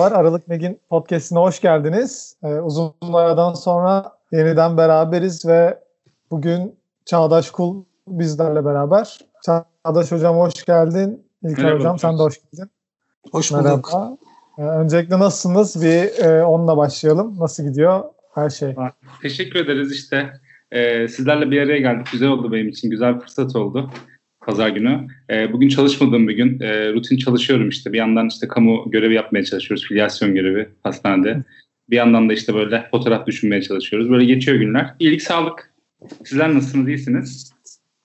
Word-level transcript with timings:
Merhabalar, 0.00 0.20
Aralık 0.20 0.48
Meg'in 0.48 0.80
podcastine 0.90 1.38
hoş 1.38 1.60
geldiniz. 1.60 2.36
Ee, 2.42 2.46
uzun 2.46 2.92
aradan 3.12 3.54
sonra 3.54 4.12
yeniden 4.32 4.76
beraberiz 4.76 5.46
ve 5.46 5.78
bugün 6.30 6.74
Çağdaş 7.04 7.50
Kul 7.50 7.84
bizlerle 8.08 8.64
beraber. 8.64 9.18
Çağdaş 9.44 10.12
Hocam 10.12 10.36
hoş 10.36 10.64
geldin. 10.64 11.26
İlker 11.42 11.64
Merhaba, 11.64 11.78
Hocam 11.78 11.98
sen 11.98 12.18
de 12.18 12.22
hoş 12.22 12.34
geldin. 12.42 12.70
Hoş 13.32 13.52
bulduk. 13.52 13.64
Merhaba. 13.64 14.16
Ee, 14.58 14.62
öncelikle 14.62 15.18
nasılsınız? 15.18 15.82
Bir 15.82 16.24
e, 16.24 16.44
onunla 16.44 16.76
başlayalım. 16.76 17.36
Nasıl 17.38 17.62
gidiyor 17.62 18.04
her 18.34 18.50
şey? 18.50 18.74
Teşekkür 19.22 19.64
ederiz 19.64 19.92
işte. 19.92 20.32
Ee, 20.72 21.08
sizlerle 21.08 21.50
bir 21.50 21.62
araya 21.62 21.78
geldik. 21.78 22.06
Güzel 22.12 22.28
oldu 22.28 22.52
benim 22.52 22.68
için. 22.68 22.90
Güzel 22.90 23.18
fırsat 23.20 23.56
oldu 23.56 23.90
pazar 24.40 24.68
günü. 24.68 25.06
E, 25.30 25.52
bugün 25.52 25.68
çalışmadığım 25.68 26.28
bir 26.28 26.36
gün. 26.36 26.60
E, 26.60 26.92
rutin 26.92 27.16
çalışıyorum 27.16 27.68
işte. 27.68 27.92
Bir 27.92 27.98
yandan 27.98 28.28
işte 28.28 28.48
kamu 28.48 28.90
görevi 28.90 29.14
yapmaya 29.14 29.44
çalışıyoruz. 29.44 29.86
Filyasyon 29.88 30.34
görevi 30.34 30.68
hastanede. 30.82 31.44
Bir 31.90 31.96
yandan 31.96 32.28
da 32.28 32.32
işte 32.32 32.54
böyle 32.54 32.88
fotoğraf 32.90 33.26
düşünmeye 33.26 33.62
çalışıyoruz. 33.62 34.10
Böyle 34.10 34.24
geçiyor 34.24 34.56
günler. 34.56 34.94
İyilik, 34.98 35.22
sağlık. 35.22 35.74
Sizler 36.24 36.54
nasılsınız, 36.54 36.88
iyisiniz? 36.88 37.52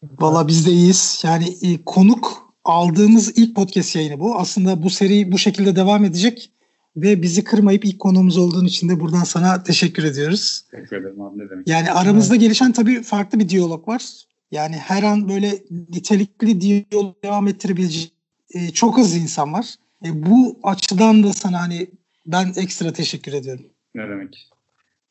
Valla 0.04 0.48
biz 0.48 0.68
de 0.68 0.72
iyiyiz. 0.72 1.24
Yani 1.26 1.46
e, 1.62 1.84
konuk 1.86 2.54
aldığımız 2.64 3.38
ilk 3.38 3.56
podcast 3.56 3.96
yayını 3.96 4.20
bu. 4.20 4.36
Aslında 4.36 4.84
bu 4.84 4.90
seri 4.90 5.32
bu 5.32 5.38
şekilde 5.38 5.76
devam 5.76 6.06
edecek. 6.06 6.52
Ve 6.96 7.22
bizi 7.22 7.44
kırmayıp 7.44 7.86
ilk 7.86 8.00
konuğumuz 8.00 8.38
olduğun 8.38 8.66
için 8.66 8.90
de 8.90 9.00
buradan 9.00 9.24
sana 9.24 9.64
teşekkür 9.64 10.04
ediyoruz. 10.04 10.66
Teşekkür 10.72 10.98
ederim 10.98 11.22
abi 11.22 11.40
ne 11.40 11.50
demek. 11.50 11.68
Yani 11.68 11.92
aramızda 11.92 12.36
gelişen 12.36 12.72
tabii 12.72 13.04
farklı 13.04 13.40
bir 13.40 13.50
diyalog 13.50 13.88
var. 13.88 14.02
Yani 14.52 14.76
her 14.76 15.04
an 15.04 15.30
böyle 15.30 15.52
nitelikli 15.90 16.62
diyalog 16.62 17.24
devam 17.24 17.48
ettirebilecek 17.48 18.12
e, 18.54 18.72
çok 18.72 19.00
az 19.00 19.16
insan 19.16 19.54
var. 19.54 19.76
E, 20.06 20.26
bu 20.26 20.60
açıdan 20.64 21.24
da 21.24 21.34
sana 21.34 21.62
hani 21.62 21.88
ben 22.26 22.54
ekstra 22.58 22.94
teşekkür 22.94 23.34
ediyorum. 23.34 23.66
Ne 23.96 24.10
demek. 24.10 24.50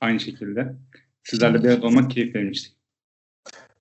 Aynı 0.00 0.20
şekilde. 0.20 0.74
Sizlerle 1.24 1.62
bir 1.62 1.68
arada 1.68 1.86
olmak 1.86 2.10
keyifliymişti. 2.10 2.70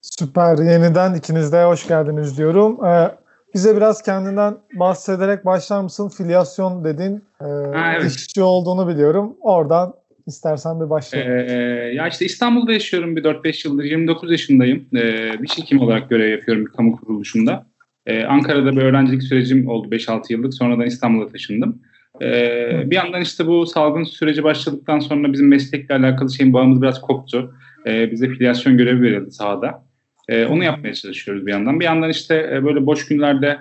Süper. 0.02 0.58
Yeniden 0.58 1.16
ikiniz 1.16 1.52
de 1.52 1.64
hoş 1.64 1.88
geldiniz 1.88 2.38
diyorum. 2.38 2.86
Ee, 2.86 3.16
bize 3.54 3.76
biraz 3.76 4.02
kendinden 4.02 4.58
bahsederek 4.74 5.46
başlar 5.46 5.82
mısın? 5.82 6.10
Filyasyon 6.10 6.84
dedin. 6.84 7.24
Ee, 7.42 7.46
ha, 7.46 7.94
evet. 7.96 8.12
işçi 8.12 8.44
olduğunu 8.44 8.88
biliyorum. 8.88 9.38
Oradan 9.42 9.94
İstersen 10.28 10.82
bir 10.82 10.90
başlayalım. 10.90 11.50
Ee, 11.50 11.54
ya 11.96 12.08
işte 12.08 12.26
İstanbul'da 12.26 12.74
yaşıyorum 12.74 13.16
bir 13.16 13.24
4-5 13.24 13.68
yıldır. 13.68 13.84
29 13.84 14.32
yaşındayım. 14.32 14.86
Ee, 14.96 15.32
diş 15.42 15.58
hekimi 15.58 15.84
olarak 15.84 16.10
görev 16.10 16.32
yapıyorum 16.32 16.66
bir 16.66 16.72
kamu 16.72 16.96
kuruluşunda. 16.96 17.66
Ee, 18.06 18.24
Ankara'da 18.24 18.72
bir 18.72 18.82
öğrencilik 18.82 19.24
sürecim 19.24 19.68
oldu 19.68 19.88
5-6 19.92 20.34
yıllık. 20.34 20.54
Sonradan 20.54 20.86
İstanbul'a 20.86 21.28
taşındım. 21.28 21.82
Ee, 22.22 22.84
bir 22.86 22.96
yandan 22.96 23.22
işte 23.22 23.48
bu 23.48 23.66
salgın 23.66 24.04
süreci 24.04 24.44
başladıktan 24.44 25.00
sonra 25.00 25.34
bizim 25.34 25.48
meslekle 25.48 25.96
alakalı 25.96 26.34
şeyin 26.34 26.54
bağımız 26.54 26.82
biraz 26.82 27.02
koptu. 27.02 27.56
Ee, 27.88 28.12
bize 28.12 28.30
filyasyon 28.30 28.78
görevi 28.78 29.02
verildi 29.02 29.32
sahada. 29.32 29.84
Ee, 30.30 30.46
onu 30.46 30.64
yapmaya 30.64 30.94
çalışıyoruz 30.94 31.46
bir 31.46 31.52
yandan. 31.52 31.80
Bir 31.80 31.86
yandan 31.86 32.10
işte 32.10 32.52
e, 32.54 32.64
böyle 32.64 32.86
boş 32.86 33.06
günlerde 33.06 33.58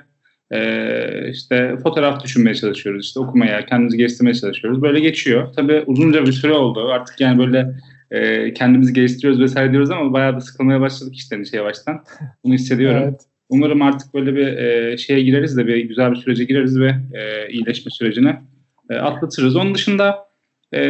ee, 0.53 1.31
işte 1.31 1.77
fotoğraf 1.83 2.25
düşünmeye 2.25 2.55
çalışıyoruz, 2.55 3.06
işte 3.06 3.20
okumaya, 3.20 3.67
kendimizi 3.67 3.97
geliştirmeye 3.97 4.34
çalışıyoruz. 4.34 4.83
Böyle 4.83 5.00
geçiyor. 5.00 5.53
Tabii 5.56 5.83
uzunca 5.86 6.27
bir 6.27 6.33
süre 6.33 6.53
oldu. 6.53 6.89
Artık 6.92 7.20
yani 7.20 7.39
böyle 7.39 7.75
e, 8.11 8.53
kendimizi 8.55 8.92
geliştiriyoruz 8.92 9.41
vesaire 9.41 9.73
diyoruz 9.73 9.91
ama 9.91 10.12
bayağı 10.12 10.36
da 10.36 10.41
sıkılmaya 10.41 10.80
başladık 10.80 11.17
işte 11.17 11.41
işte 11.42 11.56
yavaştan. 11.56 12.05
Bunu 12.45 12.55
hissediyorum. 12.55 13.02
evet. 13.05 13.20
Umarım 13.48 13.83
artık 13.83 14.14
böyle 14.14 14.35
bir 14.35 14.46
e, 14.46 14.98
şeye 14.98 15.23
gireriz 15.23 15.57
de 15.57 15.67
bir 15.67 15.77
güzel 15.77 16.11
bir 16.11 16.17
sürece 16.17 16.45
gireriz 16.45 16.80
ve 16.80 16.95
e, 17.12 17.52
iyileşme 17.52 17.91
sürecini 17.91 18.36
e, 18.91 18.95
atlatırız. 18.95 19.57
Onun 19.57 19.74
dışında 19.74 20.18
e, 20.73 20.80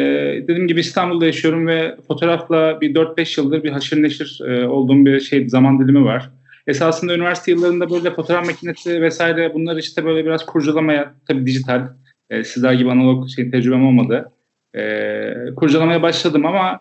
dediğim 0.42 0.68
gibi 0.68 0.80
İstanbul'da 0.80 1.26
yaşıyorum 1.26 1.66
ve 1.66 1.96
fotoğrafla 2.08 2.80
bir 2.80 2.94
4-5 2.94 3.40
yıldır 3.40 3.62
bir 3.62 3.70
haşır 3.70 4.02
neşir 4.02 4.40
e, 4.48 4.68
olduğum 4.68 5.06
bir 5.06 5.20
şey 5.20 5.48
zaman 5.48 5.80
dilimi 5.80 6.04
var 6.04 6.30
esasında 6.66 7.14
üniversite 7.14 7.50
yıllarında 7.50 7.90
böyle 7.90 8.14
fotoğraf 8.14 8.46
makinesi 8.46 9.02
vesaire 9.02 9.54
bunları 9.54 9.80
işte 9.80 10.04
böyle 10.04 10.24
biraz 10.24 10.46
kurcalamaya 10.46 11.14
tabii 11.28 11.46
dijital 11.46 11.88
e, 12.30 12.44
sizler 12.44 12.72
gibi 12.72 12.90
analog 12.90 13.28
şey 13.28 13.50
tecrübem 13.50 13.86
olmadı. 13.86 14.32
E, 14.76 15.34
kurcalamaya 15.56 16.02
başladım 16.02 16.46
ama 16.46 16.80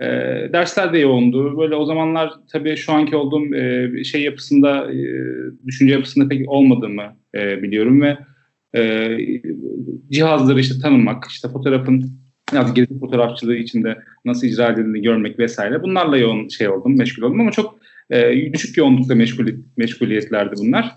e, 0.00 0.06
dersler 0.52 0.92
de 0.92 0.98
yoğundu. 0.98 1.58
Böyle 1.58 1.74
o 1.74 1.84
zamanlar 1.84 2.32
tabii 2.52 2.76
şu 2.76 2.92
anki 2.92 3.16
olduğum 3.16 3.54
e, 3.54 4.04
şey 4.04 4.22
yapısında, 4.22 4.92
e, 4.92 4.96
düşünce 5.66 5.94
yapısında 5.94 6.28
pek 6.28 6.48
olmadığımı 6.48 7.16
e, 7.34 7.62
biliyorum 7.62 8.02
ve 8.02 8.18
e, 8.76 9.18
cihazları 10.10 10.60
işte 10.60 10.74
tanımak, 10.82 11.24
işte 11.30 11.48
fotoğrafın 11.48 12.22
biraz 12.52 12.74
gezi 12.74 12.98
fotoğrafçılığı 12.98 13.56
içinde 13.56 13.98
nasıl 14.24 14.46
icra 14.46 14.68
edildiğini 14.68 15.02
görmek 15.02 15.38
vesaire 15.38 15.82
bunlarla 15.82 16.16
yoğun 16.16 16.48
şey 16.48 16.68
oldum, 16.68 16.98
meşgul 16.98 17.22
oldum 17.22 17.40
ama 17.40 17.50
çok 17.50 17.81
e, 18.12 18.52
düşük 18.52 18.76
yoğunlukta 18.76 19.14
meşgul, 19.14 19.46
meşguliyetlerdi 19.76 20.54
bunlar. 20.58 20.92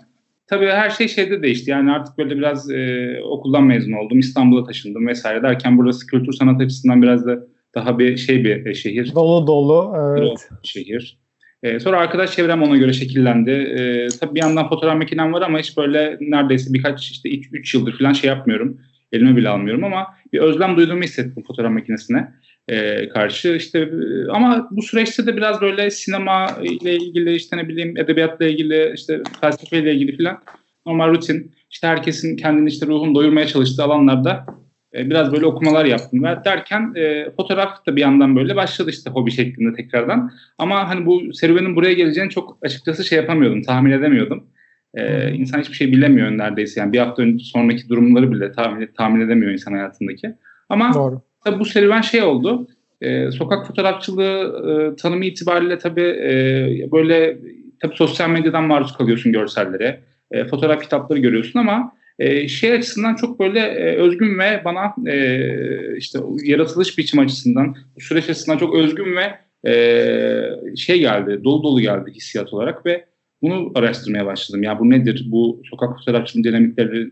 Tabii 0.46 0.66
her 0.66 0.90
şey 0.90 1.08
şeyde 1.08 1.42
değişti. 1.42 1.70
Yani 1.70 1.92
artık 1.92 2.18
böyle 2.18 2.36
biraz 2.36 2.70
e, 2.70 3.20
okuldan 3.24 3.64
mezun 3.64 3.92
oldum. 3.92 4.18
İstanbul'a 4.18 4.64
taşındım 4.64 5.06
vesaire 5.06 5.42
derken 5.42 5.78
burası 5.78 6.06
kültür 6.06 6.32
sanat 6.32 6.60
açısından 6.60 7.02
biraz 7.02 7.26
da 7.26 7.46
daha 7.74 7.98
bir 7.98 8.16
şey 8.16 8.44
bir 8.44 8.66
e, 8.66 8.74
şehir. 8.74 9.14
Dolu 9.14 9.46
dolu. 9.46 9.94
Evet. 10.18 10.48
şehir. 10.62 11.18
E, 11.62 11.80
sonra 11.80 11.98
arkadaş 11.98 12.36
çevrem 12.36 12.62
ona 12.62 12.76
göre 12.76 12.92
şekillendi. 12.92 13.50
E, 13.50 14.08
tabii 14.20 14.34
bir 14.34 14.42
yandan 14.42 14.68
fotoğraf 14.68 14.96
makinem 14.96 15.32
var 15.32 15.42
ama 15.42 15.58
hiç 15.58 15.76
böyle 15.76 16.18
neredeyse 16.20 16.74
birkaç 16.74 17.10
işte 17.10 17.28
3 17.52 17.74
yıldır 17.74 17.98
falan 17.98 18.12
şey 18.12 18.28
yapmıyorum. 18.28 18.80
Elime 19.12 19.36
bile 19.36 19.48
almıyorum 19.48 19.84
ama 19.84 20.06
bir 20.32 20.38
özlem 20.38 20.76
duyduğumu 20.76 21.02
hissettim 21.02 21.42
fotoğraf 21.46 21.72
makinesine 21.72 22.32
e, 22.68 23.08
karşı 23.08 23.48
işte 23.48 23.78
e, 23.78 24.30
ama 24.30 24.68
bu 24.70 24.82
süreçte 24.82 25.26
de 25.26 25.36
biraz 25.36 25.60
böyle 25.60 25.90
sinema 25.90 26.46
ile 26.62 26.96
ilgili 26.96 27.34
işte 27.34 27.56
ne 27.56 27.68
bileyim 27.68 27.96
edebiyatla 27.96 28.46
ilgili 28.46 28.92
işte 28.94 29.22
felsefe 29.40 29.78
ile 29.78 29.94
ilgili 29.94 30.16
falan 30.16 30.38
normal 30.86 31.10
rutin 31.10 31.52
işte 31.70 31.86
herkesin 31.86 32.36
kendini 32.36 32.68
işte 32.68 32.86
ruhunu 32.86 33.14
doyurmaya 33.14 33.46
çalıştığı 33.46 33.84
alanlarda 33.84 34.46
e, 34.94 35.10
biraz 35.10 35.32
böyle 35.32 35.46
okumalar 35.46 35.84
yaptım 35.84 36.24
ve 36.24 36.44
derken 36.44 36.92
e, 36.96 37.30
fotoğraf 37.36 37.86
da 37.86 37.96
bir 37.96 38.00
yandan 38.00 38.36
böyle 38.36 38.56
başladı 38.56 38.90
işte 38.90 39.10
hobi 39.10 39.30
şeklinde 39.30 39.76
tekrardan 39.76 40.32
ama 40.58 40.88
hani 40.88 41.06
bu 41.06 41.34
serüvenin 41.34 41.76
buraya 41.76 41.92
geleceğini 41.92 42.30
çok 42.30 42.58
açıkçası 42.62 43.04
şey 43.04 43.18
yapamıyordum 43.18 43.62
tahmin 43.62 43.90
edemiyordum. 43.90 44.46
Ee, 44.94 45.32
insan 45.32 45.60
hiçbir 45.60 45.74
şey 45.74 45.92
bilemiyor 45.92 46.30
neredeyse 46.30 46.80
yani 46.80 46.92
bir 46.92 46.98
hafta 46.98 47.22
önce 47.22 47.44
sonraki 47.44 47.88
durumları 47.88 48.32
bile 48.32 48.52
tahmin, 48.52 48.90
tahmin 48.96 49.20
edemiyor 49.20 49.52
insan 49.52 49.72
hayatındaki. 49.72 50.34
Ama 50.68 50.94
Doğru. 50.94 51.22
Tabii 51.46 51.60
bu 51.60 51.64
serüven 51.64 52.00
şey 52.00 52.22
oldu. 52.22 52.68
E, 53.00 53.30
sokak 53.30 53.66
fotoğrafçılığı 53.66 54.92
e, 54.92 54.96
tanımı 54.96 55.24
itibariyle 55.24 55.78
tabii 55.78 56.00
e, 56.00 56.92
böyle 56.92 57.38
tabii 57.80 57.96
sosyal 57.96 58.30
medyadan 58.30 58.64
maruz 58.64 58.92
kalıyorsun 58.92 59.32
görsellere. 59.32 60.00
E, 60.30 60.44
fotoğraf 60.44 60.82
kitapları 60.82 61.18
görüyorsun 61.18 61.58
ama 61.58 61.92
e, 62.18 62.48
şey 62.48 62.72
açısından 62.72 63.14
çok 63.14 63.40
böyle 63.40 63.60
e, 63.60 63.96
özgün 63.96 64.38
ve 64.38 64.62
bana 64.64 64.94
e, 65.12 65.96
işte 65.96 66.18
yaratılış 66.44 66.98
biçim 66.98 67.20
açısından 67.20 67.76
süreç 67.98 68.30
açısından 68.30 68.58
çok 68.58 68.74
özgün 68.74 69.16
ve 69.16 69.34
e, 69.70 70.76
şey 70.76 71.00
geldi, 71.00 71.44
dolu 71.44 71.62
dolu 71.62 71.80
geldi 71.80 72.10
hissiyat 72.14 72.52
olarak 72.52 72.86
ve 72.86 73.04
bunu 73.42 73.72
araştırmaya 73.74 74.26
başladım. 74.26 74.62
Ya 74.62 74.78
bu 74.78 74.90
nedir? 74.90 75.26
Bu 75.30 75.62
sokak 75.70 75.98
fotoğrafçılığının 75.98 76.44
dinamikleri 76.44 77.10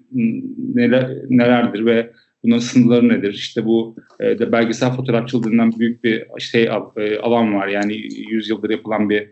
neler, 0.75 1.11
nelerdir 1.28 1.87
ve 1.87 2.11
Bunun 2.44 2.59
sınırları 2.59 3.09
nedir? 3.09 3.34
İşte 3.34 3.65
bu 3.65 3.97
e, 4.21 4.39
de 4.39 4.53
belgesel 4.53 4.91
fotoğrafçılığından 4.91 5.72
büyük 5.78 6.04
bir 6.04 6.27
şey 6.39 6.65
e, 6.97 7.19
alan 7.19 7.54
var. 7.54 7.69
Yani 7.69 7.97
100 8.30 8.51
yıldır 8.51 8.71
yapılan 8.71 9.10
bir 9.10 9.28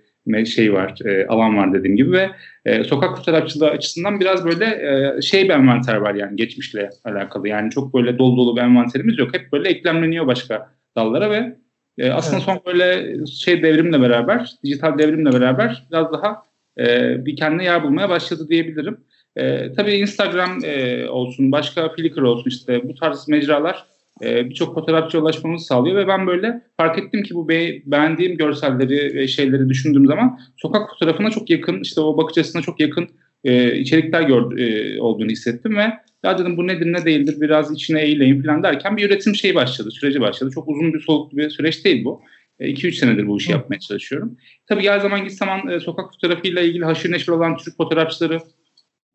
şey 0.47 0.73
var, 0.73 0.99
e, 1.05 1.27
alan 1.27 1.57
var 1.57 1.73
dediğim 1.73 1.97
gibi 1.97 2.13
ve 2.13 2.31
e, 2.65 2.85
sokak 2.85 3.17
fotoğrafçılığı 3.17 3.71
açısından 3.71 4.21
biraz 4.21 4.45
böyle 4.45 4.65
e, 4.65 5.23
şey 5.23 5.45
bir 5.45 5.51
envanter 5.51 5.97
var 5.97 6.15
yani 6.15 6.37
geçmişle 6.37 6.91
alakalı. 7.05 7.49
Yani 7.49 7.71
çok 7.71 7.95
böyle 7.95 8.19
dolu 8.19 8.37
dolu 8.37 8.57
bir 8.57 8.61
envanterimiz 8.61 9.19
yok. 9.19 9.35
Hep 9.35 9.53
böyle 9.53 9.69
eklemleniyor 9.69 10.27
başka 10.27 10.71
dallara 10.97 11.31
ve 11.31 11.57
e, 11.99 12.11
aslında 12.11 12.37
evet. 12.37 12.45
son 12.45 12.73
böyle 12.73 13.17
şey 13.27 13.63
devrimle 13.63 14.01
beraber, 14.01 14.51
dijital 14.65 14.99
devrimle 14.99 15.33
beraber 15.33 15.87
biraz 15.91 16.13
daha 16.13 16.43
e, 16.79 17.17
bir 17.27 17.37
kendine 17.37 17.65
yer 17.65 17.83
bulmaya 17.83 18.09
başladı 18.09 18.49
diyebilirim. 18.49 18.97
E, 19.37 19.73
tabii 19.73 19.93
Instagram 19.93 20.65
e, 20.65 21.09
olsun, 21.09 21.53
başka 21.53 21.89
Flickr 21.89 22.23
olsun 22.23 22.51
işte 22.51 22.89
bu 22.89 22.95
tarz 22.95 23.29
mecralar 23.29 23.85
e, 24.23 24.51
birçok 24.51 24.75
fotoğrafçı 24.75 25.21
ulaşmamızı 25.21 25.67
sağlıyor 25.67 25.97
ve 25.97 26.09
ben 26.09 26.27
böyle 26.27 26.63
fark 26.77 26.99
ettim 26.99 27.23
ki 27.23 27.35
bu 27.35 27.49
be- 27.49 27.83
beğendiğim 27.87 28.37
görselleri 28.37 29.15
ve 29.15 29.29
şeyleri 29.29 29.69
düşündüğüm 29.69 30.07
zaman 30.07 30.41
sokak 30.57 30.91
fotoğrafına 30.91 31.31
çok 31.31 31.51
yakın, 31.51 31.81
işte 31.81 32.01
o 32.01 32.17
bakış 32.17 32.39
açısına 32.39 32.63
çok 32.63 32.81
yakın 32.81 33.09
e, 33.45 33.77
içerikler 33.79 34.23
gör, 34.23 34.59
e, 34.59 35.01
olduğunu 35.03 35.31
hissettim 35.31 35.77
ve 35.77 35.93
ya 36.25 36.39
dedim 36.39 36.57
bu 36.57 36.67
nedir 36.67 36.93
ne 36.93 37.05
değildir 37.05 37.37
biraz 37.41 37.73
içine 37.73 38.03
eğileyim 38.03 38.43
falan 38.43 38.63
derken 38.63 38.97
bir 38.97 39.07
üretim 39.07 39.35
şeyi 39.35 39.55
başladı, 39.55 39.91
süreci 39.91 40.21
başladı. 40.21 40.51
Çok 40.55 40.69
uzun 40.69 40.95
bir 40.95 41.01
soluklu 41.01 41.39
bir 41.39 41.51
süreç 41.51 41.85
değil 41.85 42.05
bu. 42.05 42.23
2-3 42.61 42.89
e, 42.89 42.93
senedir 42.93 43.27
bu 43.27 43.39
işi 43.39 43.53
yapmaya 43.53 43.81
çalışıyorum. 43.81 44.37
Tabii 44.67 44.89
her 44.89 45.01
zaman 45.01 45.25
git 45.25 45.33
zaman 45.33 45.69
e, 45.69 45.81
sokak 45.81 46.13
fotoğrafıyla 46.13 46.63
ilgili 46.63 46.85
haşır 46.85 47.13
neşir 47.13 47.29
olan 47.29 47.57
Türk 47.57 47.77
fotoğrafçıları 47.77 48.41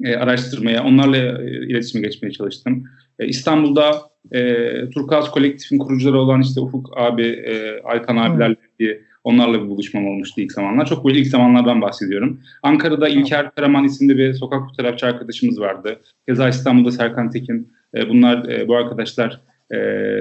e, 0.03 0.15
araştırmaya, 0.15 0.83
onlarla 0.83 1.17
e, 1.17 1.65
iletişime 1.65 2.07
geçmeye 2.07 2.31
çalıştım. 2.31 2.83
E, 3.19 3.27
İstanbul'da 3.27 4.01
e, 4.31 4.89
Turkuaz 4.89 5.31
Kolektif'in 5.31 5.77
kurucuları 5.77 6.17
olan 6.17 6.41
işte 6.41 6.61
Ufuk 6.61 6.97
abi, 6.97 7.23
e, 7.23 7.81
Aykan 7.83 8.17
abilerle 8.17 8.55
bir 8.79 8.99
onlarla 9.23 9.63
bir 9.63 9.69
buluşmam 9.69 10.07
olmuştu 10.07 10.41
ilk 10.41 10.51
zamanlar. 10.51 10.85
Çok 10.85 11.05
böyle 11.05 11.19
ilk 11.19 11.27
zamanlardan 11.27 11.81
bahsediyorum. 11.81 12.41
Ankara'da 12.63 13.09
İlker 13.09 13.51
Karaman 13.51 13.83
isimli 13.83 14.17
bir 14.17 14.33
sokak 14.33 14.67
fotoğrafçı 14.69 15.05
arkadaşımız 15.05 15.59
vardı. 15.59 15.99
Keza 16.27 16.49
İstanbul'da 16.49 16.91
Serkan 16.91 17.29
Tekin. 17.29 17.73
E, 17.95 18.09
bunlar 18.09 18.49
e, 18.49 18.67
bu 18.67 18.75
arkadaşlar 18.75 19.41
e, 19.71 19.77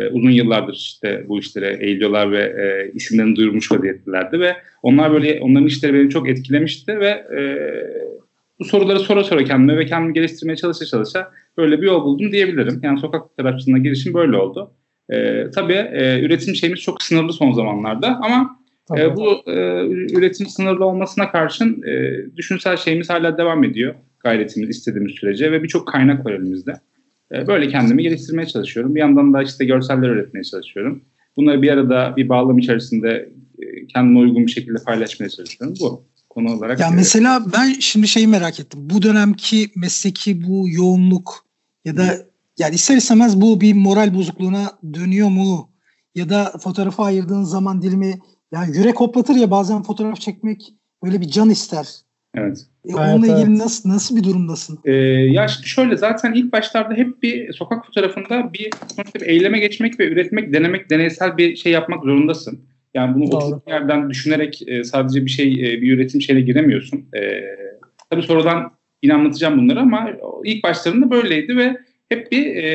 uzun 0.08 0.30
yıllardır 0.30 0.74
işte 0.74 1.24
bu 1.28 1.38
işlere 1.38 1.76
eğiliyorlar 1.80 2.32
ve 2.32 2.42
e, 2.42 2.92
isimlerini 2.94 3.36
duyurmuş 3.36 3.72
vaziyettelerdi 3.72 4.40
ve 4.40 4.56
onlar 4.82 5.12
böyle 5.12 5.40
onların 5.40 5.66
işleri 5.66 5.94
beni 5.94 6.10
çok 6.10 6.28
etkilemişti 6.28 7.00
ve 7.00 7.08
e, 7.08 7.40
bu 8.58 8.64
soruları 8.64 9.00
sonra 9.00 9.24
sonra 9.24 9.44
kendime 9.44 9.78
ve 9.78 9.86
kendimi 9.86 10.12
geliştirmeye 10.12 10.56
çalışa 10.56 10.84
çalışa 10.84 11.30
böyle 11.56 11.82
bir 11.82 11.86
yol 11.86 12.04
buldum 12.04 12.32
diyebilirim. 12.32 12.80
Yani 12.82 13.00
sokak 13.00 13.22
fotoğrafçılığına 13.28 13.78
girişim 13.78 14.14
böyle 14.14 14.36
oldu. 14.36 14.74
E, 15.10 15.44
tabii 15.50 15.72
e, 15.72 16.20
üretim 16.20 16.54
şeyimiz 16.54 16.80
çok 16.80 17.02
sınırlı 17.02 17.32
son 17.32 17.52
zamanlarda 17.52 18.20
ama 18.22 18.56
e, 18.98 19.16
bu 19.16 19.50
e, 19.50 19.86
üretim 20.18 20.46
sınırlı 20.46 20.84
olmasına 20.84 21.32
karşın 21.32 21.82
e, 21.82 22.16
düşünsel 22.36 22.76
şeyimiz 22.76 23.10
hala 23.10 23.38
devam 23.38 23.64
ediyor. 23.64 23.94
Gayretimiz 24.20 24.70
istediğimiz 24.70 25.12
sürece 25.12 25.52
ve 25.52 25.62
birçok 25.62 25.88
kaynak 25.88 26.26
var 26.26 26.32
elimizde. 26.32 26.72
E, 27.32 27.46
böyle 27.46 27.68
kendimi 27.68 28.02
geliştirmeye 28.02 28.46
çalışıyorum. 28.46 28.94
Bir 28.94 29.00
yandan 29.00 29.32
da 29.32 29.42
işte 29.42 29.64
görseller 29.64 30.08
üretmeye 30.08 30.44
çalışıyorum. 30.44 31.04
Bunları 31.36 31.62
bir 31.62 31.70
arada 31.70 32.14
bir 32.16 32.28
bağlam 32.28 32.58
içerisinde 32.58 33.28
e, 33.62 33.86
kendime 33.86 34.18
uygun 34.18 34.46
bir 34.46 34.50
şekilde 34.50 34.78
paylaşmaya 34.86 35.28
çalışıyorum. 35.28 35.76
Bu 35.80 36.04
konu 36.36 36.52
olarak. 36.52 36.80
Ya 36.80 36.90
mesela 36.90 37.42
ben 37.52 37.72
şimdi 37.80 38.08
şeyi 38.08 38.26
merak 38.26 38.60
ettim. 38.60 38.80
Bu 38.82 39.02
dönemki 39.02 39.70
mesleki 39.76 40.42
bu 40.46 40.68
yoğunluk 40.68 41.46
ya 41.84 41.96
da 41.96 42.18
yani 42.58 42.74
ister 42.74 42.96
istemez 42.96 43.40
bu 43.40 43.60
bir 43.60 43.74
moral 43.74 44.14
bozukluğuna 44.14 44.72
dönüyor 44.94 45.28
mu? 45.28 45.70
Ya 46.14 46.28
da 46.28 46.52
fotoğrafa 46.62 47.04
ayırdığın 47.04 47.42
zaman 47.42 47.82
dilimi 47.82 48.18
yani 48.52 48.76
yürek 48.76 49.00
hoplatır 49.00 49.34
ya 49.34 49.50
bazen 49.50 49.82
fotoğraf 49.82 50.20
çekmek 50.20 50.74
böyle 51.04 51.20
bir 51.20 51.28
can 51.28 51.50
ister. 51.50 51.86
Evet. 52.34 52.66
E, 52.88 52.94
onunla 52.94 53.26
evet, 53.26 53.38
ilgili 53.38 53.50
evet. 53.50 53.62
nasıl 53.62 53.88
nasıl 53.88 54.16
bir 54.16 54.24
durumdasın? 54.24 54.78
Ee, 54.84 54.92
ya 54.92 55.48
şöyle 55.48 55.96
zaten 55.96 56.32
ilk 56.32 56.52
başlarda 56.52 56.94
hep 56.94 57.22
bir 57.22 57.52
sokak 57.52 57.86
fotoğrafında 57.86 58.52
bir 58.52 58.70
sonuçta 58.96 59.20
bir 59.20 59.26
eyleme 59.26 59.58
geçmek 59.58 60.00
ve 60.00 60.08
üretmek, 60.08 60.52
denemek, 60.52 60.90
deneysel 60.90 61.36
bir 61.36 61.56
şey 61.56 61.72
yapmak 61.72 62.04
zorundasın. 62.04 62.60
Yani 62.96 63.14
bunu 63.14 63.30
Doğru. 63.30 63.44
oturduğun 63.44 63.62
yerden 63.72 64.10
düşünerek 64.10 64.62
e, 64.66 64.84
sadece 64.84 65.24
bir 65.24 65.30
şey, 65.30 65.52
e, 65.52 65.82
bir 65.82 65.92
üretim 65.92 66.20
şeyle 66.20 66.40
giremiyorsun. 66.40 67.04
E, 67.16 67.44
tabii 68.10 68.22
sonradan 68.22 68.72
yine 69.02 69.14
anlatacağım 69.14 69.58
bunları 69.58 69.80
ama 69.80 70.10
ilk 70.44 70.64
başlarında 70.64 71.10
böyleydi 71.10 71.56
ve 71.56 71.76
hep 72.08 72.32
bir 72.32 72.56
e, 72.56 72.68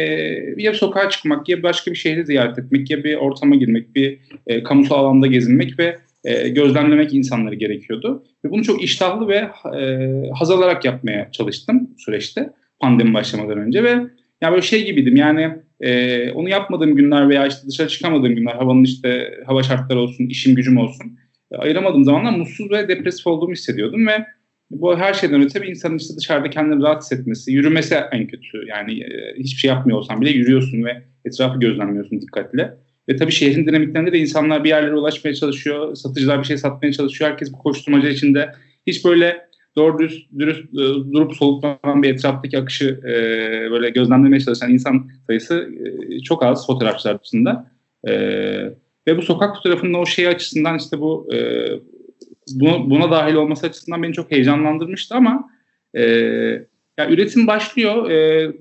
ya 0.57 0.73
sokağa 0.73 1.09
çıkmak 1.09 1.49
ya 1.49 1.63
başka 1.63 1.91
bir 1.91 1.95
şehri 1.95 2.25
ziyaret 2.25 2.59
etmek 2.59 2.91
ya 2.91 3.03
bir 3.03 3.15
ortama 3.15 3.55
girmek, 3.55 3.95
bir 3.95 4.19
e, 4.47 4.63
kamusal 4.63 4.95
alanda 4.95 5.27
gezinmek 5.27 5.79
ve 5.79 5.97
e, 6.23 6.49
gözlemlemek 6.49 7.13
insanları 7.13 7.55
gerekiyordu. 7.55 8.23
Ve 8.45 8.51
bunu 8.51 8.63
çok 8.63 8.83
iştahlı 8.83 9.27
ve 9.27 9.49
e, 9.79 10.09
haz 10.39 10.51
alarak 10.51 10.85
yapmaya 10.85 11.31
çalıştım 11.31 11.89
süreçte 11.97 12.49
pandemi 12.79 13.13
başlamadan 13.13 13.57
önce 13.57 13.83
ve 13.83 13.95
yani 14.41 14.51
böyle 14.51 14.61
şey 14.61 14.85
gibiydim 14.85 15.15
yani 15.15 15.55
e, 15.79 16.31
onu 16.31 16.49
yapmadığım 16.49 16.95
günler 16.95 17.29
veya 17.29 17.47
işte 17.47 17.67
dışarı 17.67 17.87
çıkamadığım 17.87 18.35
günler 18.35 18.55
havanın 18.55 18.83
işte 18.83 19.33
hava 19.45 19.63
şartları 19.63 19.99
olsun, 19.99 20.25
işim 20.25 20.55
gücüm 20.55 20.77
olsun 20.77 21.17
e, 21.51 21.55
ayıramadığım 21.55 22.03
zamanlar 22.03 22.31
mutsuz 22.31 22.71
ve 22.71 22.87
depresif 22.87 23.27
olduğumu 23.27 23.53
hissediyordum 23.53 24.07
ve 24.07 24.25
bu 24.71 24.97
her 24.97 25.13
şeyden 25.13 25.41
öte 25.41 25.61
bir 25.61 25.67
insanın 25.67 25.97
işte 25.97 26.13
dışarıda 26.17 26.49
kendini 26.49 26.83
rahat 26.83 27.03
hissetmesi, 27.03 27.51
yürümesi 27.51 27.95
en 28.11 28.27
kötü. 28.27 28.65
Yani 28.67 28.99
e, 28.99 29.35
hiçbir 29.37 29.59
şey 29.59 29.69
yapmıyor 29.69 29.99
olsan 29.99 30.21
bile 30.21 30.29
yürüyorsun 30.29 30.83
ve 30.83 31.03
etrafı 31.25 31.59
gözlemliyorsun 31.59 32.21
dikkatle. 32.21 32.73
Ve 33.09 33.15
tabii 33.15 33.31
şehrin 33.31 33.67
dinamiklerinde 33.67 34.11
de 34.11 34.19
insanlar 34.19 34.63
bir 34.63 34.69
yerlere 34.69 34.95
ulaşmaya 34.95 35.33
çalışıyor. 35.33 35.95
Satıcılar 35.95 36.39
bir 36.39 36.47
şey 36.47 36.57
satmaya 36.57 36.93
çalışıyor. 36.93 37.31
Herkes 37.31 37.53
bu 37.53 37.57
koşturmaca 37.57 38.09
içinde. 38.09 38.51
Hiç 38.87 39.05
böyle 39.05 39.50
doğru 39.75 39.99
dürüst, 39.99 40.31
dürüst 40.39 40.59
e, 40.59 41.13
durup 41.13 41.33
soluklanan 41.33 42.03
bir 42.03 42.13
etraftaki 42.13 42.57
akışı 42.57 42.99
e, 43.03 43.11
böyle 43.71 43.89
gözlemlemeye 43.89 44.39
çalışan 44.39 44.71
insan 44.71 45.09
sayısı 45.27 45.69
e, 46.09 46.19
çok 46.19 46.43
az 46.43 46.67
fotoğrafçılar 46.67 47.23
dışında. 47.23 47.71
E, 48.07 48.13
ve 49.07 49.17
bu 49.17 49.21
sokak 49.21 49.55
fotoğrafının 49.55 49.93
o 49.93 50.05
şey 50.05 50.27
açısından 50.27 50.77
işte 50.77 50.99
bu 50.99 51.33
e, 51.33 51.67
buna, 52.53 52.89
buna 52.89 53.11
dahil 53.11 53.33
olması 53.33 53.67
açısından 53.67 54.03
beni 54.03 54.13
çok 54.13 54.31
heyecanlandırmıştı 54.31 55.15
ama 55.15 55.49
e, 55.93 56.03
ya 56.97 57.09
üretim 57.09 57.47
başlıyor. 57.47 58.11
E, 58.11 58.51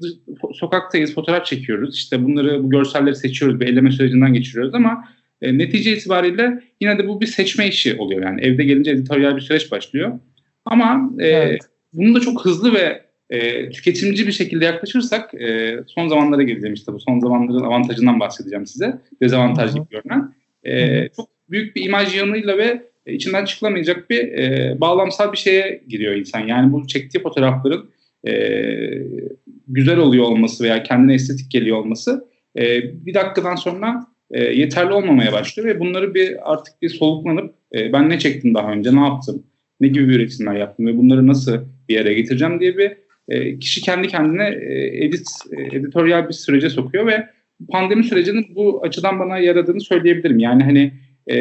sokaktayız, 0.52 1.14
fotoğraf 1.14 1.46
çekiyoruz. 1.46 1.96
İşte 1.96 2.24
bunları, 2.24 2.64
bu 2.64 2.70
görselleri 2.70 3.16
seçiyoruz, 3.16 3.60
bir 3.60 3.68
eleme 3.68 3.90
sürecinden 3.92 4.34
geçiriyoruz 4.34 4.74
ama 4.74 5.04
e, 5.42 5.58
netice 5.58 5.96
itibariyle 5.96 6.62
yine 6.80 6.98
de 6.98 7.08
bu 7.08 7.20
bir 7.20 7.26
seçme 7.26 7.68
işi 7.68 7.96
oluyor. 7.96 8.22
Yani 8.22 8.40
evde 8.40 8.64
gelince 8.64 8.90
editoryal 8.90 9.36
bir 9.36 9.40
süreç 9.40 9.72
başlıyor. 9.72 10.18
Ama 10.64 11.10
e, 11.18 11.26
evet. 11.26 11.60
bunu 11.92 12.14
da 12.14 12.20
çok 12.20 12.44
hızlı 12.44 12.74
ve 12.74 13.02
e, 13.30 13.70
tüketimci 13.70 14.26
bir 14.26 14.32
şekilde 14.32 14.64
yaklaşırsak 14.64 15.34
e, 15.34 15.78
son 15.86 16.08
zamanlara 16.08 16.42
geleceğim 16.42 16.74
işte 16.74 16.92
bu 16.92 17.00
son 17.00 17.20
zamanların 17.20 17.64
avantajından 17.64 18.20
bahsedeceğim 18.20 18.66
size. 18.66 18.98
Dezavantaj 19.22 19.74
gibi 19.74 19.84
görünen. 19.90 20.34
E, 20.64 21.08
çok 21.08 21.28
büyük 21.50 21.76
bir 21.76 21.84
imaj 21.84 22.16
yanıyla 22.16 22.58
ve 22.58 22.82
içinden 23.06 23.44
çıkılamayacak 23.44 24.10
bir 24.10 24.32
e, 24.32 24.76
bağlamsal 24.80 25.32
bir 25.32 25.38
şeye 25.38 25.82
giriyor 25.88 26.14
insan. 26.14 26.40
Yani 26.40 26.72
bu 26.72 26.86
çektiği 26.86 27.22
fotoğrafların 27.22 27.90
e, 28.28 28.32
güzel 29.68 29.98
oluyor 29.98 30.24
olması 30.24 30.64
veya 30.64 30.82
kendine 30.82 31.14
estetik 31.14 31.50
geliyor 31.50 31.76
olması 31.76 32.28
e, 32.58 32.82
bir 33.06 33.14
dakikadan 33.14 33.56
sonra 33.56 34.06
e, 34.30 34.44
yeterli 34.44 34.92
olmamaya 34.92 35.32
başlıyor 35.32 35.68
ve 35.68 35.80
bunları 35.80 36.14
bir 36.14 36.52
artık 36.52 36.82
bir 36.82 36.88
soluklanıp 36.88 37.54
e, 37.74 37.92
ben 37.92 38.10
ne 38.10 38.18
çektim 38.18 38.54
daha 38.54 38.72
önce, 38.72 38.96
ne 38.96 39.00
yaptım, 39.00 39.42
ne 39.80 39.88
gibi 39.88 40.14
üretimler 40.14 40.54
yaptım 40.54 40.86
ve 40.86 40.96
bunları 40.96 41.26
nasıl 41.26 41.58
bir 41.88 41.94
yere 41.94 42.14
getireceğim 42.14 42.60
diye 42.60 42.78
bir 42.78 42.92
e, 43.28 43.58
kişi 43.58 43.80
kendi 43.80 44.08
kendine 44.08 44.48
e, 44.48 45.04
edit 45.04 45.28
e, 45.56 45.76
editoryal 45.76 46.28
bir 46.28 46.34
sürece 46.34 46.70
sokuyor 46.70 47.06
ve 47.06 47.26
pandemi 47.68 48.04
sürecinin 48.04 48.46
bu 48.54 48.82
açıdan 48.82 49.18
bana 49.18 49.38
yaradığını 49.38 49.80
söyleyebilirim. 49.80 50.38
Yani 50.38 50.62
hani 50.62 50.92
e, 51.26 51.36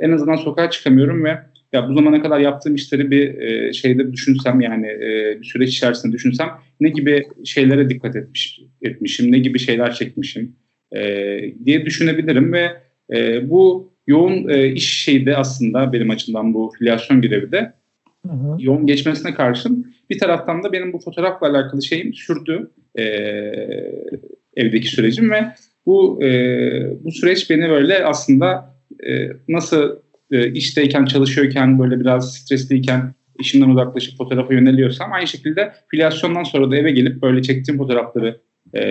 en 0.00 0.12
azından 0.12 0.36
sokağa 0.36 0.70
çıkamıyorum 0.70 1.24
ve 1.24 1.38
ya 1.72 1.88
bu 1.88 1.94
zamana 1.94 2.22
kadar 2.22 2.40
yaptığım 2.40 2.74
işleri 2.74 3.10
bir 3.10 3.38
e, 3.38 3.72
şeyde 3.72 4.12
düşünsem 4.12 4.60
yani 4.60 4.86
e, 4.86 5.38
bir 5.40 5.44
süreç 5.44 5.70
içerisinde 5.70 6.12
düşünsem 6.12 6.50
ne 6.80 6.88
gibi 6.88 7.24
şeylere 7.44 7.88
dikkat 7.88 8.16
etmiş 8.16 8.60
etmişim, 8.82 9.32
ne 9.32 9.38
gibi 9.38 9.58
şeyler 9.58 9.94
çekmişim 9.94 10.56
e, 10.96 11.00
diye 11.64 11.86
düşünebilirim 11.86 12.52
ve 12.52 12.70
e, 13.14 13.50
bu 13.50 13.93
yoğun 14.06 14.48
e, 14.48 14.68
iş 14.68 15.02
şeyde 15.02 15.36
aslında 15.36 15.92
benim 15.92 16.10
açımdan 16.10 16.54
bu 16.54 16.72
filyasyon 16.78 17.20
görevi 17.20 17.52
de 17.52 17.72
hı 18.26 18.32
hı. 18.32 18.56
yoğun 18.58 18.86
geçmesine 18.86 19.34
karşın 19.34 19.94
bir 20.10 20.18
taraftan 20.18 20.62
da 20.62 20.72
benim 20.72 20.92
bu 20.92 20.98
fotoğrafla 20.98 21.48
alakalı 21.48 21.82
şeyim 21.82 22.14
sürdü 22.14 22.70
e, 22.98 23.02
evdeki 24.56 24.88
sürecim 24.88 25.30
ve 25.30 25.44
bu 25.86 26.24
e, 26.24 27.04
bu 27.04 27.12
süreç 27.12 27.50
beni 27.50 27.68
böyle 27.68 28.04
aslında 28.04 28.74
e, 29.06 29.28
nasıl 29.48 29.96
e, 30.30 30.52
işteyken, 30.52 31.04
çalışıyorken, 31.04 31.78
böyle 31.78 32.00
biraz 32.00 32.34
stresliyken 32.34 33.14
işimden 33.38 33.68
uzaklaşıp 33.68 34.18
fotoğrafa 34.18 34.54
yöneliyorsam 34.54 35.12
aynı 35.12 35.26
şekilde 35.26 35.72
filyasyondan 35.88 36.44
sonra 36.44 36.70
da 36.70 36.76
eve 36.76 36.90
gelip 36.90 37.22
böyle 37.22 37.42
çektiğim 37.42 37.78
fotoğrafları 37.78 38.40
e, 38.74 38.82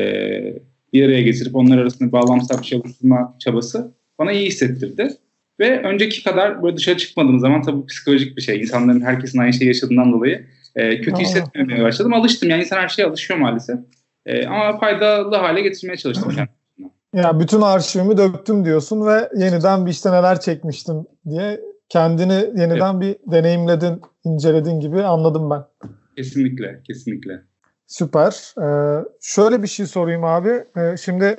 bir 0.93 1.05
araya 1.05 1.21
getirip 1.21 1.55
onlar 1.55 1.77
arasında 1.77 2.11
bağlamsal 2.11 2.61
bir 2.61 2.65
şey 2.65 2.79
oluşturma 2.79 3.35
çabası 3.39 3.93
bana 4.19 4.31
iyi 4.31 4.47
hissettirdi. 4.47 5.17
Ve 5.59 5.81
önceki 5.83 6.23
kadar 6.23 6.63
böyle 6.63 6.77
dışarı 6.77 6.97
çıkmadığım 6.97 7.39
zaman 7.39 7.61
tabii 7.61 7.85
psikolojik 7.85 8.37
bir 8.37 8.41
şey. 8.41 8.61
İnsanların 8.61 9.01
herkesin 9.01 9.39
aynı 9.39 9.53
şeyi 9.53 9.67
yaşadığından 9.67 10.13
dolayı 10.13 10.45
e, 10.75 11.01
kötü 11.01 11.21
hissetmemeye 11.21 11.83
başladım. 11.83 12.13
Alıştım 12.13 12.49
yani 12.49 12.61
insan 12.61 12.77
her 12.77 12.87
şeye 12.87 13.05
alışıyor 13.05 13.39
maalesef. 13.39 13.79
E, 14.25 14.47
ama 14.47 14.79
faydalı 14.79 15.35
hale 15.35 15.61
getirmeye 15.61 15.97
çalıştım 15.97 16.29
kendimi. 16.29 16.93
Ya 17.13 17.39
bütün 17.39 17.61
arşivimi 17.61 18.17
döktüm 18.17 18.65
diyorsun 18.65 19.05
ve 19.05 19.29
yeniden 19.35 19.85
bir 19.85 19.91
işte 19.91 20.11
neler 20.11 20.39
çekmiştim 20.39 21.05
diye 21.29 21.59
kendini 21.89 22.61
yeniden 22.61 23.01
evet. 23.01 23.19
bir 23.25 23.31
deneyimledin, 23.31 24.01
inceledin 24.23 24.79
gibi 24.79 25.03
anladım 25.03 25.49
ben. 25.49 25.89
Kesinlikle, 26.17 26.81
kesinlikle. 26.87 27.41
Süper. 27.87 28.53
Ee, 28.61 29.05
şöyle 29.21 29.63
bir 29.63 29.67
şey 29.67 29.85
sorayım 29.85 30.23
abi. 30.23 30.63
Ee, 30.77 30.97
şimdi 30.97 31.35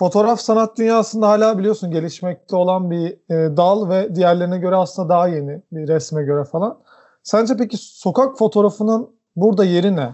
fotoğraf 0.00 0.40
sanat 0.40 0.78
dünyasında 0.78 1.28
hala 1.28 1.58
biliyorsun 1.58 1.90
gelişmekte 1.90 2.56
olan 2.56 2.90
bir 2.90 3.06
e, 3.06 3.56
dal 3.56 3.90
ve 3.90 4.14
diğerlerine 4.14 4.58
göre 4.58 4.76
aslında 4.76 5.08
daha 5.08 5.28
yeni 5.28 5.62
bir 5.72 5.88
resme 5.88 6.22
göre 6.22 6.44
falan. 6.44 6.78
Sence 7.22 7.54
peki 7.58 7.76
sokak 7.76 8.38
fotoğrafının 8.38 9.08
burada 9.36 9.64
yeri 9.64 9.96
ne? 9.96 10.08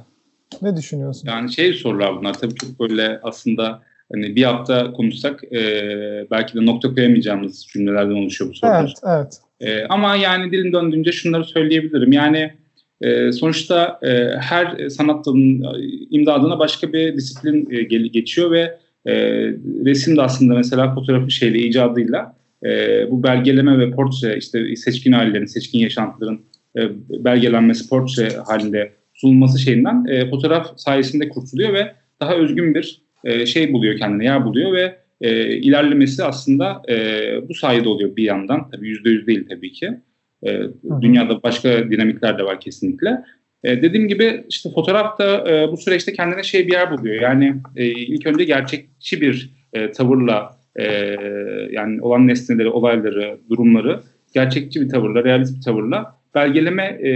Ne 0.62 0.76
düşünüyorsun? 0.76 1.28
Yani 1.28 1.52
şey 1.52 1.72
sorular 1.72 2.16
bunlar 2.16 2.34
tabii 2.34 2.54
çok 2.54 2.80
böyle 2.80 3.20
aslında 3.22 3.82
hani 4.12 4.36
bir 4.36 4.44
hafta 4.44 4.92
konuşsak 4.92 5.44
e, 5.44 5.60
belki 6.30 6.54
de 6.54 6.66
nokta 6.66 6.94
koyamayacağımız 6.94 7.66
cümlelerden 7.66 8.14
oluşuyor 8.14 8.50
bu 8.50 8.54
sorular. 8.54 8.94
Evet, 9.04 9.18
evet. 9.18 9.40
E, 9.60 9.86
ama 9.86 10.16
yani 10.16 10.52
dilim 10.52 10.72
döndüğünce 10.72 11.12
şunları 11.12 11.44
söyleyebilirim. 11.44 12.12
Yani 12.12 12.54
e, 13.00 13.32
sonuçta 13.32 13.98
e, 14.02 14.38
her 14.40 14.88
sanat 14.88 15.26
dalının 15.26 15.64
imdadına 16.10 16.58
başka 16.58 16.92
bir 16.92 17.16
disiplin 17.16 17.68
e, 17.70 17.82
geçiyor 18.08 18.50
ve 18.50 18.85
E, 19.06 19.12
resim 19.84 20.16
de 20.16 20.22
aslında 20.22 20.54
mesela 20.54 20.94
fotoğrafın 20.94 21.28
şeyle 21.28 21.58
icadıyla 21.58 22.36
e, 22.64 22.70
bu 23.10 23.22
belgeleme 23.22 23.78
ve 23.78 23.90
portre 23.90 24.36
işte 24.36 24.76
seçkin 24.76 25.12
ailelerin, 25.12 25.46
seçkin 25.46 25.78
yaşantıların 25.78 26.40
e, 26.78 26.80
belgelenmesi 27.24 27.88
portre 27.88 28.28
halinde 28.46 28.92
sunulması 29.14 29.58
şeyinden 29.58 30.04
e, 30.08 30.30
fotoğraf 30.30 30.66
sayesinde 30.76 31.28
kurtuluyor 31.28 31.72
ve 31.72 31.92
daha 32.20 32.34
özgün 32.34 32.74
bir 32.74 33.02
e, 33.24 33.46
şey 33.46 33.72
buluyor 33.72 33.98
kendine, 33.98 34.24
yer 34.24 34.44
buluyor 34.44 34.72
ve 34.72 34.96
e, 35.20 35.56
ilerlemesi 35.56 36.24
aslında 36.24 36.82
e, 36.88 36.94
bu 37.48 37.54
sayede 37.54 37.88
oluyor 37.88 38.16
bir 38.16 38.24
yandan. 38.24 38.70
Tabii 38.70 38.88
yüzde 38.88 39.10
yüz 39.10 39.26
değil 39.26 39.46
tabii 39.48 39.72
ki. 39.72 39.90
E, 40.46 40.60
dünyada 41.00 41.42
başka 41.42 41.90
dinamikler 41.90 42.38
de 42.38 42.42
var 42.44 42.60
kesinlikle. 42.60 43.24
E, 43.64 43.82
dediğim 43.82 44.08
gibi 44.08 44.44
işte 44.48 44.70
fotoğraf 44.74 45.20
e, 45.20 45.68
bu 45.72 45.76
süreçte 45.76 46.12
kendine 46.12 46.42
şey 46.42 46.66
bir 46.66 46.72
yer 46.72 46.90
buluyor. 46.90 47.22
Yani 47.22 47.54
e, 47.76 47.86
ilk 47.86 48.26
önce 48.26 48.44
gerçekçi 48.44 49.20
bir 49.20 49.50
e, 49.72 49.90
tavırla 49.90 50.56
e, 50.76 51.16
yani 51.70 52.02
olan 52.02 52.26
nesneleri, 52.26 52.68
olayları, 52.68 53.38
durumları 53.50 54.00
gerçekçi 54.34 54.80
bir 54.80 54.88
tavırla, 54.88 55.24
realist 55.24 55.56
bir 55.56 55.62
tavırla 55.62 56.16
belgeleme 56.34 56.98
e, 57.02 57.10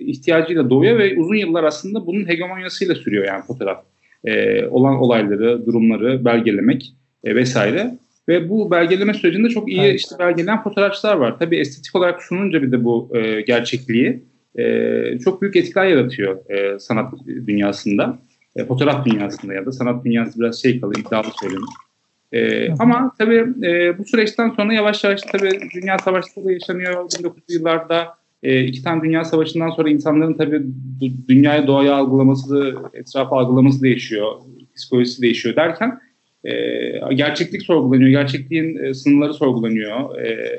ihtiyacıyla 0.00 0.70
doğuyor 0.70 0.98
ve 0.98 1.16
uzun 1.16 1.34
yıllar 1.34 1.64
aslında 1.64 2.06
bunun 2.06 2.28
hegemonyasıyla 2.28 2.94
sürüyor 2.94 3.24
yani 3.26 3.44
fotoğraf. 3.44 3.84
E, 4.24 4.64
olan 4.66 4.98
olayları, 4.98 5.66
durumları 5.66 6.24
belgelemek 6.24 6.92
e, 7.24 7.34
vesaire. 7.34 7.90
Ve 8.28 8.48
bu 8.48 8.70
belgeleme 8.70 9.14
sürecinde 9.14 9.48
çok 9.48 9.68
iyi 9.68 9.80
evet. 9.80 10.00
işte 10.00 10.18
belgelenen 10.18 10.62
fotoğrafçılar 10.62 11.16
var. 11.16 11.38
Tabii 11.38 11.56
estetik 11.56 11.96
olarak 11.96 12.22
sununca 12.22 12.62
bir 12.62 12.72
de 12.72 12.84
bu 12.84 13.10
e, 13.16 13.40
gerçekliği 13.40 14.22
e, 14.58 15.18
çok 15.18 15.42
büyük 15.42 15.56
etkiler 15.56 15.86
yaratıyor 15.86 16.50
e, 16.50 16.78
sanat 16.78 17.14
dünyasında. 17.26 18.18
E, 18.56 18.64
fotoğraf 18.64 19.06
dünyasında 19.06 19.54
ya 19.54 19.66
da 19.66 19.72
sanat 19.72 20.04
dünyası 20.04 20.40
biraz 20.40 20.62
şey 20.62 20.80
kalır, 20.80 20.96
iddialı 20.98 21.28
söylenir. 21.40 21.64
E, 22.32 22.72
ama 22.78 23.12
tabii 23.18 23.66
e, 23.66 23.98
bu 23.98 24.04
süreçten 24.04 24.50
sonra 24.50 24.74
yavaş 24.74 25.04
yavaş 25.04 25.20
tabii 25.22 25.60
dünya 25.74 25.98
savaşları 25.98 26.52
yaşanıyor 26.52 26.92
1900'lü 26.92 27.32
yıllarda. 27.48 28.08
E, 28.42 28.64
iki 28.64 28.82
tane 28.82 29.02
dünya 29.02 29.24
savaşından 29.24 29.70
sonra 29.70 29.90
insanların 29.90 30.34
tabii 30.34 30.62
dünyayı 31.28 31.66
doğaya 31.66 31.94
algılaması, 31.94 32.74
etrafı 32.94 33.34
algılaması 33.34 33.82
değişiyor, 33.82 34.32
psikolojisi 34.76 35.22
değişiyor 35.22 35.56
derken 35.56 36.00
e, 36.44 36.52
gerçeklik 37.14 37.62
sorgulanıyor, 37.62 38.10
gerçekliğin 38.10 38.76
e, 38.76 38.94
sınırları 38.94 39.34
sorgulanıyor 39.34 40.18
e, 40.18 40.50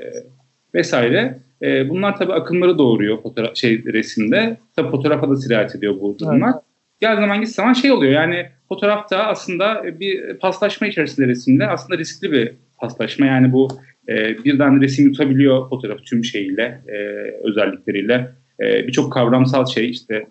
vesaire. 0.74 1.40
E, 1.63 1.89
bunlar 1.89 2.18
tabii 2.18 2.34
akımları 2.34 2.77
doğuruyor 2.77 3.22
fotoğraf 3.22 3.56
şey 3.56 3.84
resimde. 3.86 4.58
Tabii 4.75 4.91
fotoğrafa 4.91 5.30
da 5.30 5.36
sirayet 5.36 5.75
ediyor 5.75 5.96
bu 6.01 6.20
durumlar. 6.20 6.51
Evet. 6.53 6.63
Gel 7.00 7.15
zaman 7.15 7.41
git 7.41 7.50
zaman 7.50 7.74
şey 7.74 7.91
oluyor 7.91 8.13
yani 8.13 8.46
fotoğrafta 8.70 9.18
aslında 9.18 9.84
bir 10.00 10.38
paslaşma 10.38 10.88
içerisinde 10.88 11.27
resimde 11.27 11.68
aslında 11.68 11.98
riskli 11.98 12.32
bir 12.32 12.51
paslaşma. 12.77 13.25
Yani 13.25 13.53
bu 13.53 13.68
e, 14.10 14.44
birden 14.44 14.82
resim 14.82 15.06
yutabiliyor 15.06 15.70
fotoğraf 15.70 16.00
tüm 16.06 16.24
şeyiyle, 16.24 16.82
e, 16.88 16.98
özellikleriyle. 17.44 18.32
E, 18.60 18.88
Birçok 18.88 19.13
kavramsal 19.13 19.65
şey 19.65 19.89
işte 19.89 20.27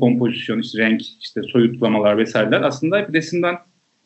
kompozisyon, 0.00 0.58
işte 0.58 0.78
renk, 0.78 1.00
işte 1.20 1.42
soyutlamalar 1.42 2.18
vesaireler 2.18 2.62
aslında 2.62 3.08
bir 3.08 3.14
resimden 3.14 3.54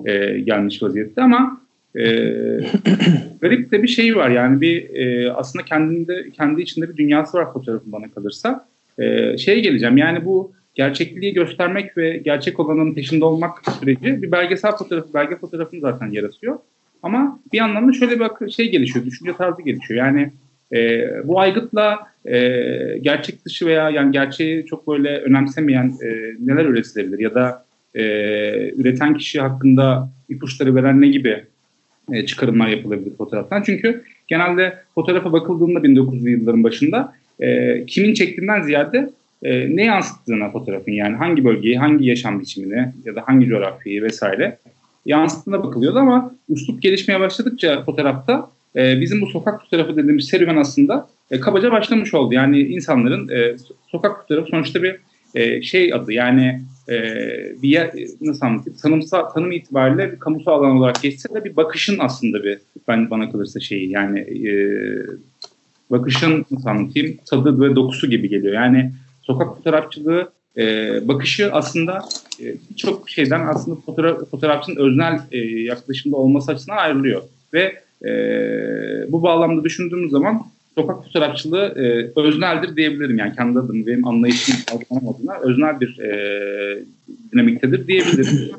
e, 0.06 0.40
gelmiş 0.40 0.82
vaziyette 0.82 1.23
ama 1.23 1.61
e, 1.97 2.02
garip 3.40 3.73
de 3.73 3.83
bir 3.83 3.88
şey 3.88 4.16
var 4.16 4.30
yani 4.30 4.61
bir 4.61 4.95
e, 4.95 5.33
aslında 5.33 5.64
kendinde 5.64 6.30
kendi 6.30 6.62
içinde 6.62 6.88
bir 6.88 6.97
dünyası 6.97 7.38
var 7.38 7.52
fotoğrafın 7.52 7.92
bana 7.92 8.11
kalırsa. 8.11 8.68
E, 8.99 9.38
şeye 9.38 9.61
geleceğim 9.61 9.97
yani 9.97 10.25
bu 10.25 10.52
gerçekliği 10.75 11.35
göstermek 11.35 11.97
ve 11.97 12.16
gerçek 12.16 12.61
olanın 12.61 12.95
peşinde 12.95 13.25
olmak 13.25 13.59
süreci 13.80 14.23
bir 14.23 14.33
belgesel 14.33 14.73
fotoğrafı, 14.73 15.14
belge 15.14 15.37
fotoğrafını 15.37 15.80
zaten 15.80 16.11
yaratıyor. 16.11 16.59
Ama 17.02 17.40
bir 17.52 17.59
yandan 17.59 17.88
da 17.88 17.92
şöyle 17.92 18.21
bir 18.21 18.50
şey 18.50 18.71
gelişiyor, 18.71 19.04
düşünce 19.07 19.33
tarzı 19.33 19.62
gelişiyor. 19.62 20.07
Yani 20.07 20.33
e, 20.75 21.09
bu 21.25 21.40
aygıtla 21.40 21.99
e, 22.25 22.38
gerçek 23.00 23.45
dışı 23.45 23.66
veya 23.66 23.90
yani 23.90 24.12
gerçeği 24.12 24.66
çok 24.66 24.88
böyle 24.88 25.18
önemsemeyen 25.18 25.92
e, 26.02 26.09
neler 26.40 26.64
üretilebilir 26.64 27.18
ya 27.18 27.35
da 27.35 27.64
e, 27.95 28.02
üreten 28.71 29.16
kişi 29.16 29.40
hakkında 29.40 30.11
ipuçları 30.28 30.75
veren 30.75 31.00
ne 31.00 31.09
gibi 31.09 31.45
e, 32.12 32.27
çıkarımlar 32.27 32.69
yapılabilir 32.69 33.17
fotoğraftan. 33.17 33.62
Çünkü 33.62 34.05
genelde 34.29 34.79
fotoğrafa 34.95 35.33
bakıldığında 35.33 35.79
1900'lü 35.79 36.31
yılların 36.31 36.65
başında 36.65 37.12
e, 37.41 37.87
kimin 37.87 38.15
çektiğinden 38.15 38.62
ziyade 38.62 39.11
e, 39.43 39.77
ne 39.77 39.85
yansıttığına 39.85 40.50
fotoğrafın 40.50 40.93
yani 40.93 41.17
hangi 41.17 41.45
bölgeyi, 41.45 41.79
hangi 41.79 42.07
yaşam 42.07 42.41
biçimini 42.41 42.93
ya 43.05 43.15
da 43.15 43.23
hangi 43.27 43.47
coğrafyayı 43.47 44.03
vesaire 44.03 44.59
yansıttığına 45.07 45.65
bakılıyordu 45.65 45.99
ama 45.99 46.35
üslup 46.49 46.83
gelişmeye 46.83 47.21
başladıkça 47.21 47.85
fotoğrafta 47.85 48.50
e, 48.77 49.00
bizim 49.00 49.21
bu 49.21 49.27
sokak 49.27 49.61
fotoğrafı 49.61 49.97
dediğimiz 49.97 50.29
serüven 50.29 50.57
aslında 50.57 51.09
e, 51.31 51.41
kabaca 51.41 51.73
başlamış 51.73 52.15
oldu. 52.15 52.35
Yani 52.35 52.61
insanların 52.61 53.29
e, 53.29 53.57
sokak 53.87 54.21
fotoğrafı 54.21 54.50
sonuçta 54.50 54.83
bir 54.83 54.97
e, 55.35 55.62
şey 55.62 55.95
adı 55.95 56.12
yani 56.12 56.61
e, 56.88 56.95
bir 57.62 57.68
yer, 57.68 57.90
nasıl 58.21 58.47
anlatayım 58.47 58.78
tanımsal, 58.78 59.30
tanım 59.30 59.52
itibariyle 59.52 60.12
bir 60.12 60.18
kamusal 60.18 60.52
alan 60.52 60.76
olarak 60.76 61.02
geçse 61.02 61.35
de 61.35 61.45
bir 61.45 61.57
bakışın 61.57 61.97
aslında 62.00 62.45
bir 62.45 62.59
ben 62.88 63.11
bana 63.11 63.33
kalırsa 63.33 63.61
şeyi 63.61 63.90
yani 63.90 64.21
e, 64.21 64.52
bakışın 65.90 66.47
nasıl 66.50 66.68
anlatayım 66.68 67.16
tadı 67.30 67.61
ve 67.61 67.76
dokusu 67.76 68.11
gibi 68.11 68.28
geliyor. 68.28 68.54
Yani 68.54 68.92
sokak 69.23 69.57
fotoğrafçılığı 69.57 70.33
e, 70.57 71.09
bakışı 71.09 71.52
aslında 71.52 72.02
e, 72.40 72.54
birçok 72.71 73.11
şeyden 73.11 73.47
aslında 73.47 73.80
fotoğraf, 73.87 74.30
fotoğrafçının 74.30 74.76
öznel 74.76 75.21
e, 75.33 75.38
yaklaşımda 75.40 76.16
olması 76.16 76.52
açısından 76.52 76.76
ayrılıyor. 76.76 77.23
Ve 77.54 77.83
e, 78.04 78.12
bu 79.12 79.23
bağlamda 79.23 79.64
düşündüğümüz 79.64 80.11
zaman 80.11 80.42
sokak 80.78 81.04
fotoğrafçılığı 81.04 81.75
e, 81.76 82.20
özneldir 82.20 82.76
diyebilirim. 82.76 83.18
Yani 83.18 83.35
kendi 83.35 83.58
adım 83.58 83.87
benim 83.87 84.06
anlayışım 84.06 84.54
adına 84.90 85.38
öznel 85.42 85.80
bir 85.80 85.99
e, 85.99 86.82
dinamiktedir 87.32 87.87
diyebilirim. 87.87 88.50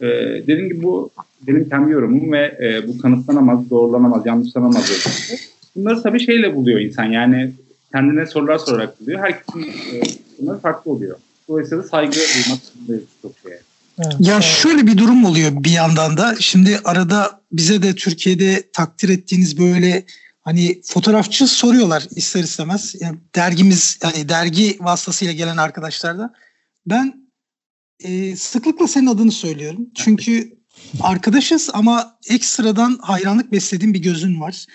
e, 0.00 0.06
dediğim 0.46 0.68
gibi 0.68 0.82
bu 0.82 1.10
benim 1.46 1.68
kendi 1.68 1.92
yorumum 1.92 2.32
ve 2.32 2.58
e, 2.60 2.88
bu 2.88 2.98
kanıtlanamaz, 2.98 3.70
doğrulanamaz, 3.70 4.26
yanlışlanamaz. 4.26 4.92
Bunları 5.76 6.02
tabii 6.02 6.20
şeyle 6.20 6.54
buluyor 6.54 6.80
insan 6.80 7.04
yani 7.04 7.52
kendine 7.92 8.26
sorular 8.26 8.58
sorarak 8.58 9.00
buluyor. 9.00 9.20
Herkesin 9.20 9.62
e, 9.62 10.00
bunları 10.38 10.58
farklı 10.58 10.90
oluyor. 10.90 11.16
Dolayısıyla 11.48 11.82
saygı 11.82 12.12
duymak 12.12 12.60
çok 13.22 13.32
şeye. 13.42 13.60
ya 14.20 14.40
şöyle 14.40 14.86
bir 14.86 14.98
durum 14.98 15.24
oluyor 15.24 15.50
bir 15.64 15.70
yandan 15.70 16.16
da. 16.16 16.34
Şimdi 16.40 16.78
arada 16.84 17.40
bize 17.52 17.82
de 17.82 17.94
Türkiye'de 17.94 18.62
takdir 18.72 19.08
ettiğiniz 19.08 19.58
böyle 19.58 20.04
hani 20.46 20.80
fotoğrafçı 20.84 21.46
soruyorlar 21.46 22.06
ister 22.16 22.44
istemez. 22.44 22.94
Yani 23.00 23.18
dergimiz 23.34 23.98
yani 24.02 24.28
dergi 24.28 24.76
vasıtasıyla 24.80 25.34
gelen 25.34 25.56
arkadaşlar 25.56 26.18
da. 26.18 26.32
Ben 26.86 27.28
e, 28.00 28.36
sıklıkla 28.36 28.88
senin 28.88 29.06
adını 29.06 29.32
söylüyorum. 29.32 29.86
Çünkü 29.94 30.58
arkadaşız 31.00 31.70
ama 31.72 32.18
ekstradan 32.30 32.98
hayranlık 33.02 33.52
beslediğim 33.52 33.94
bir 33.94 34.02
gözün 34.02 34.40
var. 34.40 34.66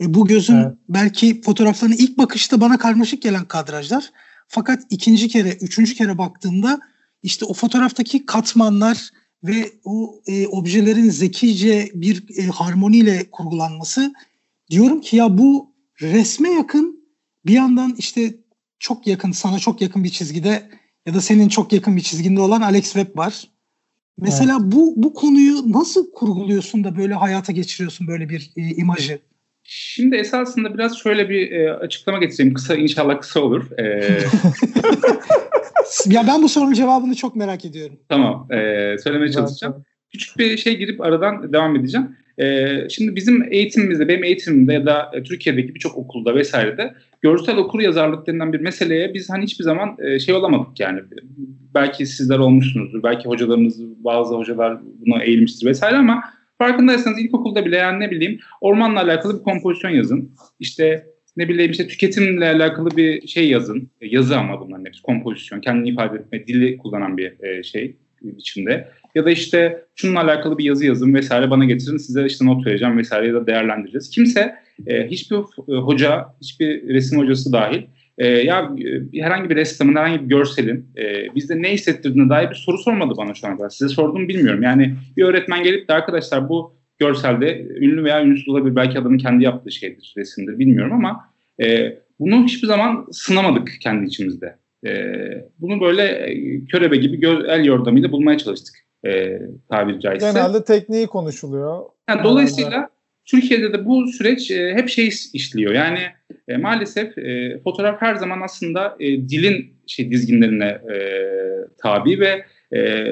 E, 0.00 0.14
bu 0.14 0.26
gözün 0.26 0.56
evet. 0.56 0.72
belki 0.88 1.42
fotoğraflarına 1.42 1.94
ilk 1.94 2.18
bakışta 2.18 2.60
bana 2.60 2.78
karmaşık 2.78 3.22
gelen 3.22 3.44
kadrajlar. 3.44 4.10
Fakat 4.48 4.82
ikinci 4.90 5.28
kere, 5.28 5.52
üçüncü 5.52 5.94
kere 5.94 6.18
baktığımda 6.18 6.80
işte 7.22 7.44
o 7.44 7.54
fotoğraftaki 7.54 8.26
katmanlar 8.26 9.10
ve 9.44 9.72
o 9.84 10.22
e, 10.26 10.46
objelerin 10.46 11.10
zekice 11.10 11.90
bir 11.94 12.38
e, 12.38 12.46
harmoniyle 12.46 13.30
kurgulanması 13.30 14.12
diyorum 14.70 15.00
ki 15.00 15.16
ya 15.16 15.38
bu 15.38 15.74
resme 16.00 16.50
yakın 16.50 17.04
bir 17.46 17.52
yandan 17.52 17.94
işte 17.98 18.34
çok 18.78 19.06
yakın 19.06 19.32
sana 19.32 19.58
çok 19.58 19.80
yakın 19.82 20.04
bir 20.04 20.08
çizgide 20.08 20.62
ya 21.06 21.14
da 21.14 21.20
senin 21.20 21.48
çok 21.48 21.72
yakın 21.72 21.96
bir 21.96 22.00
çizginde 22.00 22.40
olan 22.40 22.60
Alex 22.60 22.92
Webb 22.92 23.18
var. 23.18 23.44
Mesela 24.18 24.58
evet. 24.60 24.72
bu 24.72 24.94
bu 24.96 25.14
konuyu 25.14 25.72
nasıl 25.72 26.12
kurguluyorsun 26.12 26.84
da 26.84 26.96
böyle 26.96 27.14
hayata 27.14 27.52
geçiriyorsun 27.52 28.06
böyle 28.06 28.28
bir 28.28 28.50
e, 28.56 28.62
imajı? 28.62 29.18
Şimdi 29.64 30.16
esasında 30.16 30.74
biraz 30.74 30.98
şöyle 30.98 31.28
bir 31.28 31.52
e, 31.52 31.72
açıklama 31.72 32.18
getireyim. 32.18 32.54
Kısa 32.54 32.74
inşallah 32.74 33.20
kısa 33.20 33.40
olur. 33.40 33.78
E, 33.78 33.84
ya 36.06 36.26
ben 36.26 36.42
bu 36.42 36.48
sorunun 36.48 36.72
cevabını 36.72 37.14
çok 37.14 37.36
merak 37.36 37.64
ediyorum. 37.64 38.00
Tamam. 38.08 38.52
E, 38.52 38.56
söylemeye 39.04 39.32
çalışacağım. 39.32 39.84
Küçük 40.12 40.38
bir 40.38 40.56
şey 40.56 40.76
girip 40.76 41.00
aradan 41.00 41.52
devam 41.52 41.76
edeceğim. 41.76 42.16
E, 42.38 42.76
şimdi 42.90 43.16
bizim 43.16 43.52
eğitimimizde, 43.52 44.08
benim 44.08 44.24
eğitimimde 44.24 44.72
ya 44.72 44.86
da 44.86 45.10
e, 45.14 45.22
Türkiye'deki 45.22 45.74
birçok 45.74 45.96
okulda 45.96 46.34
vesairede 46.34 46.94
görsel 47.22 47.56
okur 47.56 47.80
yazarlık 47.80 48.26
denilen 48.26 48.52
bir 48.52 48.60
meseleye 48.60 49.14
biz 49.14 49.30
hani 49.30 49.42
hiçbir 49.42 49.64
zaman 49.64 49.96
e, 49.98 50.18
şey 50.18 50.34
olamadık 50.34 50.80
yani. 50.80 51.00
Belki 51.74 52.06
sizler 52.06 52.38
olmuşsunuzdur, 52.38 53.02
belki 53.02 53.28
hocalarınız, 53.28 54.04
bazı 54.04 54.34
hocalar 54.34 54.78
buna 55.06 55.22
eğilmiştir 55.22 55.66
vesaire 55.66 55.96
ama 55.96 56.24
Farkındaysanız 56.60 57.20
ilkokulda 57.20 57.66
bile 57.66 57.76
yani 57.76 58.00
ne 58.00 58.10
bileyim 58.10 58.40
ormanla 58.60 59.02
alakalı 59.02 59.38
bir 59.38 59.42
kompozisyon 59.42 59.90
yazın. 59.90 60.30
İşte 60.60 61.06
ne 61.36 61.48
bileyim 61.48 61.70
işte 61.70 61.86
tüketimle 61.86 62.48
alakalı 62.48 62.96
bir 62.96 63.28
şey 63.28 63.48
yazın. 63.48 63.90
Yazı 64.00 64.38
ama 64.38 64.60
bunların 64.60 64.84
hepsi 64.84 65.02
kompozisyon. 65.02 65.60
Kendini 65.60 65.88
ifade 65.88 66.18
etme, 66.18 66.46
dili 66.46 66.78
kullanan 66.78 67.18
bir 67.18 67.44
e, 67.44 67.62
şey. 67.62 67.96
biçimde. 68.22 68.88
Ya 69.14 69.24
da 69.24 69.30
işte 69.30 69.84
şununla 69.94 70.20
alakalı 70.20 70.58
bir 70.58 70.64
yazı 70.64 70.86
yazın 70.86 71.14
vesaire 71.14 71.50
bana 71.50 71.64
getirin 71.64 71.96
size 71.96 72.26
işte 72.26 72.46
not 72.46 72.66
vereceğim 72.66 72.98
vesaire 72.98 73.26
ya 73.26 73.34
da 73.34 73.46
değerlendireceğiz. 73.46 74.10
Kimse 74.10 74.54
e, 74.86 75.06
hiçbir 75.06 75.36
e, 75.36 75.76
hoca, 75.76 76.26
hiçbir 76.40 76.88
resim 76.88 77.18
hocası 77.18 77.52
dahil 77.52 77.82
e, 78.18 78.26
ya 78.26 78.70
e, 79.14 79.20
herhangi 79.20 79.50
bir 79.50 79.56
ressamın, 79.56 79.96
herhangi 79.96 80.24
bir 80.24 80.28
görselin 80.28 80.86
e, 80.98 81.34
bizde 81.34 81.62
ne 81.62 81.72
hissettirdiğine 81.72 82.28
dair 82.28 82.50
bir 82.50 82.54
soru 82.54 82.78
sormadı 82.78 83.14
bana 83.16 83.34
şu 83.34 83.46
ana 83.46 83.56
kadar. 83.56 83.70
Size 83.70 83.88
sordum 83.94 84.28
bilmiyorum. 84.28 84.62
Yani 84.62 84.94
bir 85.16 85.24
öğretmen 85.24 85.62
gelip 85.62 85.88
de 85.88 85.92
arkadaşlar 85.92 86.48
bu 86.48 86.74
görselde 86.98 87.66
ünlü 87.80 88.04
veya 88.04 88.24
ünsüz 88.24 88.48
olabilir. 88.48 88.76
Belki 88.76 88.98
adamın 88.98 89.18
kendi 89.18 89.44
yaptığı 89.44 89.70
şeydir, 89.70 90.14
resimdir 90.16 90.58
bilmiyorum 90.58 90.92
ama 90.92 91.24
e, 91.62 91.96
bunu 92.18 92.44
hiçbir 92.44 92.66
zaman 92.66 93.06
sınamadık 93.12 93.72
kendi 93.80 94.06
içimizde. 94.06 94.56
E, 94.86 94.92
bunu 95.58 95.80
böyle 95.80 96.02
e, 96.02 96.64
körebe 96.64 96.96
gibi 96.96 97.20
göz, 97.20 97.44
el 97.48 97.64
yordamıyla 97.64 98.12
bulmaya 98.12 98.38
çalıştık 98.38 98.89
e, 99.06 99.40
tabiri 99.70 100.00
caizse. 100.00 100.32
Genelde 100.32 100.64
tekniği 100.64 101.06
konuşuluyor. 101.06 101.84
Yani 102.08 102.24
dolayısıyla 102.24 102.88
Türkiye'de 103.24 103.72
de 103.72 103.86
bu 103.86 104.06
süreç 104.06 104.50
e, 104.50 104.74
hep 104.74 104.88
şey 104.88 105.10
işliyor. 105.32 105.74
Yani 105.74 106.00
e, 106.48 106.56
maalesef 106.56 107.18
e, 107.18 107.60
fotoğraf 107.64 108.02
her 108.02 108.14
zaman 108.14 108.40
aslında 108.40 108.96
e, 109.00 109.06
dilin 109.06 109.74
şey 109.86 110.10
dizginlerine 110.10 110.68
e, 110.68 110.96
tabi 111.78 112.20
ve 112.20 112.44
e, 112.76 113.04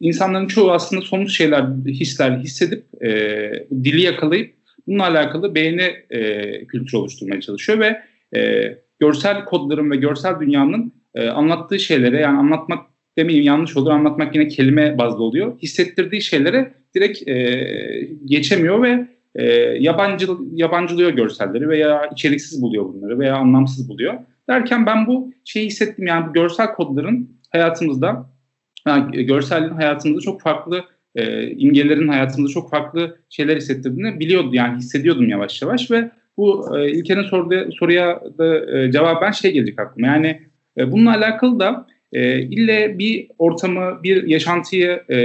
insanların 0.00 0.46
çoğu 0.46 0.70
aslında 0.70 1.02
somut 1.02 1.30
şeyler, 1.30 1.64
hisler 1.86 2.38
hissedip 2.38 2.84
e, 3.04 3.10
dili 3.84 4.02
yakalayıp 4.02 4.54
bununla 4.86 5.06
alakalı 5.06 5.54
beğeni 5.54 5.96
e, 6.10 6.66
kültürü 6.66 6.96
oluşturmaya 6.96 7.40
çalışıyor 7.40 7.78
ve 7.78 8.02
e, 8.38 8.72
görsel 9.00 9.44
kodların 9.44 9.90
ve 9.90 9.96
görsel 9.96 10.40
dünyanın 10.40 10.92
e, 11.14 11.28
anlattığı 11.28 11.78
şeylere 11.78 12.20
yani 12.20 12.38
anlatmak 12.38 12.86
demeyeyim 13.18 13.46
yanlış 13.46 13.76
olur 13.76 13.90
anlatmak 13.90 14.34
yine 14.34 14.48
kelime 14.48 14.98
bazlı 14.98 15.24
oluyor. 15.24 15.58
Hissettirdiği 15.58 16.22
şeylere 16.22 16.74
direkt 16.94 17.28
e, 17.28 18.08
geçemiyor 18.24 18.82
ve 18.82 19.08
e, 19.34 19.44
yabancı 19.80 20.26
yabancılıyor 20.52 21.10
görselleri 21.10 21.68
veya 21.68 22.10
içeriksiz 22.12 22.62
buluyor 22.62 22.84
bunları 22.84 23.18
veya 23.18 23.36
anlamsız 23.36 23.88
buluyor. 23.88 24.14
Derken 24.48 24.86
ben 24.86 25.06
bu 25.06 25.32
şeyi 25.44 25.66
hissettim 25.66 26.06
yani 26.06 26.28
bu 26.28 26.32
görsel 26.32 26.74
kodların 26.74 27.40
hayatımızda 27.52 28.30
yani 28.86 29.24
görselliğin 29.26 29.72
hayatımızda 29.72 30.20
çok 30.20 30.42
farklı 30.42 30.84
e, 31.14 31.50
imgelerin 31.50 32.08
hayatımızda 32.08 32.54
çok 32.54 32.70
farklı 32.70 33.18
şeyler 33.30 33.56
hissettirdiğini 33.56 34.20
biliyordu 34.20 34.50
yani 34.52 34.78
hissediyordum 34.78 35.28
yavaş 35.28 35.62
yavaş 35.62 35.90
ve 35.90 36.10
bu 36.36 36.78
e, 36.78 36.90
İlker'in 36.90 37.70
soruya 37.70 38.20
da 38.38 38.78
e, 38.78 38.92
cevaben 38.92 39.30
şey 39.30 39.52
gelecek 39.52 39.78
aklıma. 39.78 40.06
Yani 40.06 40.40
e, 40.78 40.92
bununla 40.92 41.10
alakalı 41.10 41.60
da 41.60 41.86
e, 42.14 42.42
ille 42.42 42.98
bir 42.98 43.26
ortamı, 43.38 44.00
bir 44.02 44.26
yaşantıyı 44.26 45.00
e, 45.08 45.18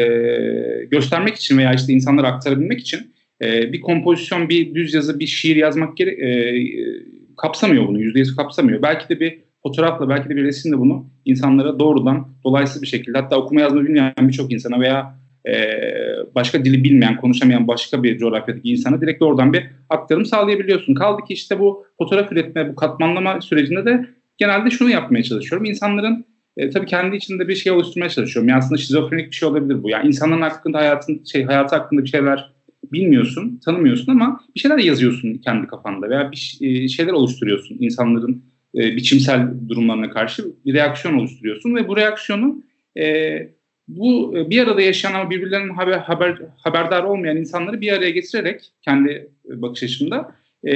göstermek 0.91 1.35
için 1.35 1.57
veya 1.57 1.73
işte 1.73 1.93
insanlara 1.93 2.27
aktarabilmek 2.27 2.79
için 2.79 3.13
e, 3.41 3.73
bir 3.73 3.81
kompozisyon, 3.81 4.49
bir 4.49 4.75
düz 4.75 4.93
yazı, 4.93 5.19
bir 5.19 5.27
şiir 5.27 5.55
yazmak 5.55 5.97
gere- 5.97 6.27
e, 6.27 6.63
kapsamıyor 7.37 7.87
bunu. 7.87 7.99
Yüzde 8.01 8.19
yüz 8.19 8.35
kapsamıyor. 8.35 8.81
Belki 8.81 9.09
de 9.09 9.19
bir 9.19 9.39
fotoğrafla, 9.63 10.09
belki 10.09 10.29
de 10.29 10.35
bir 10.35 10.43
resimle 10.43 10.79
bunu 10.79 11.09
insanlara 11.25 11.79
doğrudan, 11.79 12.27
dolaysız 12.43 12.81
bir 12.81 12.87
şekilde 12.87 13.17
hatta 13.17 13.37
okuma 13.37 13.61
yazma 13.61 13.81
bilmeyen 13.81 14.13
birçok 14.19 14.51
insana 14.51 14.79
veya 14.79 15.19
e, 15.47 15.53
başka 16.35 16.65
dili 16.65 16.83
bilmeyen, 16.83 17.17
konuşamayan 17.17 17.67
başka 17.67 18.03
bir 18.03 18.17
coğrafyadaki 18.17 18.69
insana 18.69 19.01
direkt 19.01 19.21
oradan 19.21 19.53
bir 19.53 19.63
aktarım 19.89 20.25
sağlayabiliyorsun. 20.25 20.93
Kaldı 20.93 21.21
ki 21.27 21.33
işte 21.33 21.59
bu 21.59 21.85
fotoğraf 21.97 22.31
üretme, 22.31 22.69
bu 22.69 22.75
katmanlama 22.75 23.41
sürecinde 23.41 23.85
de 23.85 24.05
genelde 24.37 24.69
şunu 24.69 24.89
yapmaya 24.89 25.23
çalışıyorum. 25.23 25.65
İnsanların 25.65 26.25
e, 26.59 26.69
tabii 26.69 26.85
kendi 26.85 27.15
içinde 27.15 27.47
bir 27.47 27.55
şey 27.55 27.71
oluşturmaya 27.71 28.09
çalışıyorum. 28.09 28.49
Yani 28.49 28.57
aslında 28.57 28.81
şizofrenik 28.81 29.31
bir 29.31 29.35
şey 29.35 29.49
olabilir 29.49 29.83
bu. 29.83 29.89
Yani 29.89 30.07
insanların 30.07 30.41
hakkında 30.41 30.77
hayatın 30.77 31.23
şey 31.23 31.43
hayatı 31.43 31.75
hakkında 31.75 32.03
bir 32.03 32.09
şeyler 32.09 32.53
bilmiyorsun, 32.83 33.59
tanımıyorsun 33.65 34.11
ama 34.11 34.41
bir 34.55 34.59
şeyler 34.59 34.77
yazıyorsun 34.77 35.33
kendi 35.33 35.67
kafanda 35.67 36.09
veya 36.09 36.31
bir 36.31 36.57
e, 36.61 36.87
şeyler 36.87 37.11
oluşturuyorsun 37.11 37.77
insanların 37.79 38.43
e, 38.75 38.95
biçimsel 38.95 39.47
durumlarına 39.69 40.09
karşı 40.09 40.45
bir 40.65 40.73
reaksiyon 40.73 41.13
oluşturuyorsun 41.13 41.75
ve 41.75 41.87
bu 41.87 41.97
reaksiyonu 41.97 42.63
e, 42.97 43.37
bu 43.87 44.37
e, 44.37 44.49
bir 44.49 44.63
arada 44.63 44.81
yaşayan 44.81 45.13
ama 45.13 45.29
birbirlerinin 45.29 45.73
haber, 45.73 45.97
haber 45.97 46.37
haberdar 46.57 47.03
olmayan 47.03 47.37
insanları 47.37 47.81
bir 47.81 47.91
araya 47.91 48.09
getirerek 48.09 48.71
kendi 48.81 49.31
bakış 49.45 49.83
açımda 49.83 50.35
e, 50.67 50.73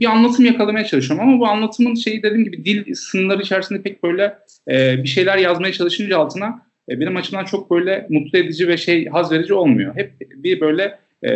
bir 0.00 0.06
anlatım 0.06 0.44
yakalamaya 0.44 0.84
çalışıyorum 0.84 1.28
ama 1.28 1.40
bu 1.40 1.46
anlatımın 1.46 1.94
şeyi 1.94 2.22
dediğim 2.22 2.44
gibi 2.44 2.64
dil 2.64 2.94
sınırları 2.94 3.42
içerisinde 3.42 3.82
pek 3.82 4.02
böyle 4.02 4.34
e, 4.70 5.02
bir 5.02 5.08
şeyler 5.08 5.38
yazmaya 5.38 5.72
çalışınca 5.72 6.18
altına 6.18 6.62
e, 6.90 7.00
benim 7.00 7.16
açımdan 7.16 7.44
çok 7.44 7.70
böyle 7.70 8.06
mutlu 8.10 8.38
edici 8.38 8.68
ve 8.68 8.76
şey 8.76 9.06
haz 9.06 9.32
verici 9.32 9.54
olmuyor. 9.54 9.96
Hep 9.96 10.12
bir 10.20 10.60
böyle 10.60 10.98
e, 11.22 11.34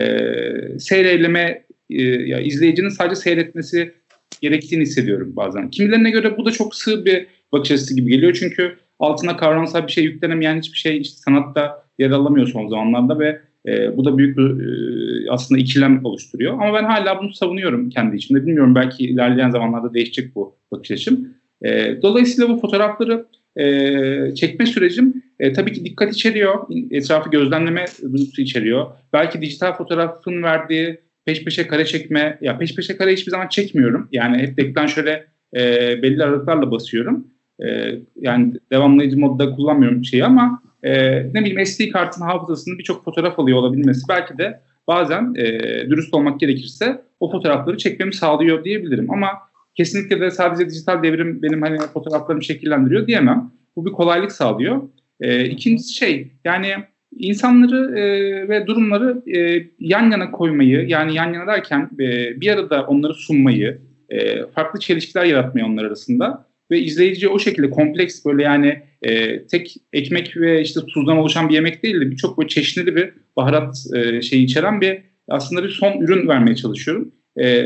seyreyleme 0.78 1.64
e, 1.90 2.02
ya 2.02 2.40
izleyicinin 2.40 2.88
sadece 2.88 3.20
seyretmesi 3.20 3.92
gerektiğini 4.40 4.82
hissediyorum 4.82 5.32
bazen. 5.36 5.70
Kimilerine 5.70 6.10
göre 6.10 6.38
bu 6.38 6.44
da 6.44 6.50
çok 6.50 6.74
sığ 6.74 7.04
bir 7.04 7.26
bakış 7.52 7.70
açısı 7.70 7.96
gibi 7.96 8.10
geliyor 8.10 8.36
çünkü 8.40 8.76
altına 8.98 9.36
kavramsal 9.36 9.86
bir 9.86 9.92
şey 9.92 10.04
yüklenemeyen 10.04 10.58
hiçbir 10.58 10.78
şey 10.78 11.00
işte 11.00 11.18
sanatta 11.18 11.84
yer 11.98 12.10
alamıyor 12.10 12.46
son 12.46 12.68
zamanlarda 12.68 13.18
ve 13.18 13.40
e, 13.68 13.96
bu 13.96 14.04
da 14.04 14.18
büyük 14.18 14.38
bir 14.38 14.50
e, 14.50 15.30
aslında 15.30 15.60
ikilem 15.60 16.04
oluşturuyor. 16.04 16.52
Ama 16.52 16.74
ben 16.74 16.84
hala 16.84 17.22
bunu 17.22 17.32
savunuyorum 17.32 17.90
kendi 17.90 18.16
içimde. 18.16 18.46
Bilmiyorum 18.46 18.74
belki 18.74 19.04
ilerleyen 19.04 19.50
zamanlarda 19.50 19.94
değişecek 19.94 20.34
bu 20.34 20.56
bakış 20.72 20.90
açım. 20.90 21.28
E, 21.64 22.02
dolayısıyla 22.02 22.48
bu 22.54 22.60
fotoğrafları 22.60 23.26
e, 23.56 24.34
çekme 24.34 24.66
sürecim 24.66 25.22
e, 25.40 25.52
tabii 25.52 25.72
ki 25.72 25.84
dikkat 25.84 26.14
içeriyor. 26.14 26.58
Etrafı 26.90 27.30
gözlemleme 27.30 27.84
duygusu 28.02 28.42
içeriyor. 28.42 28.86
Belki 29.12 29.40
dijital 29.40 29.76
fotoğrafın 29.76 30.42
verdiği 30.42 31.00
peş 31.24 31.44
peşe 31.44 31.66
kare 31.66 31.84
çekme, 31.84 32.38
ya 32.40 32.58
peş 32.58 32.74
peşe 32.74 32.96
kare 32.96 33.12
hiçbir 33.12 33.30
zaman 33.30 33.48
çekmiyorum. 33.48 34.08
Yani 34.12 34.38
hep 34.38 34.56
deklanşöre 34.56 35.26
e, 35.56 35.62
belli 36.02 36.24
aralıklarla 36.24 36.70
basıyorum. 36.70 37.26
E, 37.64 37.94
yani 38.16 38.54
devamlayıcı 38.72 39.18
modda 39.18 39.50
kullanmıyorum 39.50 40.04
şeyi 40.04 40.24
ama 40.24 40.62
e, 40.82 41.22
ne 41.34 41.44
bileyim 41.44 41.66
SD 41.66 41.88
kartın 41.88 42.22
hafızasının 42.22 42.78
birçok 42.78 43.04
fotoğraf 43.04 43.38
alıyor 43.38 43.58
olabilmesi 43.58 44.00
belki 44.08 44.38
de 44.38 44.60
bazen 44.88 45.34
e, 45.36 45.46
dürüst 45.90 46.14
olmak 46.14 46.40
gerekirse 46.40 47.02
o 47.20 47.32
fotoğrafları 47.32 47.78
çekmemi 47.78 48.14
sağlıyor 48.14 48.64
diyebilirim. 48.64 49.10
Ama 49.10 49.28
kesinlikle 49.74 50.20
de 50.20 50.30
sadece 50.30 50.70
dijital 50.70 51.02
devrim 51.02 51.42
benim 51.42 51.62
hani 51.62 51.78
fotoğraflarımı 51.78 52.44
şekillendiriyor 52.44 53.06
diyemem. 53.06 53.50
Bu 53.76 53.86
bir 53.86 53.92
kolaylık 53.92 54.32
sağlıyor. 54.32 54.82
E, 55.20 55.44
ikincisi 55.44 55.94
şey 55.94 56.32
yani 56.44 56.74
insanları 57.16 57.98
e, 57.98 58.02
ve 58.48 58.66
durumları 58.66 59.22
e, 59.36 59.66
yan 59.78 60.10
yana 60.10 60.30
koymayı 60.30 60.88
yani 60.88 61.14
yan 61.14 61.32
yana 61.32 61.46
derken 61.46 61.90
e, 62.00 62.40
bir 62.40 62.52
arada 62.52 62.86
onları 62.86 63.14
sunmayı, 63.14 63.80
e, 64.08 64.46
farklı 64.46 64.80
çelişkiler 64.80 65.24
yaratmayı 65.24 65.66
onlar 65.66 65.84
arasında 65.84 66.49
ve 66.70 66.80
izleyici 66.80 67.28
o 67.28 67.38
şekilde 67.38 67.70
kompleks 67.70 68.24
böyle 68.24 68.42
yani 68.42 68.82
e, 69.02 69.46
tek 69.46 69.76
ekmek 69.92 70.36
ve 70.36 70.62
işte 70.62 70.80
tuzdan 70.94 71.16
oluşan 71.16 71.48
bir 71.48 71.54
yemek 71.54 71.82
değil 71.82 72.00
de 72.00 72.10
birçok 72.10 72.38
böyle 72.38 72.48
çeşitli 72.48 72.96
bir 72.96 73.10
baharat 73.36 73.76
e, 73.94 74.22
şeyi 74.22 74.44
içeren 74.44 74.80
bir 74.80 74.98
aslında 75.28 75.64
bir 75.64 75.68
son 75.68 76.00
ürün 76.00 76.28
vermeye 76.28 76.56
çalışıyorum. 76.56 77.12
E, 77.40 77.64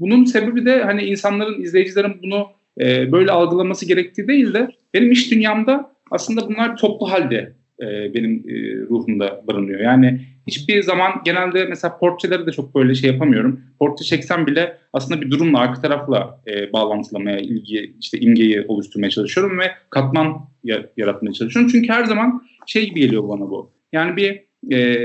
bunun 0.00 0.24
sebebi 0.24 0.66
de 0.66 0.82
hani 0.82 1.02
insanların, 1.02 1.62
izleyicilerin 1.62 2.22
bunu 2.22 2.46
e, 2.80 3.12
böyle 3.12 3.30
algılaması 3.30 3.86
gerektiği 3.86 4.28
değil 4.28 4.54
de 4.54 4.68
benim 4.94 5.12
iş 5.12 5.30
dünyamda 5.30 5.92
aslında 6.10 6.48
bunlar 6.48 6.76
toplu 6.76 7.10
halde 7.10 7.52
e, 7.82 8.14
benim 8.14 8.44
e, 8.48 8.52
ruhumda 8.90 9.42
barınıyor. 9.46 9.80
Yani 9.80 10.20
hiçbir 10.46 10.82
zaman 10.82 11.12
genelde 11.24 11.64
mesela 11.64 11.98
portreleri 11.98 12.46
de 12.46 12.52
çok 12.52 12.74
böyle 12.74 12.94
şey 12.94 13.10
yapamıyorum. 13.10 13.60
Portre 13.78 14.04
çeksem 14.04 14.46
bile 14.46 14.76
aslında 14.92 15.20
bir 15.20 15.30
durumla 15.30 15.58
arka 15.58 15.80
tarafla 15.80 16.40
e, 16.46 16.72
bağlantılamaya, 16.72 17.38
ilgi, 17.38 17.94
işte 18.00 18.20
imgeyi 18.20 18.64
oluşturmaya 18.68 19.10
çalışıyorum 19.10 19.58
ve 19.58 19.70
katman 19.90 20.48
yaratmaya 20.96 21.32
çalışıyorum. 21.32 21.70
Çünkü 21.72 21.88
her 21.88 22.04
zaman 22.04 22.42
şey 22.66 22.88
gibi 22.88 23.00
geliyor 23.00 23.28
bana 23.28 23.40
bu. 23.40 23.72
Yani 23.92 24.16
bir 24.16 24.42
e, 24.76 24.98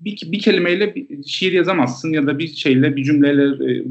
bir, 0.00 0.22
bir 0.32 0.38
kelimeyle 0.38 0.94
bir 0.94 1.24
şiir 1.24 1.52
yazamazsın 1.52 2.12
ya 2.12 2.26
da 2.26 2.38
bir 2.38 2.46
şeyle 2.46 2.96
bir 2.96 3.04
cümleyle 3.04 3.72
e, 3.72 3.84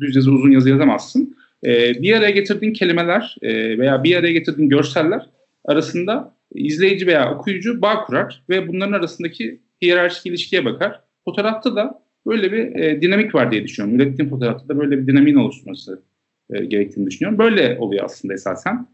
düz 0.00 0.16
yazı 0.16 0.32
uzun 0.32 0.50
yazı 0.50 0.70
yazamazsın. 0.70 1.36
E, 1.66 2.02
bir 2.02 2.16
araya 2.16 2.30
getirdiğin 2.30 2.72
kelimeler 2.72 3.36
e, 3.42 3.78
veya 3.78 4.04
bir 4.04 4.16
araya 4.16 4.32
getirdiğin 4.32 4.68
görseller 4.68 5.26
arasında 5.64 6.34
izleyici 6.54 7.06
veya 7.06 7.34
okuyucu 7.34 7.82
bağ 7.82 8.04
kurar 8.04 8.44
ve 8.48 8.68
bunların 8.68 8.92
arasındaki 8.92 9.60
hiyerarşik 9.82 10.26
ilişkiye 10.26 10.64
bakar. 10.64 11.00
Fotoğrafta 11.24 11.76
da 11.76 12.04
böyle 12.26 12.52
bir 12.52 12.80
e, 12.80 13.02
dinamik 13.02 13.34
var 13.34 13.50
diye 13.50 13.64
düşünüyorum. 13.64 14.00
Ürettiğim 14.00 14.30
fotoğrafta 14.30 14.68
da 14.68 14.78
böyle 14.78 14.98
bir 14.98 15.06
dinamiğin 15.06 15.36
oluşması 15.36 16.02
e, 16.50 16.64
gerektiğini 16.64 17.06
düşünüyorum. 17.06 17.38
Böyle 17.38 17.76
oluyor 17.80 18.04
aslında 18.04 18.34
esasen. 18.34 18.86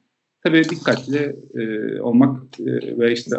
Tabii 0.43 0.65
dikkatli 0.65 1.37
e, 1.55 2.01
olmak 2.01 2.61
e, 2.61 2.99
ve 2.99 3.13
işte 3.13 3.37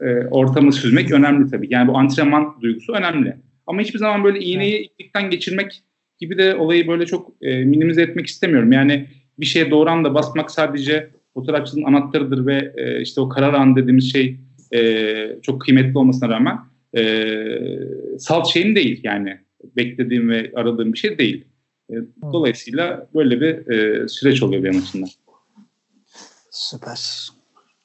e, 0.00 0.26
ortamı 0.26 0.72
süzmek 0.72 1.12
önemli 1.12 1.50
tabii. 1.50 1.66
Yani 1.70 1.88
bu 1.88 1.98
antrenman 1.98 2.56
duygusu 2.60 2.92
önemli. 2.92 3.36
Ama 3.66 3.80
hiçbir 3.80 3.98
zaman 3.98 4.24
böyle 4.24 4.40
iğneyi 4.40 4.80
iplikten 4.80 5.30
geçirmek 5.30 5.82
gibi 6.18 6.38
de 6.38 6.54
olayı 6.54 6.88
böyle 6.88 7.06
çok 7.06 7.32
e, 7.42 7.64
minimize 7.64 8.02
etmek 8.02 8.26
istemiyorum. 8.26 8.72
Yani 8.72 9.06
bir 9.38 9.46
şeye 9.46 9.70
doğru 9.70 9.90
anda 9.90 10.14
basmak 10.14 10.50
sadece 10.50 11.10
fotoğrafçının 11.34 11.84
anahtarıdır 11.84 12.46
ve 12.46 12.72
e, 12.76 13.00
işte 13.00 13.20
o 13.20 13.28
karar 13.28 13.54
an 13.54 13.76
dediğimiz 13.76 14.12
şey 14.12 14.40
e, 14.74 15.38
çok 15.42 15.60
kıymetli 15.60 15.98
olmasına 15.98 16.28
rağmen 16.28 16.58
e, 16.96 17.24
salt 18.18 18.46
şeyim 18.46 18.76
değil 18.76 19.00
yani 19.04 19.40
beklediğim 19.76 20.30
ve 20.30 20.52
aradığım 20.56 20.92
bir 20.92 20.98
şey 20.98 21.18
değil. 21.18 21.44
E, 21.90 21.94
dolayısıyla 22.32 23.06
böyle 23.14 23.40
bir 23.40 23.72
e, 23.72 24.08
süreç 24.08 24.42
oluyor 24.42 24.64
benim 24.64 24.82
açımdan. 24.82 25.08
Süper. 26.50 27.28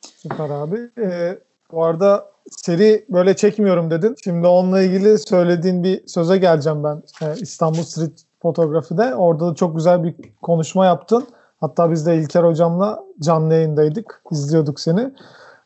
Süper 0.01 0.49
abi. 0.49 0.77
Ee, 1.01 1.39
bu 1.71 1.83
arada 1.83 2.25
seri 2.49 3.05
böyle 3.09 3.35
çekmiyorum 3.35 3.91
dedin. 3.91 4.15
Şimdi 4.23 4.47
onunla 4.47 4.81
ilgili 4.81 5.17
söylediğin 5.17 5.83
bir 5.83 6.07
söze 6.07 6.37
geleceğim 6.37 6.83
ben. 6.83 7.03
Ee, 7.21 7.33
İstanbul 7.41 7.83
Street 7.83 8.21
Fotoğrafı'da. 8.41 9.15
Orada 9.15 9.51
da 9.51 9.55
çok 9.55 9.75
güzel 9.75 10.03
bir 10.03 10.15
konuşma 10.41 10.85
yaptın. 10.85 11.27
Hatta 11.59 11.91
biz 11.91 12.05
de 12.05 12.17
İlker 12.17 12.43
hocamla 12.43 13.03
canlı 13.19 13.53
yayındaydık. 13.53 14.21
izliyorduk 14.31 14.79
seni. 14.79 15.13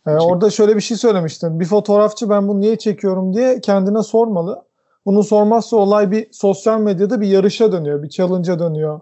Ee, 0.08 0.12
orada 0.12 0.50
şöyle 0.50 0.76
bir 0.76 0.82
şey 0.82 0.98
söylemiştin. 0.98 1.60
Bir 1.60 1.66
fotoğrafçı 1.66 2.30
ben 2.30 2.48
bunu 2.48 2.62
niye 2.62 2.78
çekiyorum 2.78 3.34
diye 3.34 3.62
kendine 3.62 4.04
sormalı. 4.04 4.64
Bunu 5.06 5.24
sormazsa 5.24 5.78
olay 5.78 6.12
bir 6.12 6.28
sosyal 6.32 6.80
medyada 6.80 7.22
bir 7.22 7.28
yarışa 7.28 7.72
dönüyor, 7.72 8.04
bir 8.04 8.10
challenge'a 8.10 8.60
dönüyor 8.60 9.00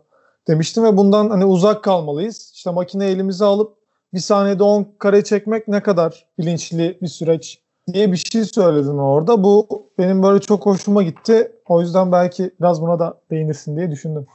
demiştim 0.48 0.84
ve 0.84 0.98
bundan 0.98 1.30
hani 1.30 1.46
uzak 1.46 1.84
kalmalıyız. 1.84 2.52
İşte 2.56 2.72
makine 2.72 3.06
elimize 3.06 3.46
alıp 3.46 3.78
bir 4.14 4.20
saniyede 4.20 4.64
10 4.64 4.88
kare 5.00 5.24
çekmek 5.24 5.68
ne 5.68 5.84
kadar 5.84 6.26
bilinçli 6.40 6.98
bir 7.02 7.08
süreç 7.08 7.62
diye 7.94 8.12
bir 8.12 8.18
şey 8.18 8.46
söyledin 8.46 8.98
orada. 8.98 9.44
Bu 9.44 9.68
benim 9.98 10.24
böyle 10.24 10.40
çok 10.42 10.66
hoşuma 10.66 11.04
gitti. 11.04 11.52
O 11.68 11.82
yüzden 11.82 12.12
belki 12.12 12.52
biraz 12.60 12.82
buna 12.82 13.00
da 13.00 13.18
değinirsin 13.32 13.78
diye 13.78 13.92
düşündüm. 13.92 14.28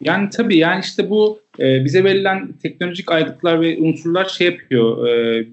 Yani 0.00 0.28
tabii 0.30 0.56
yani 0.56 0.80
işte 0.80 1.10
bu 1.10 1.40
e, 1.60 1.84
bize 1.84 2.04
verilen 2.04 2.52
teknolojik 2.62 3.12
aygıtlar 3.12 3.60
ve 3.60 3.78
unsurlar 3.78 4.24
şey 4.24 4.46
yapıyor. 4.46 5.08
E, 5.08 5.46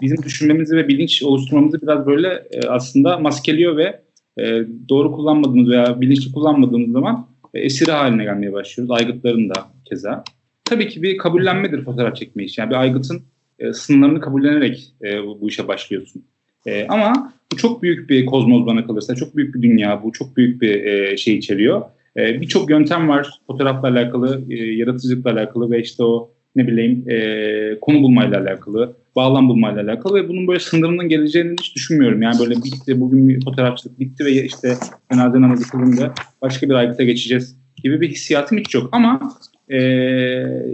bizim 0.00 0.22
düşünmemizi 0.22 0.76
ve 0.76 0.88
bilinç 0.88 1.22
oluşturmamızı 1.22 1.82
biraz 1.82 2.06
böyle 2.06 2.28
e, 2.50 2.68
aslında 2.68 3.18
maskeliyor 3.18 3.76
ve 3.76 4.00
e, 4.38 4.62
doğru 4.88 5.12
kullanmadığımız 5.12 5.68
veya 5.68 6.00
bilinçli 6.00 6.32
kullanmadığımız 6.32 6.92
zaman 6.92 7.26
e, 7.54 7.60
esiri 7.60 7.92
haline 7.92 8.24
gelmeye 8.24 8.52
başlıyoruz. 8.52 8.90
Aygıtların 8.90 9.48
da 9.48 9.54
keza. 9.84 10.24
Tabii 10.64 10.88
ki 10.88 11.02
bir 11.02 11.18
kabullenmedir 11.18 11.84
fotoğraf 11.84 12.16
çekme 12.16 12.44
işi. 12.44 12.60
Yani 12.60 12.70
bir 12.70 12.76
aygıtın 12.76 13.22
e, 13.58 13.72
sınırlarını 13.72 14.20
kabullenerek 14.20 14.94
e, 15.04 15.22
bu, 15.22 15.40
bu 15.40 15.48
işe 15.48 15.68
başlıyorsun. 15.68 16.24
E, 16.66 16.86
ama 16.88 17.32
bu 17.52 17.56
çok 17.56 17.82
büyük 17.82 18.10
bir 18.10 18.26
kozmoz 18.26 18.66
bana 18.66 18.86
kalırsa. 18.86 19.14
Çok 19.14 19.36
büyük 19.36 19.54
bir 19.54 19.62
dünya 19.62 20.02
bu. 20.02 20.12
Çok 20.12 20.36
büyük 20.36 20.62
bir 20.62 20.84
e, 20.84 21.16
şey 21.16 21.36
içeriyor. 21.36 21.82
E, 22.16 22.40
Birçok 22.40 22.70
yöntem 22.70 23.08
var 23.08 23.28
fotoğrafla 23.46 23.88
alakalı, 23.88 24.44
e, 24.50 24.54
yaratıcılıkla 24.56 25.30
alakalı 25.30 25.70
ve 25.70 25.80
işte 25.80 26.04
o 26.04 26.30
ne 26.56 26.66
bileyim 26.66 27.10
e, 27.10 27.78
konu 27.80 28.02
bulmayla 28.02 28.40
alakalı, 28.40 28.96
bağlam 29.16 29.48
bulmayla 29.48 29.82
alakalı 29.82 30.14
ve 30.14 30.28
bunun 30.28 30.48
böyle 30.48 30.60
sınırının 30.60 31.08
geleceğini 31.08 31.52
hiç 31.60 31.74
düşünmüyorum. 31.76 32.22
Yani 32.22 32.38
böyle 32.38 32.54
bitti, 32.54 33.00
bugün 33.00 33.28
bir 33.28 33.44
fotoğrafçılık 33.44 34.00
bitti 34.00 34.24
ve 34.24 34.44
işte 34.44 34.74
cenaze 35.12 35.40
namazı 35.40 35.70
kılındı, 35.70 36.12
başka 36.42 36.68
bir 36.68 36.74
aygıta 36.74 37.02
geçeceğiz 37.04 37.58
gibi 37.82 38.00
bir 38.00 38.08
hissiyatım 38.08 38.58
hiç 38.58 38.74
yok. 38.74 38.88
Ama 38.92 39.20
e, 39.68 39.78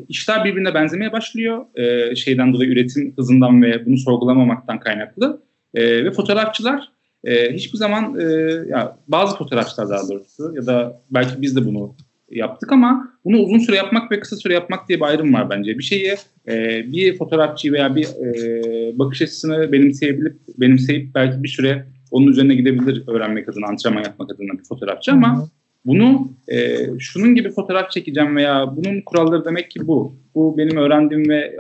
işler 0.09 0.45
birbirine 0.45 0.75
benzemeye 0.75 1.13
başlıyor. 1.13 1.65
E, 1.75 2.17
şeyden 2.17 2.53
dolayı 2.53 2.71
üretim 2.71 3.13
hızından 3.17 3.63
ve 3.63 3.87
bunu 3.87 3.99
sorgulamamaktan 3.99 4.81
kaynaklı. 4.81 5.43
E, 5.75 6.05
ve 6.05 6.11
fotoğrafçılar 6.11 6.89
e, 7.25 7.53
hiçbir 7.53 7.79
zaman 7.79 8.21
e, 8.21 8.25
ya 8.69 8.97
bazı 9.09 9.37
fotoğrafçılar 9.37 9.89
daha 9.89 10.09
doğrusu 10.09 10.53
ya 10.57 10.67
da 10.67 11.01
belki 11.11 11.43
biz 11.43 11.57
de 11.57 11.67
bunu 11.67 11.95
yaptık 12.31 12.73
ama 12.73 13.09
bunu 13.25 13.39
uzun 13.39 13.59
süre 13.59 13.77
yapmak 13.77 14.13
ve 14.13 14.21
kısa 14.21 14.37
süre 14.37 14.55
yapmak 14.55 14.89
diye 14.89 15.01
bir 15.01 15.05
ayrım 15.05 15.35
var 15.35 15.51
bence. 15.51 15.79
Bir 15.79 15.83
şeyi 15.83 16.15
e, 16.49 16.85
bir 16.93 17.19
fotoğrafçı 17.19 17.73
veya 17.73 17.97
bir 17.97 18.05
e, 18.05 18.99
bakış 18.99 19.23
açısını 19.23 19.73
benimseyebilip 19.73 20.37
benimseyip 20.59 21.15
belki 21.15 21.43
bir 21.43 21.49
süre 21.49 21.87
onun 22.11 22.27
üzerine 22.27 22.55
gidebilir 22.55 23.03
öğrenmek 23.09 23.49
adına, 23.49 23.67
antrenman 23.67 24.03
yapmak 24.03 24.33
adına 24.33 24.59
bir 24.59 24.65
fotoğrafçı 24.65 25.13
ama 25.13 25.49
bunu 25.85 26.33
e, 26.49 26.77
şunun 26.99 27.35
gibi 27.35 27.51
fotoğraf 27.51 27.91
çekeceğim 27.91 28.37
veya 28.37 28.77
bunun 28.77 29.01
kuralları 29.01 29.45
demek 29.45 29.71
ki 29.71 29.87
bu. 29.87 30.15
Bu 30.35 30.59
benim 30.59 30.77
öğrendiğim 30.77 31.29
ve 31.29 31.57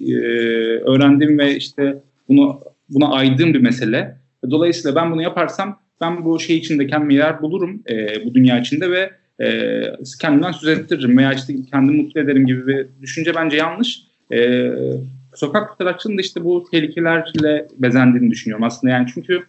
e, 0.00 0.14
öğrendiğim 0.84 1.38
ve 1.38 1.56
işte 1.56 2.02
bunu 2.28 2.60
buna 2.88 3.08
aydığım 3.08 3.54
bir 3.54 3.60
mesele. 3.60 4.21
Dolayısıyla 4.50 4.96
ben 4.96 5.12
bunu 5.12 5.22
yaparsam 5.22 5.80
ben 6.00 6.24
bu 6.24 6.40
şey 6.40 6.56
içinde 6.56 6.86
kendime 6.86 7.14
yer 7.14 7.42
bulurum 7.42 7.82
e, 7.90 8.24
bu 8.24 8.34
dünya 8.34 8.60
içinde 8.60 8.90
ve 8.90 9.10
e, 9.44 9.82
kendimden 10.20 10.52
söz 10.52 10.78
ettiririm 10.78 11.18
veya 11.18 11.32
işte 11.32 11.54
kendimi 11.70 12.02
mutlu 12.02 12.20
ederim 12.20 12.46
gibi 12.46 12.66
bir 12.66 12.86
düşünce 13.02 13.34
bence 13.34 13.56
yanlış. 13.56 14.02
E, 14.32 14.70
sokak 15.34 15.70
fotoğrafçının 15.70 16.18
da 16.18 16.20
işte 16.20 16.44
bu 16.44 16.64
tehlikelerle 16.70 17.68
bezendiğini 17.78 18.30
düşünüyorum 18.30 18.64
aslında 18.64 18.92
yani 18.92 19.06
çünkü 19.14 19.42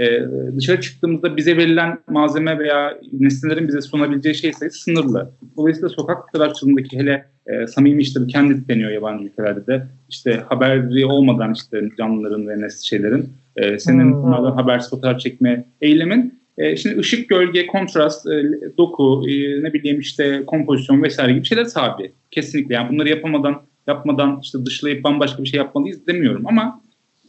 e, 0.00 0.20
dışarı 0.56 0.80
çıktığımızda 0.80 1.36
bize 1.36 1.56
verilen 1.56 1.98
malzeme 2.08 2.58
veya 2.58 2.98
nesnelerin 3.12 3.68
bize 3.68 3.80
sunabileceği 3.80 4.34
şey 4.34 4.52
sayısı 4.52 4.82
sınırlı. 4.82 5.30
Dolayısıyla 5.56 5.88
sokak 5.88 6.16
fotoğrafçılığındaki 6.26 6.98
hele 6.98 7.24
e, 7.46 7.66
samimi 7.66 8.02
işte 8.02 8.20
kendi 8.28 8.68
deniyor 8.68 8.90
yabancı 8.90 9.24
ülkelerde 9.24 9.66
de 9.66 9.86
işte 10.08 10.42
haberi 10.48 11.06
olmadan 11.06 11.52
işte 11.54 11.82
canlıların 11.98 12.48
ve 12.48 12.60
nesli 12.60 12.86
şeylerin 12.86 13.28
e, 13.56 13.78
senin 13.78 14.04
hmm. 14.04 14.22
bunlardan 14.22 14.52
habersiz 14.52 14.90
fotoğraf 14.90 15.20
çekme 15.20 15.64
eylemin 15.80 16.40
e, 16.58 16.76
şimdi 16.76 16.98
ışık, 16.98 17.28
gölge, 17.28 17.66
kontrast, 17.66 18.26
e, 18.26 18.44
doku, 18.78 19.22
e, 19.28 19.62
ne 19.62 19.72
bileyim 19.72 20.00
işte 20.00 20.42
kompozisyon 20.46 21.02
vesaire 21.02 21.32
gibi 21.32 21.44
şeyler 21.44 21.68
tabi. 21.68 22.12
Kesinlikle 22.30 22.74
yani 22.74 22.92
bunları 22.92 23.08
yapamadan, 23.08 23.62
yapmadan 23.86 24.40
işte 24.42 24.66
dışlayıp 24.66 25.04
bambaşka 25.04 25.42
bir 25.42 25.48
şey 25.48 25.58
yapmalıyız 25.58 26.06
demiyorum 26.06 26.46
ama 26.46 26.80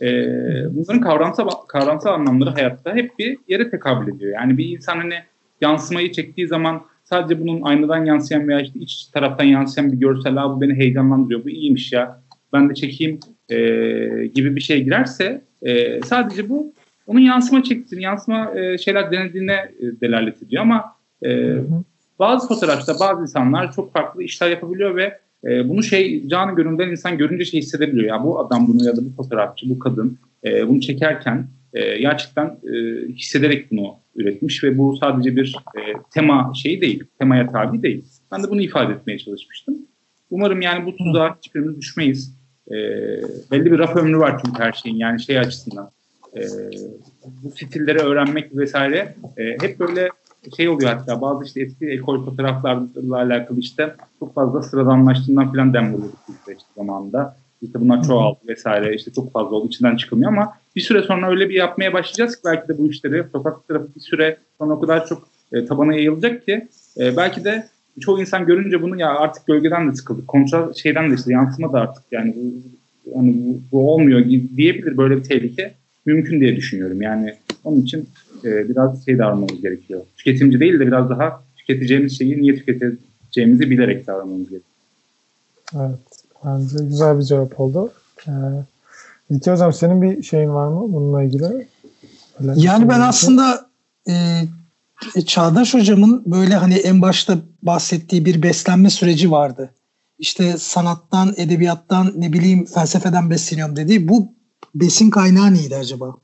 e, 0.01 0.07
bunların 0.75 1.01
kavramsal 1.01 1.49
kavramsal 1.67 2.13
anlamları 2.13 2.49
hayatta 2.49 2.95
hep 2.95 3.19
bir 3.19 3.37
yere 3.47 3.69
tekabül 3.69 4.15
ediyor. 4.15 4.33
Yani 4.33 4.57
bir 4.57 4.65
insan 4.65 4.97
hani 4.97 5.15
yansımayı 5.61 6.11
çektiği 6.11 6.47
zaman 6.47 6.81
sadece 7.03 7.41
bunun 7.41 7.61
aynadan 7.61 8.05
yansıyan 8.05 8.47
veya 8.47 8.61
işte 8.61 8.79
iç 8.79 9.05
taraftan 9.05 9.45
yansıyan 9.45 9.91
bir 9.91 9.97
görsel 9.97 10.35
bu 10.35 10.61
beni 10.61 10.73
heyecanlandırıyor, 10.73 11.43
bu 11.43 11.49
iyiymiş 11.49 11.91
ya 11.91 12.21
ben 12.53 12.69
de 12.69 12.73
çekeyim 12.73 13.19
e, 13.49 13.57
gibi 14.33 14.55
bir 14.55 14.61
şey 14.61 14.83
girerse 14.83 15.41
e, 15.61 16.01
sadece 16.01 16.49
bu 16.49 16.73
onun 17.07 17.19
yansıma 17.19 17.63
çektiğini, 17.63 18.03
yansıma 18.03 18.59
e, 18.59 18.77
şeyler 18.77 19.11
denediğine 19.11 19.53
e, 19.53 20.01
delalet 20.01 20.43
ediyor 20.43 20.61
ama 20.61 20.95
e, 21.25 21.55
bazı 22.19 22.47
fotoğrafta 22.47 22.93
bazı 22.99 23.21
insanlar 23.21 23.71
çok 23.71 23.93
farklı 23.93 24.23
işler 24.23 24.49
yapabiliyor 24.49 24.95
ve 24.95 25.19
e, 25.45 25.69
bunu 25.69 25.83
şey 25.83 26.27
canı 26.27 26.55
gönülden 26.55 26.89
insan 26.89 27.17
görünce 27.17 27.45
şey 27.45 27.61
hissedebiliyor. 27.61 28.07
Ya 28.07 28.23
bu 28.23 28.39
adam 28.39 28.67
bunu 28.67 28.85
ya 28.85 28.97
da 28.97 29.05
bu 29.05 29.09
fotoğrafçı, 29.23 29.69
bu 29.69 29.79
kadın 29.79 30.19
e, 30.45 30.67
bunu 30.67 30.81
çekerken 30.81 31.47
e, 31.73 31.97
gerçekten 31.97 32.45
e, 32.45 33.07
hissederek 33.07 33.71
bunu 33.71 33.95
üretmiş 34.15 34.63
ve 34.63 34.77
bu 34.77 34.97
sadece 34.97 35.35
bir 35.35 35.55
e, 35.77 35.79
tema 36.13 36.53
şeyi 36.63 36.81
değil, 36.81 37.03
temaya 37.19 37.51
tabi 37.51 37.83
değil. 37.83 38.05
Ben 38.31 38.43
de 38.43 38.49
bunu 38.49 38.61
ifade 38.61 38.93
etmeye 38.93 39.17
çalışmıştım. 39.17 39.77
Umarım 40.29 40.61
yani 40.61 40.85
bu 40.85 40.95
tuzağa 40.95 41.35
hiçbirimiz 41.37 41.77
düşmeyiz. 41.77 42.37
E, 42.67 42.75
belli 43.51 43.71
bir 43.71 43.79
raf 43.79 43.95
ömrü 43.95 44.17
var 44.17 44.41
çünkü 44.45 44.63
her 44.63 44.73
şeyin 44.73 44.95
yani 44.95 45.21
şey 45.21 45.39
açısından. 45.39 45.91
E, 46.37 46.41
bu 47.43 47.51
stilleri 47.51 47.99
öğrenmek 47.99 48.57
vesaire 48.57 49.15
e, 49.37 49.43
hep 49.61 49.79
böyle 49.79 50.09
şey 50.57 50.69
oluyor 50.69 50.89
hatta 50.89 51.21
bazı 51.21 51.45
işte 51.45 51.61
eski 51.61 51.85
ekol 51.85 52.25
fotoğraflarla 52.25 53.15
alakalı 53.15 53.59
işte 53.59 53.95
çok 54.19 54.35
fazla 54.35 54.61
sıradanlaştığından 54.61 55.51
falan 55.51 55.73
dem 55.73 55.93
vuruyorduk 55.93 56.19
işte 56.29 56.57
zamanında. 56.77 57.37
İşte 57.61 57.81
bunlar 57.81 58.03
çoğaldı 58.03 58.39
vesaire 58.47 58.95
işte 58.95 59.11
çok 59.11 59.33
fazla 59.33 59.55
oldu 59.55 59.67
içinden 59.67 59.95
çıkılmıyor 59.95 60.31
ama 60.31 60.53
bir 60.75 60.81
süre 60.81 61.01
sonra 61.01 61.29
öyle 61.29 61.49
bir 61.49 61.55
yapmaya 61.55 61.93
başlayacağız 61.93 62.35
ki 62.35 62.41
belki 62.45 62.67
de 62.67 62.77
bu 62.77 62.87
işleri 62.87 63.23
sokak 63.31 63.67
tarafı 63.67 63.95
bir 63.95 63.99
süre 63.99 64.37
sonra 64.57 64.73
o 64.73 64.81
kadar 64.81 65.07
çok 65.07 65.27
e, 65.53 65.65
tabana 65.65 65.93
yayılacak 65.93 66.45
ki 66.45 66.67
e, 66.99 67.17
belki 67.17 67.43
de 67.43 67.67
çoğu 67.99 68.21
insan 68.21 68.45
görünce 68.45 68.81
bunu 68.81 68.99
ya 68.99 69.09
artık 69.09 69.47
gölgeden 69.47 69.91
de 69.91 69.95
sıkıldık. 69.95 70.27
Kontra 70.27 70.73
şeyden 70.73 71.11
de 71.11 71.15
işte 71.15 71.33
yansıma 71.33 71.73
da 71.73 71.79
artık 71.79 72.03
yani 72.11 72.35
bu, 72.35 72.61
yani 73.15 73.35
bu, 73.37 73.61
bu 73.71 73.93
olmuyor 73.93 74.25
diyebilir 74.57 74.97
böyle 74.97 75.17
bir 75.17 75.23
tehlike 75.23 75.73
mümkün 76.05 76.41
diye 76.41 76.55
düşünüyorum. 76.55 77.01
Yani 77.01 77.33
onun 77.63 77.81
için 77.81 78.09
e, 78.45 78.69
biraz 78.69 79.05
şey 79.05 79.17
davranmamız 79.17 79.61
gerekiyor. 79.61 80.01
Tüketimci 80.17 80.59
değil 80.59 80.79
de 80.79 80.87
biraz 80.87 81.09
daha 81.09 81.43
tüketeceğimiz 81.57 82.17
şeyi 82.17 82.41
niye 82.41 82.55
tüketeceğimizi 82.55 83.69
bilerek 83.69 84.07
davranmamız 84.07 84.49
gerekiyor. 84.49 84.71
Evet. 85.75 85.99
Bence 86.45 86.75
güzel 86.85 87.17
bir 87.17 87.23
cevap 87.23 87.59
oldu. 87.59 87.91
Ee, 88.27 88.31
İlki 89.29 89.51
Hocam 89.51 89.73
senin 89.73 90.01
bir 90.01 90.23
şeyin 90.23 90.49
var 90.49 90.67
mı 90.67 90.93
bununla 90.93 91.23
ilgili? 91.23 91.45
Öyle 92.39 92.53
yani 92.55 92.89
ben 92.89 92.99
aslında 92.99 93.69
e, 94.09 94.13
Çağdaş 95.25 95.73
Hocam'ın 95.73 96.23
böyle 96.25 96.55
hani 96.55 96.73
en 96.73 97.01
başta 97.01 97.37
bahsettiği 97.63 98.25
bir 98.25 98.43
beslenme 98.43 98.89
süreci 98.89 99.31
vardı. 99.31 99.73
İşte 100.19 100.57
sanattan, 100.57 101.33
edebiyattan, 101.37 102.13
ne 102.17 102.33
bileyim 102.33 102.65
felsefeden 102.65 103.29
besleniyorum 103.29 103.75
dediği. 103.75 104.07
Bu 104.07 104.33
besin 104.75 105.09
kaynağı 105.09 105.53
neydi 105.53 105.75
acaba? 105.75 106.15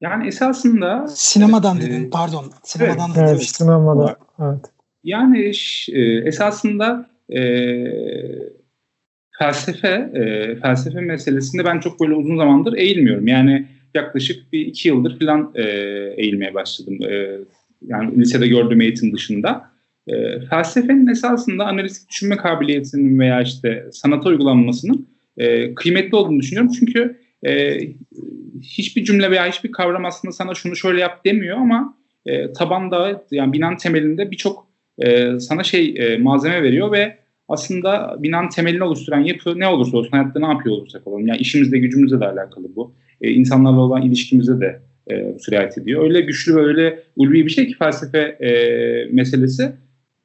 Yani 0.00 0.26
esasında 0.26 1.06
sinemadan 1.08 1.78
e, 1.78 1.80
dedin 1.80 2.10
pardon 2.10 2.52
sinemadan 2.62 3.10
evet, 3.16 3.28
evet 3.30 3.42
sinemadan 3.42 4.16
evet. 4.38 4.64
Yani 5.04 5.52
e, 5.92 6.02
esasında 6.02 7.10
e, 7.30 7.40
felsefe 9.38 10.10
e, 10.14 10.56
felsefe 10.56 11.00
meselesinde 11.00 11.64
ben 11.64 11.80
çok 11.80 12.00
böyle 12.00 12.14
uzun 12.14 12.36
zamandır 12.36 12.72
eğilmiyorum. 12.72 13.26
Yani 13.26 13.66
yaklaşık 13.94 14.52
bir 14.52 14.66
iki 14.66 14.88
yıldır 14.88 15.18
falan 15.18 15.52
e, 15.54 15.62
eğilmeye 16.16 16.54
başladım. 16.54 16.98
E, 17.02 17.38
yani 17.86 18.20
lisede 18.20 18.48
gördüğüm 18.48 18.80
eğitim 18.80 19.12
dışında. 19.12 19.70
E, 20.08 20.40
felsefenin 20.40 21.06
esasında 21.06 21.66
analitik 21.66 22.08
düşünme 22.08 22.36
kabiliyetinin 22.36 23.18
veya 23.18 23.42
işte 23.42 23.86
sanata 23.92 24.28
uygulanmasının 24.28 25.08
e, 25.36 25.74
kıymetli 25.74 26.16
olduğunu 26.16 26.40
düşünüyorum. 26.40 26.72
Çünkü 26.78 27.20
e, 27.46 27.78
hiçbir 28.62 29.04
cümle 29.04 29.30
veya 29.30 29.46
hiçbir 29.46 29.72
kavram 29.72 30.04
aslında 30.04 30.32
sana 30.32 30.54
şunu 30.54 30.76
şöyle 30.76 31.00
yap 31.00 31.24
demiyor 31.24 31.56
ama 31.56 31.96
e, 32.26 32.52
tabanda 32.52 33.24
yani 33.30 33.52
binanın 33.52 33.76
temelinde 33.76 34.30
birçok 34.30 34.66
e, 34.98 35.40
sana 35.40 35.62
şey 35.62 35.94
e, 35.98 36.18
malzeme 36.18 36.62
veriyor 36.62 36.92
ve 36.92 37.16
aslında 37.48 38.16
binanın 38.18 38.48
temelini 38.48 38.84
oluşturan 38.84 39.20
yapı 39.20 39.58
ne 39.58 39.68
olursa 39.68 39.96
olsun 39.96 40.10
hayatta 40.10 40.40
ne 40.40 40.46
yapıyor 40.46 40.76
olursak 40.76 41.06
olalım. 41.06 41.26
Yani 41.26 41.38
işimizde 41.38 41.78
gücümüzle 41.78 42.20
de 42.20 42.26
alakalı 42.26 42.76
bu. 42.76 42.94
E, 43.20 43.30
insanlarla 43.30 43.80
olan 43.80 44.02
ilişkimize 44.02 44.60
de 44.60 44.82
e, 45.10 45.38
sirayet 45.38 45.78
ediyor. 45.78 46.02
Öyle 46.04 46.20
güçlü 46.20 46.56
ve 46.56 46.60
öyle 46.60 47.02
ulvi 47.16 47.46
bir 47.46 47.50
şey 47.50 47.66
ki 47.66 47.74
felsefe 47.78 48.18
e, 48.18 48.50
meselesi 49.12 49.72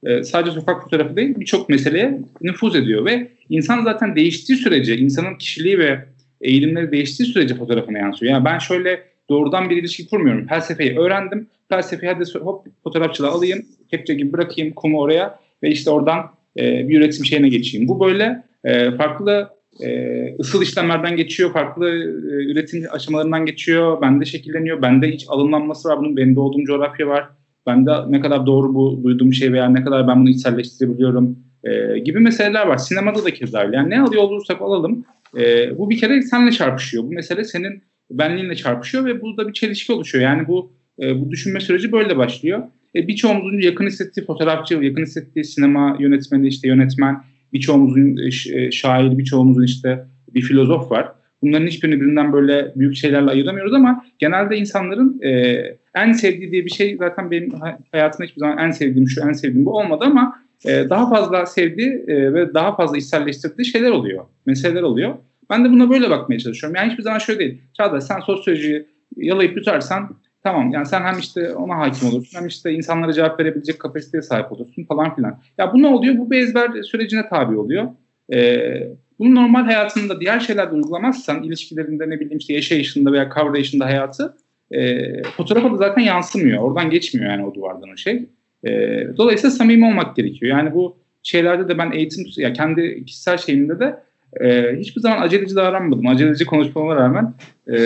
e, 0.04 0.24
sadece 0.24 0.52
sokak 0.52 0.84
fotoğrafı 0.84 1.16
değil 1.16 1.40
birçok 1.40 1.70
meseleye 1.70 2.22
nüfuz 2.42 2.76
ediyor 2.76 3.06
ve 3.06 3.28
insan 3.50 3.84
zaten 3.84 4.16
değiştiği 4.16 4.58
sürece 4.58 4.98
insanın 4.98 5.36
kişiliği 5.36 5.80
ve 5.80 6.06
eğilimleri 6.42 6.92
değiştiği 6.92 7.30
sürece 7.30 7.56
fotoğrafına 7.56 7.98
yansıyor. 7.98 8.34
Yani 8.34 8.46
ben 8.46 8.60
şöyle 8.60 9.04
doğrudan 9.30 9.70
bir 9.70 9.78
ilişki 9.78 10.10
kurmuyorum. 10.10 10.48
Felsefeyi 10.48 11.00
öğrendim. 11.00 11.48
Felsefeyi 11.70 12.14
hadi 12.14 12.40
hop 12.40 12.66
fotoğrafçılığa 12.84 13.32
alayım. 13.32 13.66
Kepçe 13.92 14.14
gibi 14.14 14.34
bırakayım 14.34 14.74
kumu 14.74 15.00
oraya 15.00 15.40
ve 15.64 15.70
işte 15.70 15.90
oradan 15.90 16.20
e, 16.60 16.90
bir 16.90 17.00
üretim 17.00 17.26
şeyine 17.26 17.50
geçeyim. 17.50 17.88
Bu 17.88 18.00
böyle 18.00 18.44
e, 18.64 18.92
farklı 18.92 19.50
e, 19.80 20.36
ısıl 20.40 20.62
işlemlerden 20.62 21.16
geçiyor, 21.16 21.54
farklı 21.54 21.90
e, 21.90 22.52
üretim 22.52 22.84
aşamalarından 22.92 23.46
geçiyor, 23.46 24.02
bende 24.02 24.26
şekilleniyor, 24.26 24.82
bende 24.82 25.12
hiç 25.12 25.26
alınlanması 25.28 25.90
var, 25.90 26.00
bunun 26.00 26.18
bende 26.18 26.40
olduğum 26.40 26.66
coğrafya 26.66 27.08
var, 27.08 27.30
bende 27.68 27.92
ne 28.10 28.22
kadar 28.22 28.46
doğru 28.46 28.76
bu 28.76 29.04
duyduğum 29.04 29.34
şey 29.34 29.54
veya 29.54 29.70
ne 29.70 29.84
kadar 29.84 30.08
ben 30.08 30.22
bunu 30.22 30.30
içselleştirebiliyorum 30.30 31.40
e, 31.64 32.00
gibi 32.00 32.20
meseleler 32.20 32.68
var. 32.68 32.78
Sinemada 32.78 33.26
da 33.26 33.32
keza 33.32 33.60
öyle. 33.60 33.76
Yani 33.76 33.90
ne 33.90 34.02
alıyor 34.02 34.24
olursak 34.24 34.62
alalım, 34.62 35.06
e, 35.38 35.78
bu 35.78 35.90
bir 35.90 35.98
kere 35.98 36.22
seninle 36.22 36.52
çarpışıyor. 36.52 37.04
Bu 37.04 37.12
mesele 37.12 37.44
senin 37.44 37.84
benliğinle 38.12 38.56
çarpışıyor 38.56 39.06
ve 39.06 39.22
burada 39.22 39.48
bir 39.48 39.54
çelişki 39.54 39.94
oluşuyor. 39.94 40.24
Yani 40.24 40.48
bu 40.48 40.74
e, 41.02 41.22
bu 41.22 41.32
düşünme 41.32 41.60
süreci 41.60 41.92
böyle 41.92 42.18
başlıyor. 42.18 42.64
E, 42.96 43.08
birçoğumuzun 43.08 43.62
yakın 43.62 43.88
hissettiği 43.88 44.26
fotoğrafçı, 44.26 44.74
yakın 44.74 45.02
hissettiği 45.02 45.46
sinema 45.46 45.98
yönetmeni, 46.00 46.48
işte 46.48 46.68
yönetmen, 46.68 47.24
birçoğumuzun 47.54 48.18
e, 48.18 48.28
e, 48.60 48.72
şair, 48.72 49.18
birçoğumuzun 49.18 49.64
işte 49.64 50.06
bir 50.34 50.42
filozof 50.42 50.92
var. 50.92 51.12
Bunların 51.42 51.68
hiçbirini 51.68 51.96
birbirinden 51.96 52.34
böyle 52.34 52.72
büyük 52.76 52.96
şeylerle 52.96 53.30
ayıramıyoruz 53.30 53.74
ama 53.74 54.06
genelde 54.20 54.58
insanların 54.58 55.22
e, 55.22 55.62
en 55.96 56.12
sevdiği 56.12 56.52
diye 56.52 56.66
bir 56.66 56.70
şey 56.70 56.98
zaten 56.98 57.32
benim 57.32 57.52
hayatımda 57.92 58.28
hiçbir 58.28 58.40
zaman 58.40 58.58
en 58.58 58.72
sevdiğim 58.72 59.10
şu, 59.10 59.22
en 59.30 59.34
sevdiğim 59.34 59.66
bu 59.66 59.78
olmadı 59.78 60.04
ama 60.08 60.42
e, 60.66 60.90
daha 60.90 61.10
fazla 61.10 61.46
sevdiği 61.46 62.06
e, 62.08 62.34
ve 62.34 62.54
daha 62.54 62.76
fazla 62.76 62.98
içselleştirdiği 62.98 63.66
şeyler 63.66 63.92
oluyor, 63.92 64.26
meseleler 64.46 64.82
oluyor. 64.82 65.16
Ben 65.50 65.66
de 65.66 65.70
buna 65.70 65.90
böyle 65.90 66.10
bakmaya 66.10 66.40
çalışıyorum. 66.40 66.76
Yani 66.76 66.92
hiçbir 66.92 67.04
zaman 67.04 67.20
şöyle 67.20 67.40
değil. 67.40 67.62
Çağdaş 67.78 68.04
sen 68.04 68.20
sosyolojiyi 68.20 68.88
yalayıp 69.18 69.58
yutarsan 69.58 70.16
Tamam 70.44 70.72
yani 70.72 70.86
sen 70.86 71.02
hem 71.02 71.20
işte 71.20 71.56
ona 71.56 71.78
hakim 71.78 72.10
olursun 72.10 72.40
hem 72.40 72.48
işte 72.48 72.72
insanlara 72.72 73.14
cevap 73.14 73.40
verebilecek 73.40 73.80
kapasiteye 73.80 74.22
sahip 74.22 74.52
olursun 74.52 74.84
falan 74.84 75.16
filan. 75.16 75.40
Ya 75.58 75.74
bu 75.74 75.82
ne 75.82 75.88
oluyor? 75.88 76.18
Bu 76.18 76.32
bir 76.32 76.84
sürecine 76.84 77.30
tabi 77.30 77.58
oluyor. 77.58 77.88
Ee, 78.34 78.88
bunu 79.20 79.36
normal 79.36 79.64
hayatında 79.64 80.20
diğer 80.20 80.40
şeylerde 80.40 80.76
uygulamazsan 80.76 81.44
ilişkilerinde 81.44 82.10
ne 82.10 82.20
bileyim 82.20 82.38
işte 82.38 82.54
yaşayışında 82.54 83.12
veya 83.12 83.30
kavrayışında 83.30 83.86
hayatı 83.86 84.38
e, 84.72 85.24
fotoğrafa 85.24 85.72
da 85.72 85.78
zaten 85.78 86.02
yansımıyor. 86.02 86.64
Oradan 86.64 86.90
geçmiyor 86.90 87.32
yani 87.32 87.46
o 87.46 87.54
duvardan 87.54 87.90
o 87.90 87.98
şey. 87.98 88.26
E, 88.64 88.70
dolayısıyla 89.18 89.52
samimi 89.52 89.86
olmak 89.86 90.16
gerekiyor. 90.16 90.58
Yani 90.58 90.74
bu 90.74 90.98
şeylerde 91.24 91.68
de 91.68 91.78
ben 91.78 91.92
eğitim, 91.92 92.26
ya 92.38 92.54
kendi 92.54 93.06
kişisel 93.06 93.38
şeyimde 93.38 93.80
de 93.80 94.00
e, 94.42 94.76
hiçbir 94.80 95.02
zaman 95.02 95.22
aceleci 95.22 95.56
davranmadım. 95.56 96.08
Aceleci 96.08 96.46
konuşmama 96.46 96.96
rağmen 96.96 97.34
e, 97.68 97.76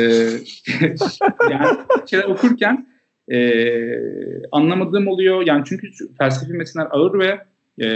yani 1.51 1.77
şeyler 2.09 2.25
okurken 2.25 2.87
e, 3.31 3.59
anlamadığım 4.51 5.07
oluyor. 5.07 5.47
Yani 5.47 5.63
çünkü 5.65 5.87
felsefi 6.17 6.53
metinler 6.53 6.87
ağır 6.91 7.19
ve 7.19 7.39
e, 7.85 7.87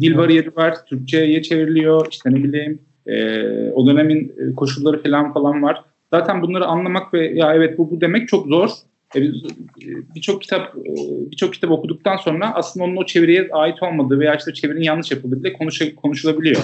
dil 0.00 0.16
bariyeri 0.16 0.56
var. 0.56 0.84
Türkçe'ye 0.86 1.42
çevriliyor. 1.42 2.06
İşte 2.10 2.30
ne 2.30 2.44
bileyim 2.44 2.78
e, 3.06 3.42
o 3.70 3.86
dönemin 3.86 4.54
koşulları 4.56 5.02
falan 5.02 5.32
falan 5.32 5.62
var. 5.62 5.84
Zaten 6.10 6.42
bunları 6.42 6.64
anlamak 6.64 7.14
ve 7.14 7.26
ya 7.28 7.54
evet 7.54 7.78
bu 7.78 7.90
bu 7.90 8.00
demek 8.00 8.28
çok 8.28 8.46
zor. 8.46 8.70
E, 9.16 9.20
birçok 10.14 10.42
kitap 10.42 10.74
birçok 11.30 11.54
kitap 11.54 11.70
okuduktan 11.70 12.16
sonra 12.16 12.54
aslında 12.54 12.86
onun 12.86 12.96
o 12.96 13.06
çeviriye 13.06 13.48
ait 13.52 13.82
olmadığı 13.82 14.18
veya 14.18 14.34
işte 14.34 14.52
çevirinin 14.52 14.82
yanlış 14.82 15.10
yapıldığı 15.10 15.44
bile 15.44 15.52
konuş, 15.52 15.82
konuşulabiliyor. 15.96 16.60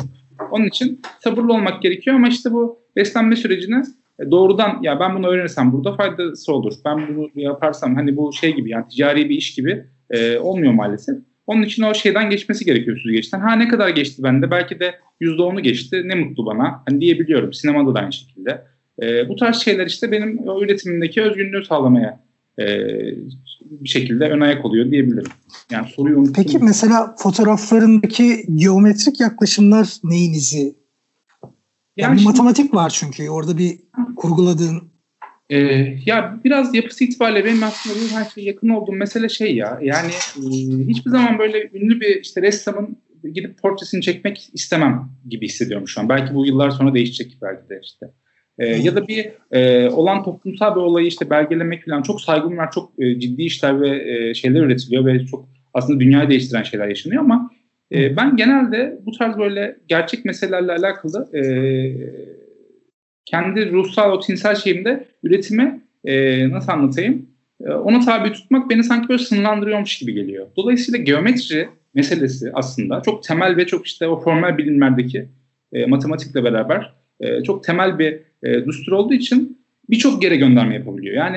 Onun 0.51 0.67
için 0.67 1.01
sabırlı 1.25 1.53
olmak 1.53 1.83
gerekiyor 1.83 2.17
ama 2.17 2.29
işte 2.29 2.53
bu 2.53 2.79
beslenme 2.97 3.37
sürecini 3.37 3.83
e, 4.21 4.31
doğrudan 4.31 4.79
ya 4.83 5.01
ben 5.01 5.15
bunu 5.15 5.27
öğrenirsem 5.27 5.73
burada 5.73 5.93
faydası 5.93 6.53
olur. 6.53 6.75
Ben 6.85 7.17
bunu 7.17 7.31
yaparsam 7.35 7.95
hani 7.95 8.17
bu 8.17 8.33
şey 8.33 8.55
gibi 8.55 8.71
yani 8.71 8.89
ticari 8.89 9.29
bir 9.29 9.37
iş 9.37 9.55
gibi 9.55 9.85
e, 10.11 10.39
olmuyor 10.39 10.73
maalesef. 10.73 11.17
Onun 11.47 11.63
için 11.63 11.83
o 11.83 11.95
şeyden 11.95 12.31
geçmesi 12.31 12.65
gerekiyor 12.65 12.97
süzgeçten. 12.97 13.41
Ha 13.41 13.57
ne 13.57 13.69
kadar 13.69 13.89
geçti 13.89 14.23
bende? 14.23 14.51
Belki 14.51 14.81
de 14.81 14.95
%10'u 15.21 15.61
geçti. 15.61 16.03
Ne 16.05 16.15
mutlu 16.15 16.47
bana. 16.47 16.83
Hani 16.89 17.01
diyebiliyorum. 17.01 17.53
Sinemada 17.53 17.95
da 17.95 17.99
aynı 17.99 18.13
şekilde. 18.13 18.65
E, 19.03 19.29
bu 19.29 19.37
tarz 19.37 19.57
şeyler 19.57 19.87
işte 19.87 20.13
benim 20.13 20.39
üretimimdeki 20.63 21.23
özgünlüğü 21.23 21.65
sağlamaya 21.65 22.21
e, 22.61 22.67
bir 23.71 23.89
şekilde 23.89 24.25
ön 24.25 24.41
ayak 24.41 24.65
oluyor 24.65 24.91
diyebilirim. 24.91 25.31
Yani 25.71 25.89
soruyu 25.89 26.19
unuttum. 26.19 26.33
Peki 26.33 26.59
mesela 26.59 27.15
fotoğraflarındaki 27.19 28.47
geometrik 28.55 29.21
yaklaşımlar 29.21 29.89
neyinizi? 30.05 30.59
Yani, 30.63 30.75
yani 31.97 32.21
bir 32.21 32.25
matematik 32.25 32.75
var 32.75 32.91
çünkü 32.91 33.29
orada 33.29 33.59
bir 33.59 33.79
kurguladığın. 34.17 34.91
E, 35.51 35.59
ya 36.07 36.41
biraz 36.45 36.75
yapısı 36.75 37.05
itibariyle 37.05 37.45
benim 37.45 37.63
aslında 37.63 37.97
bu 37.97 38.17
her 38.17 38.25
şeye 38.25 38.47
yakın 38.47 38.69
olduğum 38.69 38.93
mesele 38.93 39.29
şey 39.29 39.57
ya. 39.57 39.79
Yani 39.83 40.11
e, 40.37 40.89
hiçbir 40.89 41.11
zaman 41.11 41.39
böyle 41.39 41.71
ünlü 41.75 42.01
bir 42.01 42.21
işte 42.21 42.43
ressamın 42.43 42.97
gidip 43.35 43.59
portresini 43.63 44.03
çekmek 44.03 44.51
istemem 44.53 45.09
gibi 45.29 45.47
hissediyorum 45.49 45.89
şu 45.89 46.01
an. 46.01 46.09
Belki 46.09 46.35
bu 46.35 46.47
yıllar 46.47 46.71
sonra 46.71 46.95
değişecek 46.95 47.39
belki 47.43 47.69
de 47.69 47.81
işte. 47.85 48.07
E, 48.61 48.67
ya 48.67 48.97
da 48.97 49.09
bir 49.09 49.31
e, 49.51 49.89
olan 49.89 50.25
toplumsal 50.25 50.77
bir 50.77 50.81
olayı 50.81 51.07
işte 51.07 51.31
belgelemek 51.31 51.85
falan. 51.85 52.03
Çok 52.03 52.21
saygın 52.21 52.57
var, 52.57 52.73
çok 52.73 52.93
e, 52.99 53.21
ciddi 53.21 53.43
işler 53.43 53.81
ve 53.81 54.13
e, 54.13 54.35
şeyler 54.35 54.63
üretiliyor 54.63 55.07
ve 55.07 55.27
çok 55.27 55.49
aslında 55.75 56.01
dünyayı 56.01 56.31
değiştiren 56.31 56.63
şeyler 56.63 56.89
yaşanıyor 56.89 57.23
ama 57.23 57.51
e, 57.93 58.17
ben 58.17 58.37
genelde 58.37 58.99
bu 59.07 59.13
tarz 59.13 59.39
böyle 59.39 59.77
gerçek 59.89 60.25
meselelerle 60.25 60.73
alakalı 60.73 61.37
e, 61.37 61.43
kendi 63.25 63.73
ruhsal 63.73 64.13
o 64.13 64.21
tinsel 64.21 64.55
şeyimde 64.55 65.05
üretimi 65.23 65.81
e, 66.05 66.51
nasıl 66.51 66.73
anlatayım? 66.73 67.27
E, 67.61 67.71
ona 67.71 68.01
tabi 68.01 68.33
tutmak 68.33 68.71
beni 68.71 68.85
sanki 68.85 69.09
böyle 69.09 69.23
sınırlandırıyormuş 69.23 69.99
gibi 69.99 70.15
geliyor. 70.15 70.47
Dolayısıyla 70.57 70.99
geometri 71.05 71.69
meselesi 71.95 72.51
aslında 72.55 73.03
çok 73.03 73.23
temel 73.23 73.57
ve 73.57 73.67
çok 73.67 73.87
işte 73.87 74.09
o 74.09 74.21
formal 74.21 74.59
bilimlerdeki 74.59 75.29
e, 75.73 75.87
matematikle 75.87 76.45
beraber 76.45 76.95
e, 77.21 77.43
çok 77.43 77.65
temel 77.65 77.99
bir 77.99 78.30
e, 78.43 78.65
düstur 78.65 78.93
olduğu 78.93 79.15
için 79.15 79.59
birçok 79.91 80.25
yere 80.25 80.37
gönderme 80.37 80.75
yapabiliyor. 80.75 81.17
Yani 81.17 81.37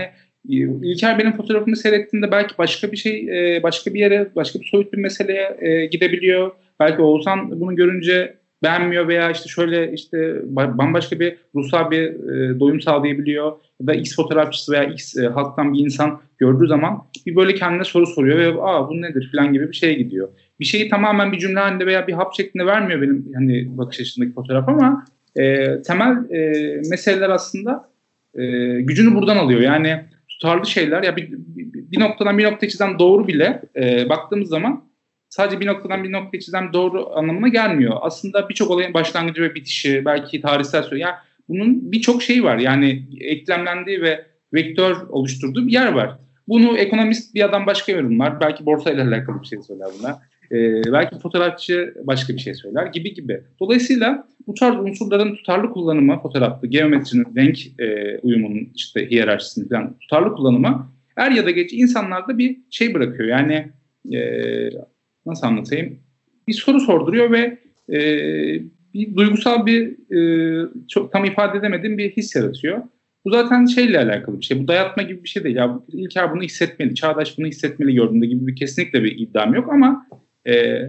e, 0.50 0.56
İlker 0.92 1.20
benim 1.20 1.32
fotoğrafımı 1.32 1.76
seyrettiğinde 1.76 2.32
belki 2.32 2.58
başka 2.58 2.92
bir 2.92 2.98
şey, 2.98 3.28
e, 3.56 3.64
başka 3.64 3.94
bir 3.94 4.00
yere, 4.00 4.30
başka 4.36 4.60
bir 4.60 4.66
soyut 4.66 4.94
bir 4.94 4.98
meseleye 4.98 5.58
e, 5.60 5.86
gidebiliyor. 5.86 6.52
Belki 6.80 7.02
Oğuzhan 7.02 7.62
bunu 7.62 7.76
görünce 7.76 8.36
beğenmiyor 8.64 9.08
veya 9.08 9.32
işte 9.32 9.50
şöyle 9.50 9.94
işte 9.94 10.42
bambaşka 10.46 11.20
bir 11.20 11.38
ruhsal 11.56 11.92
bir 11.92 12.02
e, 12.02 12.60
doyum 12.60 12.82
sağlayabiliyor. 12.82 13.52
Ya 13.82 13.88
da 13.88 13.94
X 13.94 14.16
fotoğrafçısı 14.16 14.72
veya 14.72 14.84
X 14.84 15.18
e, 15.18 15.28
halktan 15.28 15.74
bir 15.74 15.80
insan 15.80 16.22
gördüğü 16.38 16.68
zaman 16.68 17.04
bir 17.26 17.36
böyle 17.36 17.56
kendine 17.56 17.84
soru 17.84 18.08
soruyor 18.08 18.38
ve 18.38 18.62
aa 18.62 18.90
bu 18.90 19.02
nedir 19.02 19.30
falan 19.32 19.54
gibi 19.54 19.70
bir 19.70 19.76
şeye 19.76 19.94
gidiyor. 19.94 20.30
Bir 20.60 20.66
şeyi 20.66 20.90
tamamen 20.90 21.32
bir 21.32 21.40
cümle 21.40 21.60
halinde 21.60 21.86
veya 21.86 22.08
bir 22.08 22.14
hap 22.14 22.36
şeklinde 22.36 22.66
vermiyor 22.66 23.02
benim 23.02 23.32
hani 23.36 23.78
bakış 23.78 24.00
açısındaki 24.00 24.34
fotoğraf 24.34 24.70
ama 24.70 25.06
e, 25.36 25.82
temel 25.82 26.32
e, 26.32 26.42
meseleler 26.90 27.30
aslında 27.30 27.90
e, 28.36 28.42
gücünü 28.82 29.16
buradan 29.16 29.38
alıyor. 29.38 29.62
Yani 29.62 30.04
tutarlı 30.30 30.66
şeyler 30.66 31.04
ya 31.04 31.16
bir, 31.16 31.32
bir, 31.32 31.74
bir 31.92 32.00
noktadan 32.00 32.38
bir 32.38 32.44
noktaya 32.44 32.70
çizen 32.70 33.00
doğru 33.00 33.28
bile 33.28 33.62
e, 33.76 34.10
baktığımız 34.10 34.50
zaman 34.50 34.84
sadece 35.30 35.60
bir 35.60 35.68
noktadan 35.68 36.04
bir 36.04 36.12
noktaya 36.12 36.40
çizen 36.40 36.74
doğru 36.74 37.10
anlamına 37.16 37.48
gelmiyor. 37.48 37.94
Aslında 38.02 38.50
birçok 38.50 38.72
olayın 38.72 38.94
başlangıcı 38.94 39.42
ve 39.42 39.56
bitişi, 39.56 40.06
belki 40.06 40.42
tarihsel 40.42 40.84
söylüyor. 40.84 41.10
Yani 41.10 41.18
bunun 41.50 41.92
birçok 41.92 42.24
şeyi 42.24 42.44
var. 42.44 42.58
Yani 42.58 43.04
eklemlendiği 43.20 44.02
ve 44.02 44.26
vektör 44.54 44.96
oluşturduğu 45.10 45.68
bir 45.68 45.72
yer 45.72 45.92
var. 45.92 46.18
Bunu 46.48 46.78
ekonomist 46.78 47.36
bir 47.36 47.46
adam 47.46 47.66
başka 47.66 47.92
yorumlar. 47.92 48.42
Belki 48.42 48.66
borsayla 48.66 49.08
alakalı 49.08 49.42
bir 49.42 49.48
şey 49.48 49.62
söyler 49.62 49.88
buna. 50.00 50.22
Ee, 50.52 50.82
belki 50.92 51.20
fotoğrafçı 51.20 51.94
başka 52.04 52.34
bir 52.34 52.40
şey 52.40 52.54
söyler 52.54 52.86
gibi 52.86 53.14
gibi. 53.14 53.42
Dolayısıyla 53.60 54.28
bu 54.48 54.54
tarz 54.54 54.76
unsurların 54.76 55.36
tutarlı 55.36 55.70
kullanımı 55.70 56.22
fotoğrafta 56.22 56.68
geometrinin 56.68 57.36
renk 57.36 57.80
e, 57.80 58.18
uyumunun 58.18 58.70
işte 58.76 59.10
hiyerarşisinin 59.12 59.70
falan 59.70 59.98
tutarlı 60.00 60.36
kullanımı 60.36 60.88
er 61.16 61.32
ya 61.32 61.46
da 61.46 61.52
geç 61.52 61.74
insanlarda 61.74 62.38
bir 62.38 62.58
şey 62.70 62.94
bırakıyor. 62.94 63.30
Yani 63.30 63.68
e, 64.14 64.20
nasıl 65.26 65.48
anlatayım? 65.48 66.00
Bir 66.48 66.54
soru 66.54 66.80
sorduruyor 66.80 67.32
ve 67.32 67.58
e, 67.90 68.00
bir 68.94 69.16
duygusal 69.16 69.66
bir 69.66 70.14
e, 70.16 70.70
çok 70.88 71.12
tam 71.12 71.26
ifade 71.26 71.58
edemediğim 71.58 71.98
bir 71.98 72.12
his 72.12 72.36
yaratıyor. 72.36 72.82
Bu 73.26 73.32
zaten 73.32 73.66
şeyle 73.66 74.00
alakalı 74.00 74.40
bir 74.40 74.46
şey. 74.46 74.64
Bu 74.64 74.68
dayatma 74.68 75.04
gibi 75.04 75.24
bir 75.24 75.30
şey 75.30 75.44
değil. 75.44 75.56
Ya 75.56 75.80
İlker 75.88 76.32
bunu 76.32 76.42
hissetmeli, 76.42 76.96
Çağdaş 76.96 77.38
bunu 77.38 77.48
hissetmeli 77.48 77.96
gördüğünde 77.96 78.26
gibi 78.26 78.48
bir 78.48 78.56
kesinlikle 78.56 79.04
bir 79.04 79.18
iddiam 79.18 79.54
yok 79.54 79.70
ama 79.74 80.08
e, 80.48 80.82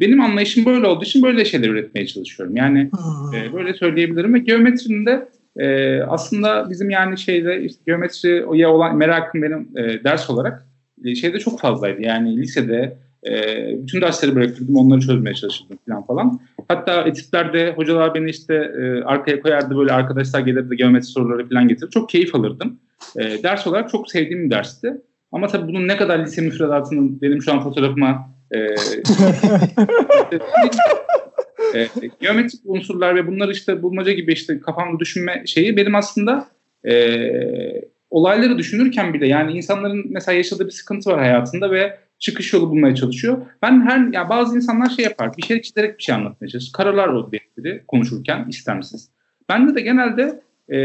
benim 0.00 0.20
anlayışım 0.20 0.66
böyle 0.66 0.86
olduğu 0.86 1.04
için 1.04 1.22
böyle 1.22 1.44
şeyler 1.44 1.68
üretmeye 1.68 2.06
çalışıyorum. 2.06 2.56
Yani 2.56 2.90
e, 3.34 3.52
böyle 3.52 3.74
söyleyebilirim 3.74 4.34
ve 4.34 4.38
geometrinin 4.38 5.06
de 5.06 5.28
e, 5.56 6.00
aslında 6.02 6.70
bizim 6.70 6.90
yani 6.90 7.18
şeyde 7.18 7.62
işte 7.62 7.80
geometriye 7.86 8.66
olan 8.66 8.96
merakım 8.96 9.42
benim 9.42 9.68
e, 9.76 10.04
ders 10.04 10.30
olarak 10.30 10.66
e, 11.04 11.14
şeyde 11.14 11.38
çok 11.38 11.60
fazlaydı. 11.60 12.02
Yani 12.02 12.36
lisede 12.36 12.96
e, 13.28 13.32
bütün 13.82 14.00
dersleri 14.00 14.34
bırakırdım 14.34 14.76
onları 14.76 15.00
çözmeye 15.00 15.34
çalışırdım 15.34 15.78
falan 15.88 16.06
falan. 16.06 16.40
Hatta 16.68 17.02
etütlerde 17.02 17.72
hocalar 17.76 18.14
beni 18.14 18.30
işte 18.30 18.54
e, 18.54 19.02
arkaya 19.02 19.40
koyardı 19.40 19.76
böyle 19.76 19.92
arkadaşlar 19.92 20.40
gelirdi 20.40 20.76
geometri 20.76 21.06
soruları 21.06 21.48
falan 21.48 21.68
getirir. 21.68 21.90
Çok 21.90 22.08
keyif 22.08 22.34
alırdım. 22.34 22.78
E, 23.16 23.42
ders 23.42 23.66
olarak 23.66 23.90
çok 23.90 24.10
sevdiğim 24.10 24.44
bir 24.44 24.50
dersti. 24.50 24.92
Ama 25.32 25.46
tabii 25.46 25.68
bunun 25.68 25.88
ne 25.88 25.96
kadar 25.96 26.18
lise 26.18 26.42
müfredatının 26.42 27.22
benim 27.22 27.42
şu 27.42 27.52
an 27.52 27.62
fotoğrafıma 27.62 28.35
e, 28.50 28.58
e, 31.74 31.88
geometrik 32.20 32.60
unsurlar 32.64 33.16
ve 33.16 33.26
bunları 33.26 33.52
işte 33.52 33.82
bulmaca 33.82 34.12
gibi 34.12 34.32
işte 34.32 34.60
kafamda 34.60 34.98
düşünme 34.98 35.42
şeyi 35.46 35.76
benim 35.76 35.94
aslında 35.94 36.48
e, 36.88 37.16
olayları 38.10 38.58
düşünürken 38.58 39.14
bile 39.14 39.28
yani 39.28 39.52
insanların 39.52 40.04
mesela 40.08 40.36
yaşadığı 40.36 40.66
bir 40.66 40.70
sıkıntı 40.70 41.10
var 41.10 41.18
hayatında 41.18 41.70
ve 41.70 41.98
çıkış 42.18 42.52
yolu 42.52 42.70
bulmaya 42.70 42.94
çalışıyor. 42.94 43.46
Ben 43.62 43.80
her 43.80 43.98
ya 43.98 44.10
yani 44.12 44.28
bazı 44.28 44.56
insanlar 44.56 44.90
şey 44.90 45.04
yapar. 45.04 45.36
Bir 45.36 45.42
şey 45.42 45.62
çizerek 45.62 45.98
bir 45.98 46.02
şey 46.02 46.14
anlatmaya 46.14 46.48
çalışır. 46.48 46.72
Karalar 46.72 47.08
o 47.08 47.32
defteri 47.32 47.82
konuşurken 47.88 48.46
istemsiz. 48.48 49.10
Bende 49.48 49.74
de 49.74 49.80
genelde 49.80 50.40
e, 50.68 50.78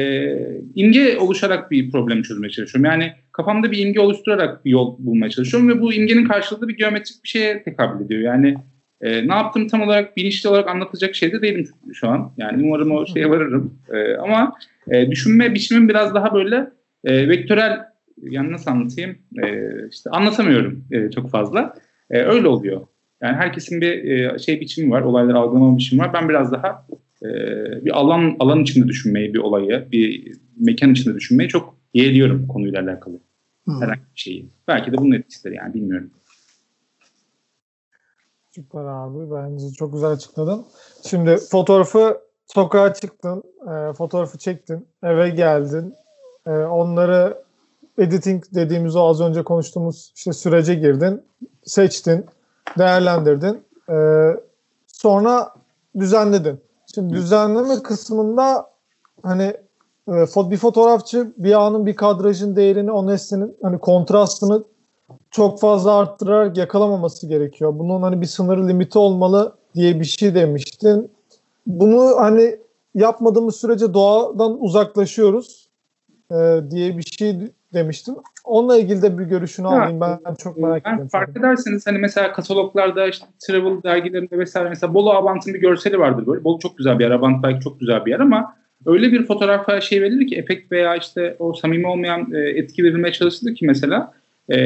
imge 0.76 1.17
oluşarak 1.17 1.71
bir 1.71 1.91
problemi 1.91 2.24
çözmeye 2.24 2.50
çalışıyorum. 2.50 2.91
Yani 2.91 3.13
kafamda 3.41 3.71
bir 3.71 3.77
imge 3.77 3.99
oluşturarak 3.99 4.65
bir 4.65 4.71
yol 4.71 4.95
bulmaya 4.99 5.30
çalışıyorum 5.30 5.69
ve 5.69 5.82
bu 5.82 5.93
imgenin 5.93 6.25
karşılığı 6.25 6.67
bir 6.67 6.77
geometrik 6.77 7.23
bir 7.23 7.30
şeye 7.30 7.63
tekabül 7.63 8.06
ediyor. 8.06 8.21
Yani 8.21 8.56
e, 9.01 9.27
ne 9.27 9.34
yaptım 9.34 9.67
tam 9.67 9.82
olarak 9.82 10.17
bilinçli 10.17 10.49
olarak 10.49 10.69
anlatacak 10.69 11.15
şey 11.15 11.32
de 11.32 11.41
değilim 11.41 11.67
şu 11.93 12.08
an. 12.08 12.32
Yani 12.38 12.63
umarım 12.63 12.91
o 12.91 13.06
şeye 13.06 13.30
varırım. 13.30 13.80
E, 13.93 14.15
ama 14.15 14.54
e, 14.91 15.12
düşünme 15.12 15.54
biçimim 15.54 15.89
biraz 15.89 16.15
daha 16.15 16.34
böyle 16.34 16.69
e, 17.04 17.30
vektörel 17.30 17.80
yani 18.21 18.51
nasıl 18.51 18.71
anlatayım? 18.71 19.17
E, 19.43 19.69
işte 19.91 20.10
anlatamıyorum 20.10 20.86
e, 20.91 21.12
çok 21.12 21.30
fazla. 21.30 21.73
E, 22.10 22.19
öyle 22.19 22.47
oluyor. 22.47 22.82
Yani 23.21 23.36
herkesin 23.36 23.82
bir 23.82 24.04
e, 24.04 24.39
şey 24.39 24.62
biçimi 24.62 24.91
var, 24.91 25.01
olayları 25.01 25.38
algılama 25.38 25.77
biçimi 25.77 26.01
var. 26.01 26.13
Ben 26.13 26.30
biraz 26.30 26.51
daha 26.51 26.88
e, 27.23 27.27
bir 27.86 27.99
alan 27.99 28.36
alan 28.39 28.62
içinde 28.62 28.88
düşünmeyi, 28.88 29.34
bir 29.34 29.39
olayı, 29.39 29.88
bir 29.91 30.32
mekan 30.60 30.91
içinde 30.91 31.15
düşünmeyi 31.15 31.49
çok 31.49 31.77
yeğliyorum 31.93 32.47
konuyla 32.47 32.82
alakalı. 32.82 33.19
Hmm. 33.71 33.81
Herhangi 33.81 34.01
bir 34.15 34.19
şeyi. 34.19 34.49
Belki 34.67 34.91
de 34.91 34.97
bunun 34.97 35.12
etkisidir 35.12 35.51
yani 35.51 35.73
bilmiyorum. 35.73 36.12
Süper 38.51 38.84
abi. 38.86 39.31
Bence 39.31 39.69
çok 39.69 39.93
güzel 39.93 40.10
açıkladın. 40.10 40.65
Şimdi 41.07 41.38
fotoğrafı 41.38 42.21
sokağa 42.47 42.93
çıktın, 42.93 43.43
e, 43.62 43.93
fotoğrafı 43.93 44.38
çektin, 44.38 44.88
eve 45.03 45.29
geldin. 45.29 45.95
E, 46.47 46.49
onları 46.51 47.43
editing 47.97 48.43
dediğimiz 48.55 48.95
o 48.95 49.07
az 49.07 49.21
önce 49.21 49.43
konuştuğumuz 49.43 50.13
işte 50.15 50.34
sürece 50.34 50.75
girdin, 50.75 51.21
seçtin, 51.63 52.25
değerlendirdin. 52.77 53.63
E, 53.89 53.95
sonra 54.88 55.53
düzenledin. 55.99 56.62
Şimdi 56.95 57.13
düzenleme 57.13 57.84
kısmında 57.84 58.71
hani 59.23 59.53
bir 60.52 60.58
fotoğrafçı 60.58 61.34
bir 61.38 61.62
anın 61.62 61.86
bir 61.86 61.95
kadrajın 61.95 62.56
değerini 62.56 62.91
o 62.91 63.08
nesnenin 63.08 63.58
hani 63.62 63.80
kontrastını 63.80 64.63
çok 65.32 65.60
fazla 65.60 65.97
arttırarak 65.97 66.58
yakalamaması 66.58 67.28
gerekiyor. 67.28 67.80
Bunun 67.80 68.02
hani 68.02 68.21
bir 68.21 68.26
sınır 68.26 68.69
limiti 68.69 69.00
olmalı 69.00 69.56
diye 69.76 70.00
bir 70.00 70.06
şey 70.06 70.36
demiştin. 70.36 71.12
Bunu 71.67 72.15
hani 72.17 72.56
yapmadığımız 72.95 73.56
sürece 73.56 73.93
doğadan 73.93 74.63
uzaklaşıyoruz 74.63 75.69
e, 76.32 76.36
diye 76.71 76.97
bir 76.97 77.04
şey 77.04 77.36
demiştin. 77.74 78.17
Onunla 78.45 78.78
ilgili 78.78 79.02
de 79.02 79.17
bir 79.19 79.24
görüşünü 79.24 79.67
ya, 79.67 79.74
alayım. 79.74 80.02
Ben, 80.02 80.19
ben 80.26 80.36
çok 80.36 80.58
merak 80.58 80.86
ben 80.86 80.89
ediyorum. 80.89 81.10
Fark 81.10 81.38
ederseniz 81.38 81.88
hani 81.88 81.97
mesela 81.97 82.34
kataloglarda 82.34 83.08
işte 83.08 83.26
travel 83.47 83.84
dergilerinde 83.84 84.39
vesaire 84.39 84.69
mesela 84.69 84.93
Bolu 84.93 85.12
Abant'ın 85.12 85.54
bir 85.54 85.60
görseli 85.60 86.00
vardır 86.00 86.28
böyle. 86.28 86.43
Bolu 86.43 86.60
çok 86.60 86.78
güzel 86.78 87.00
bir 87.00 87.04
yer. 87.04 87.12
Abant 87.12 87.43
belki 87.43 87.60
çok 87.60 87.80
güzel 87.80 88.06
bir 88.06 88.12
yer 88.12 88.19
ama 88.19 88.61
öyle 88.85 89.11
bir 89.11 89.25
fotoğrafa 89.25 89.81
şey 89.81 90.01
verilir 90.01 90.27
ki 90.27 90.35
efekt 90.35 90.71
veya 90.71 90.95
işte 90.95 91.35
o 91.39 91.53
samimi 91.53 91.87
olmayan 91.87 92.33
e, 92.33 92.39
etki 92.39 92.83
verilmeye 92.83 93.13
çalışılır 93.13 93.55
ki 93.55 93.65
mesela 93.65 94.13
e, 94.53 94.57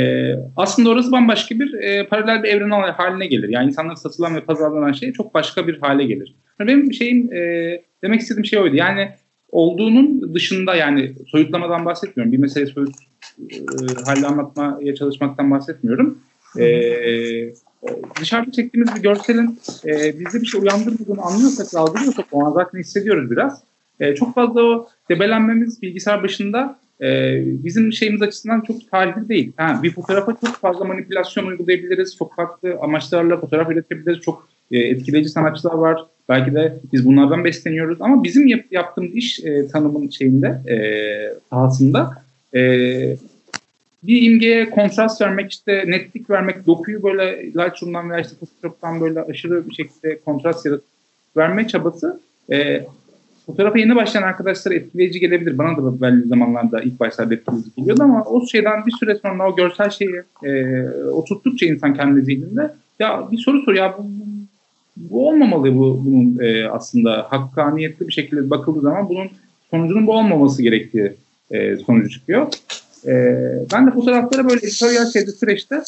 aslında 0.56 0.90
orası 0.90 1.12
bambaşka 1.12 1.60
bir 1.60 1.74
e, 1.74 2.08
paralel 2.08 2.44
bir 2.44 2.50
evren 2.50 2.70
haline 2.70 3.28
gelir. 3.28 3.50
Yani 3.50 3.68
insanlar 3.68 3.96
satılan 3.96 4.36
ve 4.36 4.42
pazarlanan 4.42 4.92
şey 4.92 5.14
çok 5.14 5.34
başka 5.34 5.68
bir 5.68 5.80
hale 5.80 6.06
gelir. 6.06 6.36
Benim 6.60 6.94
şeyim 6.94 7.34
e, 7.34 7.82
demek 8.04 8.22
istediğim 8.22 8.46
şey 8.46 8.60
oydu. 8.60 8.76
Yani 8.76 9.10
olduğunun 9.50 10.34
dışında 10.34 10.76
yani 10.76 11.16
soyutlamadan 11.28 11.86
bahsetmiyorum. 11.86 12.32
Bir 12.32 12.38
meseleyi 12.38 12.72
soyut 12.72 12.96
e, 13.40 13.56
halde 14.06 14.28
anlatmaya 14.28 14.96
çalışmaktan 14.96 15.52
bahsetmiyorum. 15.52 16.20
E, 16.60 17.54
dışarıda 18.22 18.52
çektiğimiz 18.52 18.96
bir 18.96 19.02
görselin 19.02 19.60
e, 19.86 20.20
bizde 20.20 20.42
bir 20.42 20.46
şey 20.46 20.62
uyandırmadığını 20.62 21.22
anlıyorsak, 21.22 21.74
algılıyorsak 21.76 22.26
o 22.32 22.46
an 22.46 22.54
zaten 22.54 22.80
hissediyoruz 22.80 23.32
biraz. 23.32 23.64
E, 24.00 24.16
çok 24.16 24.36
fazla 24.36 24.64
o 24.64 24.88
debelenmemiz 25.10 25.82
bilgisayar 25.82 26.24
başında 26.24 26.80
e, 27.02 27.42
bizim 27.46 27.94
şeyimiz 27.94 28.22
açısından 28.22 28.62
çok 28.62 28.92
talihli 28.92 29.30
değil. 29.30 29.52
Ha, 29.58 29.80
bir 29.84 29.92
fotoğrafa 29.92 30.38
çok 30.46 30.56
fazla 30.56 30.86
manipülasyon 30.86 31.46
uygulayabiliriz. 31.46 32.18
Çok 32.18 32.36
farklı 32.36 32.78
amaçlarla 32.82 33.40
fotoğraf 33.40 33.72
üretebiliriz. 33.72 34.22
Çok 34.22 34.50
e, 34.72 34.80
etkileyici 34.80 35.30
sanatçılar 35.30 35.74
var. 35.74 36.06
Belki 36.30 36.54
de 36.54 36.80
biz 36.94 37.06
bunlardan 37.06 37.44
besleniyoruz. 37.44 37.98
Ama 38.02 38.24
bizim 38.24 38.48
yap, 38.48 38.66
yaptığımız 38.72 39.16
iş 39.16 39.40
e, 39.40 39.68
tanımın 39.68 40.10
şeyinde, 40.10 40.48
e, 40.48 40.78
sahasında 41.50 42.24
e, 42.56 42.62
bir 44.04 44.22
imgeye 44.22 44.70
kontrast 44.70 45.22
vermek, 45.22 45.52
işte 45.52 45.84
netlik 45.88 46.30
vermek, 46.30 46.68
dokuyu 46.68 47.04
böyle 47.04 47.46
Lightroom'dan 47.46 48.12
veya 48.12 48.22
işte 48.22 48.36
Photoshop'tan 48.36 49.02
böyle 49.02 49.22
aşırı 49.22 49.70
bir 49.70 49.74
şekilde 49.74 50.20
kontrast 50.20 50.66
yaratıp 50.66 50.86
verme 51.38 51.68
çabası 51.68 52.20
e, 52.52 52.86
fotoğrafa 53.46 53.80
yeni 53.80 53.96
başlayan 53.96 54.24
arkadaşlara 54.24 54.76
etkileyici 54.76 55.20
gelebilir. 55.20 55.58
Bana 55.58 55.78
da 55.78 56.02
belli 56.02 56.28
zamanlarda 56.28 56.82
ilk 56.82 57.00
başlarda 57.00 57.34
etkileyici 57.34 57.70
geliyordu 57.78 58.04
ama 58.04 58.24
o 58.24 58.48
şeyden 58.48 58.86
bir 58.86 58.92
süre 58.92 59.16
sonra 59.16 59.52
o 59.52 59.56
görsel 59.56 59.90
şeyi 59.90 60.22
e, 60.44 60.84
oturttukça 61.12 61.66
insan 61.66 61.94
kendi 61.94 62.22
zihninde 62.22 62.74
ya 63.00 63.28
bir 63.32 63.38
soru 63.38 63.62
soruyor 63.62 63.86
ya 63.86 63.98
bu, 63.98 64.06
bu 64.98 65.30
olmamalı 65.30 65.76
bu 65.76 66.02
bunun 66.06 66.40
e, 66.40 66.70
aslında 66.70 67.28
hakkaniyetli 67.30 68.08
bir 68.08 68.14
şekilde 68.14 68.50
bakıldığı 68.50 68.82
zaman 68.82 69.10
bunun 69.10 69.28
sonucunun 69.72 70.08
bu 70.08 70.14
olmaması 70.14 70.62
gerektiği 70.62 71.14
e, 71.52 71.78
sonucu 71.78 72.10
çıkıyor. 72.10 72.48
E, 73.08 73.14
ben 73.74 73.88
de 73.88 73.92
fotoğraflara 73.92 74.50
böyle 74.50 74.68
editoryal 74.68 75.12
şeyde 75.12 75.32
süreçte 75.32 75.84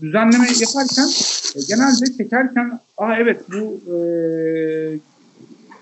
düzenleme 0.00 0.44
yaparken 0.60 1.08
e, 1.56 1.60
genelde 1.68 2.16
çekerken 2.18 2.80
aa 2.98 3.16
evet 3.16 3.40
bu 3.52 3.80
e, 3.94 3.96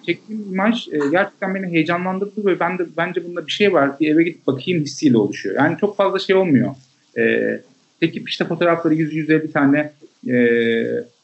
çektiğim 0.09 0.53
imaj 0.53 0.89
e, 0.89 0.99
gerçekten 1.11 1.55
beni 1.55 1.67
heyecanlandırdı 1.67 2.47
ve 2.47 2.61
ben 2.61 2.79
de 2.79 2.87
bence 2.97 3.25
bunda 3.25 3.47
bir 3.47 3.53
şey 3.53 3.73
var. 3.73 4.01
Bir 4.01 4.15
eve 4.15 4.23
gidip 4.23 4.47
bakayım 4.47 4.83
hissiyle 4.83 5.19
oluşuyor. 5.19 5.57
Yani 5.57 5.77
çok 5.81 5.97
fazla 5.97 6.19
şey 6.19 6.37
olmuyor. 6.37 6.75
E, 7.19 7.61
çekip 8.01 8.29
işte 8.29 8.45
fotoğrafları 8.45 8.95
100-150 8.95 9.53
tane 9.53 9.93
e, 10.29 10.37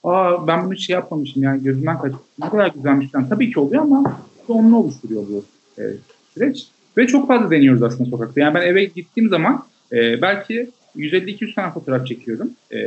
aa 0.05 0.47
ben 0.47 0.65
bunu 0.65 0.77
şey 0.77 0.95
yapmamışım 0.95 1.43
yani 1.43 1.63
gözümden 1.63 1.99
kaçtı. 1.99 2.19
Ne 2.43 2.49
kadar 2.49 2.71
güzelmiş 2.75 3.11
falan. 3.11 3.29
Tabii 3.29 3.53
ki 3.53 3.61
oluyor 3.61 3.83
ama 3.83 4.21
sonunu 4.47 4.79
oluşturuyor 4.79 5.23
bu 5.29 5.45
e, 5.83 5.85
süreç. 6.35 6.67
Ve 6.97 7.07
çok 7.07 7.29
fazla 7.29 7.51
deniyoruz 7.51 7.83
aslında 7.83 8.11
sokakta. 8.11 8.41
Yani 8.41 8.55
ben 8.55 8.63
eve 8.63 8.85
gittiğim 8.85 9.31
zaman 9.31 9.65
e, 9.93 10.23
belki 10.23 10.71
150-200 10.97 11.55
tane 11.55 11.73
fotoğraf 11.73 12.07
çekiyorum. 12.07 12.51
E, 12.71 12.79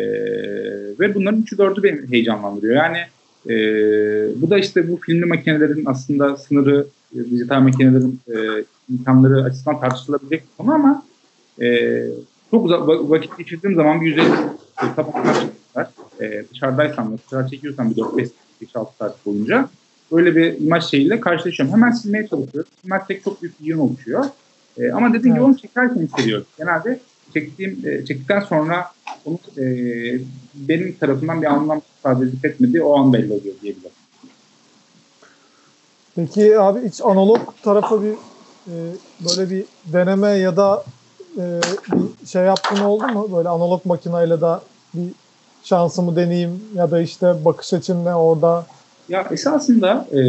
ve 0.99 1.15
bunların 1.15 1.41
3'ü 1.41 1.57
4'ü 1.57 1.83
beni 1.83 2.11
heyecanlandırıyor. 2.11 2.75
Yani 2.75 2.97
e, 3.49 3.55
bu 4.41 4.49
da 4.49 4.57
işte 4.57 4.91
bu 4.91 4.97
filmli 4.97 5.25
makinelerin 5.25 5.83
aslında 5.85 6.37
sınırı, 6.37 6.87
e, 7.15 7.25
dijital 7.31 7.61
makinelerin 7.61 8.19
e, 8.27 8.63
imkanları 8.89 9.43
açısından 9.43 9.79
tartışılabilecek 9.79 10.43
bir 10.43 10.57
konu 10.57 10.73
ama 10.73 11.03
e, 11.61 12.01
çok 12.51 12.65
uzak 12.65 12.87
vakit 12.87 13.37
geçirdiğim 13.37 13.75
zaman 13.75 14.01
bir 14.01 14.05
150 14.05 14.25
tabaklar 14.95 15.33
çektiler. 15.33 15.87
E, 16.21 16.45
dışarıdaysam, 16.53 17.17
dışarı 17.27 17.49
çekiyorsam 17.49 17.91
bir 17.91 17.95
4-5 17.95 18.29
6 18.75 18.97
saat 18.97 19.25
boyunca 19.25 19.69
böyle 20.11 20.35
bir 20.35 20.61
imaj 20.61 20.85
şeyiyle 20.85 21.19
karşılaşıyorum. 21.19 21.75
Hemen 21.75 21.91
silmeye 21.91 22.27
çalışıyorum. 22.27 22.71
Silmezsek 22.81 23.23
çok 23.23 23.41
büyük 23.41 23.61
bir 23.61 23.65
yığın 23.65 23.79
oluşuyor. 23.79 24.25
E, 24.77 24.91
ama 24.91 25.09
dediğim 25.09 25.27
evet. 25.27 25.35
gibi 25.35 25.43
onu 25.43 25.57
çekerken 25.57 26.01
hissediyorum. 26.01 26.45
Genelde 26.57 26.99
çektiğim, 27.33 27.79
e, 27.85 28.05
çektikten 28.05 28.39
sonra 28.39 28.91
onu 29.25 29.39
e, 29.57 29.65
benim 30.55 30.95
tarafından 30.99 31.41
bir 31.41 31.47
anlam 31.47 31.81
edip 32.05 32.45
etmediği 32.45 32.83
o 32.83 32.97
an 32.97 33.13
belli 33.13 33.33
oluyor 33.33 33.55
diyebilirim. 33.61 33.91
Peki 36.15 36.59
abi 36.59 36.89
hiç 36.89 37.01
analog 37.01 37.39
tarafa 37.63 38.01
bir 38.03 38.13
e, 38.67 38.75
böyle 39.19 39.49
bir 39.49 39.65
deneme 39.85 40.29
ya 40.29 40.57
da 40.57 40.83
e, 41.37 41.43
bir 41.93 42.27
şey 42.27 42.43
yaptın 42.43 42.77
oldu 42.77 43.07
mu? 43.07 43.29
Böyle 43.37 43.49
analog 43.49 43.85
makinayla 43.85 44.41
da 44.41 44.61
bir 44.93 45.11
şansımı 45.63 46.15
deneyeyim 46.15 46.61
ya 46.75 46.91
da 46.91 47.01
işte 47.01 47.45
bakış 47.45 47.73
açım 47.73 48.05
ne 48.05 48.15
orada? 48.15 48.65
Ya 49.09 49.27
esasında 49.31 50.07
e, 50.11 50.19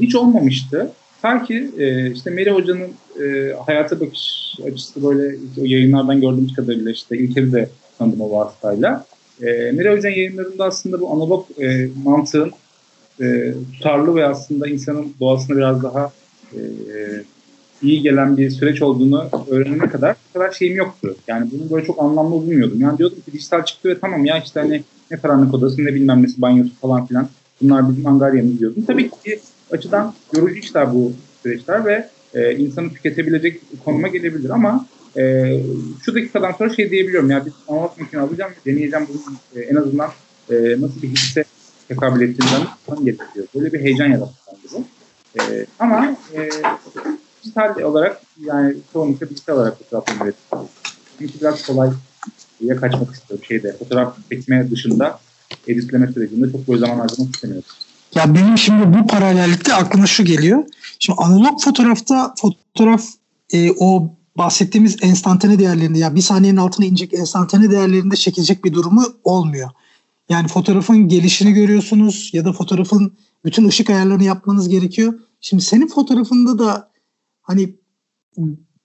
hiç 0.00 0.14
olmamıştı. 0.14 0.92
Ta 1.22 1.44
ki 1.44 1.70
e, 1.78 2.10
işte 2.10 2.30
Meri 2.30 2.50
Hoca'nın 2.50 2.90
e, 3.20 3.52
hayata 3.66 4.00
bakış 4.00 4.54
açısı 4.66 5.02
böyle 5.02 5.36
o 5.60 5.64
yayınlardan 5.64 6.20
gördüğümüz 6.20 6.54
kadarıyla 6.54 6.90
işte 6.90 7.18
İlker'i 7.18 7.52
de 7.52 7.68
tanıdım 7.98 8.20
o 8.20 8.30
vasıtayla. 8.30 9.04
E, 9.42 9.46
Meri 9.72 9.90
Hoca'nın 9.90 10.14
yayınlarında 10.14 10.64
aslında 10.64 11.00
bu 11.00 11.10
analog 11.10 11.46
e, 11.60 11.88
mantığın 12.04 12.52
e, 13.20 13.54
tutarlı 13.72 14.14
ve 14.14 14.26
aslında 14.26 14.68
insanın 14.68 15.12
doğasına 15.20 15.56
biraz 15.56 15.82
daha 15.82 16.12
e, 16.52 16.60
iyi 17.82 18.02
gelen 18.02 18.36
bir 18.36 18.50
süreç 18.50 18.82
olduğunu 18.82 19.28
öğrenene 19.48 19.88
kadar 19.88 20.16
bu 20.28 20.38
kadar 20.38 20.52
şeyim 20.52 20.76
yoktu. 20.76 21.16
Yani 21.28 21.50
bunu 21.52 21.70
böyle 21.70 21.86
çok 21.86 22.02
anlamlı 22.02 22.30
bulmuyordum. 22.30 22.80
Yani 22.80 22.98
diyordum 22.98 23.18
ki 23.26 23.32
dijital 23.32 23.64
çıktı 23.64 23.88
ve 23.88 23.98
tamam 23.98 24.24
ya 24.24 24.38
işte 24.38 24.60
hani 24.60 24.82
ne 25.10 25.16
karanlık 25.16 25.54
odası 25.54 25.84
ne 25.84 25.94
bilmem 25.94 26.22
nesi 26.22 26.42
banyosu 26.42 26.70
falan 26.80 27.06
filan. 27.06 27.28
Bunlar 27.62 27.90
bizim 27.90 28.06
angaryamız 28.06 28.60
diyordum. 28.60 28.84
Tabii 28.86 29.10
ki 29.10 29.40
açıdan 29.70 30.14
yorucu 30.36 30.58
işler 30.58 30.94
bu 30.94 31.12
süreçler 31.42 31.86
ve 31.86 32.08
e, 32.34 32.56
insanı 32.56 32.92
tüketebilecek 32.92 33.60
konuma 33.84 34.08
gelebilir 34.08 34.50
ama 34.50 34.86
e, 35.16 35.54
şu 36.04 36.14
dakikadan 36.14 36.52
sonra 36.52 36.74
şey 36.74 36.90
diyebiliyorum 36.90 37.30
ya 37.30 37.46
biz 37.46 37.52
analog 37.68 37.98
makine 37.98 38.20
alacağım 38.20 38.52
deneyeceğim 38.66 39.06
bunu 39.08 39.60
e, 39.62 39.64
en 39.64 39.76
azından 39.76 40.10
e, 40.50 40.54
nasıl 40.54 41.02
bir 41.02 41.08
hisse 41.08 41.44
tekabül 41.88 42.20
ettiğinden 42.20 42.66
gerekiyor. 43.04 43.46
Böyle 43.54 43.72
bir 43.72 43.80
heyecan 43.80 44.06
yarattı 44.06 44.32
bu. 44.72 44.84
E, 45.40 45.66
ama 45.78 46.16
e, 46.34 46.48
dijital 47.44 47.82
olarak 47.82 48.20
yani 48.40 48.76
çoğunlukla 48.92 49.30
dijital 49.30 49.54
olarak 49.54 49.78
fotoğraflarını 49.78 50.24
üretiyorum. 50.24 50.68
Çünkü 51.18 51.40
biraz 51.40 51.66
kolay 51.66 51.90
ya 52.60 52.76
kaçmak 52.76 53.14
istiyorum 53.14 53.44
şeyde 53.48 53.76
fotoğraf 53.78 54.16
çekme 54.30 54.70
dışında 54.70 55.20
editleme 55.66 56.12
sürecinde 56.12 56.52
çok 56.52 56.68
böyle 56.68 56.80
zaman 56.80 56.98
harcamak 56.98 57.34
istemiyorum. 57.34 57.64
Ya 58.14 58.34
benim 58.34 58.58
şimdi 58.58 58.98
bu 58.98 59.06
paralellikte 59.06 59.74
aklıma 59.74 60.06
şu 60.06 60.24
geliyor. 60.24 60.64
Şimdi 60.98 61.18
analog 61.22 61.60
fotoğrafta 61.60 62.34
fotoğraf 62.40 63.04
e, 63.52 63.72
o 63.78 64.14
bahsettiğimiz 64.38 64.96
enstantane 65.02 65.58
değerlerinde 65.58 65.98
ya 65.98 66.14
bir 66.14 66.20
saniyenin 66.20 66.56
altına 66.56 66.86
inecek 66.86 67.14
enstantane 67.14 67.70
değerlerinde 67.70 68.16
çekilecek 68.16 68.64
bir 68.64 68.72
durumu 68.72 69.04
olmuyor. 69.24 69.70
Yani 70.28 70.48
fotoğrafın 70.48 71.08
gelişini 71.08 71.52
görüyorsunuz 71.52 72.30
ya 72.32 72.44
da 72.44 72.52
fotoğrafın 72.52 73.16
bütün 73.44 73.68
ışık 73.68 73.90
ayarlarını 73.90 74.24
yapmanız 74.24 74.68
gerekiyor. 74.68 75.14
Şimdi 75.40 75.62
senin 75.62 75.86
fotoğrafında 75.86 76.58
da 76.58 76.90
hani 77.42 77.74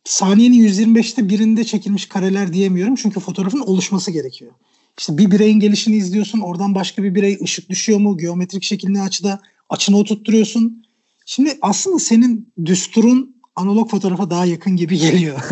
saniyenin 0.04 0.64
125'te 0.64 1.30
birinde 1.30 1.64
çekilmiş 1.64 2.06
kareler 2.06 2.54
diyemiyorum. 2.54 2.96
Çünkü 2.96 3.20
fotoğrafın 3.20 3.60
oluşması 3.60 4.12
gerekiyor. 4.12 4.52
İşte 5.00 5.18
bir 5.18 5.32
bireyin 5.32 5.60
gelişini 5.60 5.96
izliyorsun. 5.96 6.40
Oradan 6.40 6.76
başka 6.76 7.04
bir 7.04 7.16
birey 7.16 7.38
ışık 7.44 7.70
düşüyor 7.70 8.00
mu? 8.00 8.18
Geometrik 8.18 8.64
şekilde 8.64 9.02
açıda 9.02 9.40
açını 9.70 9.98
oturtturuyorsun. 9.98 10.84
Şimdi 11.26 11.58
aslında 11.62 12.00
senin 12.00 12.54
düsturun 12.66 13.36
analog 13.56 13.92
fotoğrafa 13.92 14.30
daha 14.30 14.46
yakın 14.46 14.76
gibi 14.76 14.98
geliyor. 14.98 15.40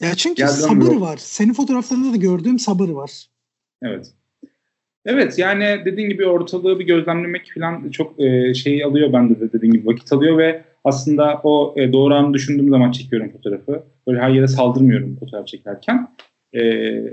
ya 0.00 0.14
çünkü 0.16 0.42
Geldim 0.42 0.54
sabır 0.54 0.92
yok. 0.92 1.00
var. 1.00 1.16
Senin 1.16 1.52
fotoğraflarında 1.52 2.12
da 2.12 2.16
gördüğüm 2.16 2.58
sabır 2.58 2.88
var. 2.88 3.26
Evet. 3.82 4.12
Evet 5.06 5.38
yani 5.38 5.82
dediğin 5.84 6.08
gibi 6.08 6.26
ortalığı 6.26 6.78
bir 6.78 6.86
gözlemlemek 6.86 7.52
falan 7.54 7.90
çok 7.90 8.20
e, 8.20 8.54
şey 8.54 8.84
alıyor 8.84 9.12
bende 9.12 9.40
de 9.40 9.52
dediğin 9.52 9.72
gibi 9.72 9.86
vakit 9.86 10.12
alıyor 10.12 10.38
ve 10.38 10.64
aslında 10.84 11.40
o 11.44 11.74
e, 11.76 11.92
doğru 11.92 12.14
anı 12.14 12.34
düşündüğüm 12.34 12.70
zaman 12.70 12.92
çekiyorum 12.92 13.32
fotoğrafı. 13.32 13.82
Böyle 14.06 14.20
her 14.20 14.30
yere 14.30 14.48
saldırmıyorum 14.48 15.16
fotoğraf 15.20 15.46
çekerken. 15.46 16.08
E, 16.52 16.60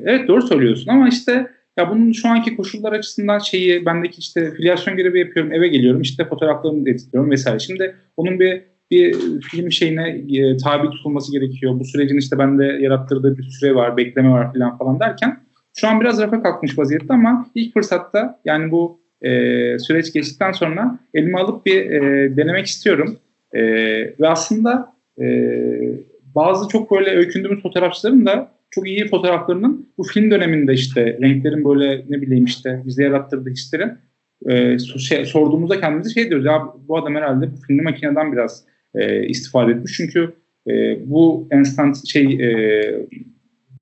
evet 0.05 0.27
doğru 0.27 0.41
söylüyorsun 0.41 0.91
ama 0.91 1.09
işte 1.09 1.47
ya 1.77 1.89
bunun 1.89 2.11
şu 2.11 2.27
anki 2.27 2.55
koşullar 2.55 2.93
açısından 2.93 3.39
şeyi 3.39 3.85
bendeki 3.85 4.19
işte 4.19 4.51
filyasyon 4.51 4.97
görevi 4.97 5.19
yapıyorum 5.19 5.51
eve 5.51 5.67
geliyorum 5.67 6.01
işte 6.01 6.25
fotoğraflarımı 6.25 6.89
editliyorum 6.89 7.31
vesaire. 7.31 7.59
Şimdi 7.59 7.95
onun 8.17 8.39
bir 8.39 8.61
bir 8.91 9.15
film 9.41 9.71
şeyine 9.71 10.09
e, 10.09 10.57
tabi 10.57 10.89
tutulması 10.89 11.31
gerekiyor. 11.31 11.79
Bu 11.79 11.85
sürecin 11.85 12.17
işte 12.17 12.37
bende 12.37 12.65
yarattırdığı 12.65 13.37
bir 13.37 13.43
süre 13.43 13.75
var, 13.75 13.97
bekleme 13.97 14.29
var 14.29 14.53
falan 14.53 14.77
falan 14.77 14.99
derken 14.99 15.39
şu 15.75 15.87
an 15.87 16.01
biraz 16.01 16.21
rafa 16.21 16.43
kalkmış 16.43 16.77
vaziyette 16.77 17.13
ama 17.13 17.51
ilk 17.55 17.73
fırsatta 17.73 18.39
yani 18.45 18.71
bu 18.71 19.01
e, 19.21 19.29
süreç 19.79 20.13
geçtikten 20.13 20.51
sonra 20.51 20.99
elime 21.13 21.39
alıp 21.39 21.65
bir 21.65 21.91
e, 21.91 22.01
denemek 22.37 22.65
istiyorum. 22.65 23.17
E, 23.53 23.61
ve 24.19 24.27
aslında 24.27 24.93
e, 25.21 25.25
bazı 26.35 26.67
çok 26.67 26.91
böyle 26.91 27.09
öykündüğümüz 27.09 27.61
fotoğrafçıların 27.61 28.25
da 28.25 28.56
çok 28.71 28.87
iyi 28.87 29.07
fotoğraflarının 29.07 29.89
bu 29.97 30.03
film 30.03 30.31
döneminde 30.31 30.73
işte 30.73 31.17
renklerin 31.21 31.65
böyle 31.65 32.05
ne 32.09 32.21
bileyim 32.21 32.45
işte 32.45 32.81
bize 32.85 33.03
yarattırdığı 33.03 33.49
hislerin 33.49 33.91
e, 34.45 34.79
şey, 34.79 35.25
sorduğumuzda 35.25 35.79
kendimize 35.79 36.09
şey 36.09 36.29
diyoruz 36.29 36.45
ya 36.45 36.67
bu 36.87 36.97
adam 36.97 37.15
herhalde 37.15 37.51
bu 37.51 37.55
filmli 37.67 37.81
makineden 37.81 38.31
biraz 38.31 38.63
e, 38.95 39.27
istifade 39.27 39.71
etmiş. 39.71 39.93
Çünkü 39.97 40.33
e, 40.67 40.97
bu 41.09 41.47
instant 41.53 42.07
şey 42.07 42.25
e, 42.25 42.49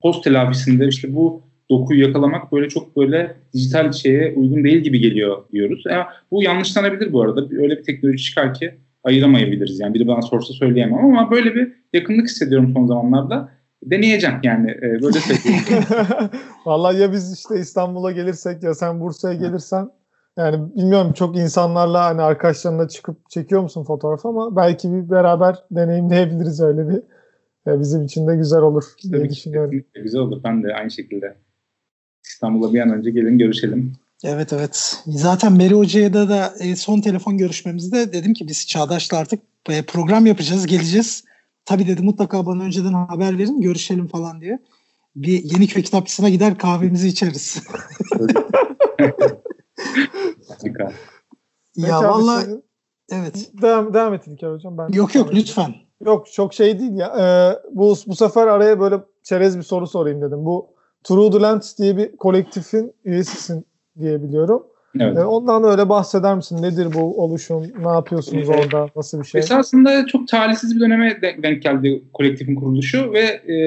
post 0.01 0.23
telafisinde 0.23 0.88
işte 0.88 1.15
bu 1.15 1.43
dokuyu 1.69 2.01
yakalamak 2.01 2.51
böyle 2.51 2.69
çok 2.69 2.97
böyle 2.97 3.36
dijital 3.53 3.91
şeye 3.91 4.33
uygun 4.36 4.63
değil 4.63 4.77
gibi 4.77 4.99
geliyor 4.99 5.43
diyoruz. 5.51 5.83
Yani 5.89 6.03
bu 6.31 6.43
yanlışlanabilir 6.43 7.13
bu 7.13 7.21
arada. 7.21 7.47
Öyle 7.51 7.77
bir 7.77 7.83
teknoloji 7.83 8.23
çıkar 8.23 8.53
ki 8.53 8.71
ayıramayabiliriz. 9.03 9.79
Yani 9.79 9.93
biri 9.93 10.07
bana 10.07 10.21
sorsa 10.21 10.53
söyleyemem 10.53 11.05
ama 11.05 11.31
böyle 11.31 11.55
bir 11.55 11.71
yakınlık 11.93 12.27
hissediyorum 12.27 12.71
son 12.73 12.88
zamanlarda. 12.88 13.49
Deneyeceğim 13.86 14.39
yani 14.43 14.71
e, 14.71 15.01
böyle 15.01 15.19
söyleyeyim. 15.19 15.83
Vallahi 16.65 16.99
ya 16.99 17.11
biz 17.11 17.33
işte 17.33 17.59
İstanbul'a 17.59 18.11
gelirsek 18.11 18.63
ya 18.63 18.73
sen 18.73 18.99
Bursa'ya 18.99 19.33
gelirsen 19.33 19.89
yani 20.38 20.75
bilmiyorum 20.75 21.13
çok 21.13 21.38
insanlarla 21.38 22.05
hani 22.05 22.21
arkadaşlarına 22.21 22.88
çıkıp 22.88 23.29
çekiyor 23.29 23.61
musun 23.61 23.83
fotoğraf 23.83 24.25
ama 24.25 24.55
belki 24.55 24.93
bir 24.93 25.09
beraber 25.09 25.55
deneyimleyebiliriz 25.71 26.61
öyle 26.61 26.89
bir. 26.89 27.01
E, 27.67 27.79
bizim 27.79 28.03
için 28.03 28.27
de 28.27 28.36
güzel 28.36 28.61
olur 28.61 28.83
diye 29.03 29.17
Tabii 29.17 29.29
düşünüyorum. 29.29 29.83
Güzel 29.93 30.21
olur. 30.21 30.43
Ben 30.43 30.63
de 30.63 30.73
aynı 30.73 30.91
şekilde. 30.91 31.36
İstanbul'a 32.25 32.73
bir 32.73 32.79
an 32.79 32.89
önce 32.89 33.11
gelin 33.11 33.38
görüşelim. 33.38 33.93
Evet 34.23 34.53
evet. 34.53 35.03
Zaten 35.07 35.53
Meri 35.53 35.73
Hoca'ya 35.73 36.13
da, 36.13 36.29
da 36.29 36.53
e, 36.59 36.75
son 36.75 37.01
telefon 37.01 37.38
görüşmemizde 37.38 38.13
dedim 38.13 38.33
ki 38.33 38.47
biz 38.47 38.67
Çağdaş'la 38.67 39.17
artık 39.17 39.39
e, 39.69 39.81
program 39.81 40.25
yapacağız, 40.25 40.67
geleceğiz. 40.67 41.23
Tabii 41.66 41.88
dedi 41.88 42.01
mutlaka 42.01 42.45
bana 42.45 42.63
önceden 42.63 42.93
haber 42.93 43.38
verin, 43.38 43.61
görüşelim 43.61 44.07
falan 44.07 44.41
diye. 44.41 44.59
Bir 45.16 45.43
Yeniköy 45.43 45.84
kitapçısına 45.84 46.30
gider 46.30 46.57
kahvemizi 46.57 47.07
içeriz. 47.07 47.63
Ya 51.76 52.03
valla 52.03 52.43
evet. 53.09 53.49
Devam, 53.61 53.93
devam 53.93 54.13
et 54.13 54.28
İlker 54.28 54.51
Hocam. 54.51 54.78
Ben 54.78 54.88
yok 54.93 55.16
yok 55.16 55.34
lütfen. 55.34 55.76
Yok 56.05 56.32
çok 56.32 56.53
şey 56.53 56.80
değil 56.80 56.93
ya. 56.93 57.07
Ee, 57.20 57.59
bu, 57.76 57.95
bu 58.07 58.16
sefer 58.16 58.47
araya 58.47 58.80
böyle 58.80 58.99
çerez 59.24 59.57
bir 59.57 59.63
soru 59.63 59.88
sorayım 59.88 60.22
dedim. 60.22 60.45
Bu 60.45 60.68
True 61.03 61.32
the 61.32 61.41
Lens 61.41 61.78
diye 61.78 61.97
bir 61.97 62.18
kolektifin 62.18 62.93
üyesisin 63.05 63.66
diye 63.99 64.24
biliyorum. 64.24 64.68
Evet. 64.99 65.17
Ee, 65.17 65.23
ondan 65.23 65.63
öyle 65.63 65.89
bahseder 65.89 66.35
misin? 66.35 66.61
Nedir 66.61 66.87
bu 66.93 67.23
oluşum? 67.23 67.63
Ne 67.85 67.91
yapıyorsunuz 67.91 68.49
evet. 68.49 68.65
orada? 68.65 68.89
Nasıl 68.95 69.21
bir 69.21 69.25
şey? 69.25 69.39
Esasında 69.39 70.05
çok 70.05 70.27
talihsiz 70.27 70.75
bir 70.75 70.79
döneme 70.79 71.21
denk 71.43 71.61
geldi 71.61 72.03
kolektifin 72.13 72.55
kuruluşu 72.55 73.13
ve 73.13 73.19
e, 73.53 73.57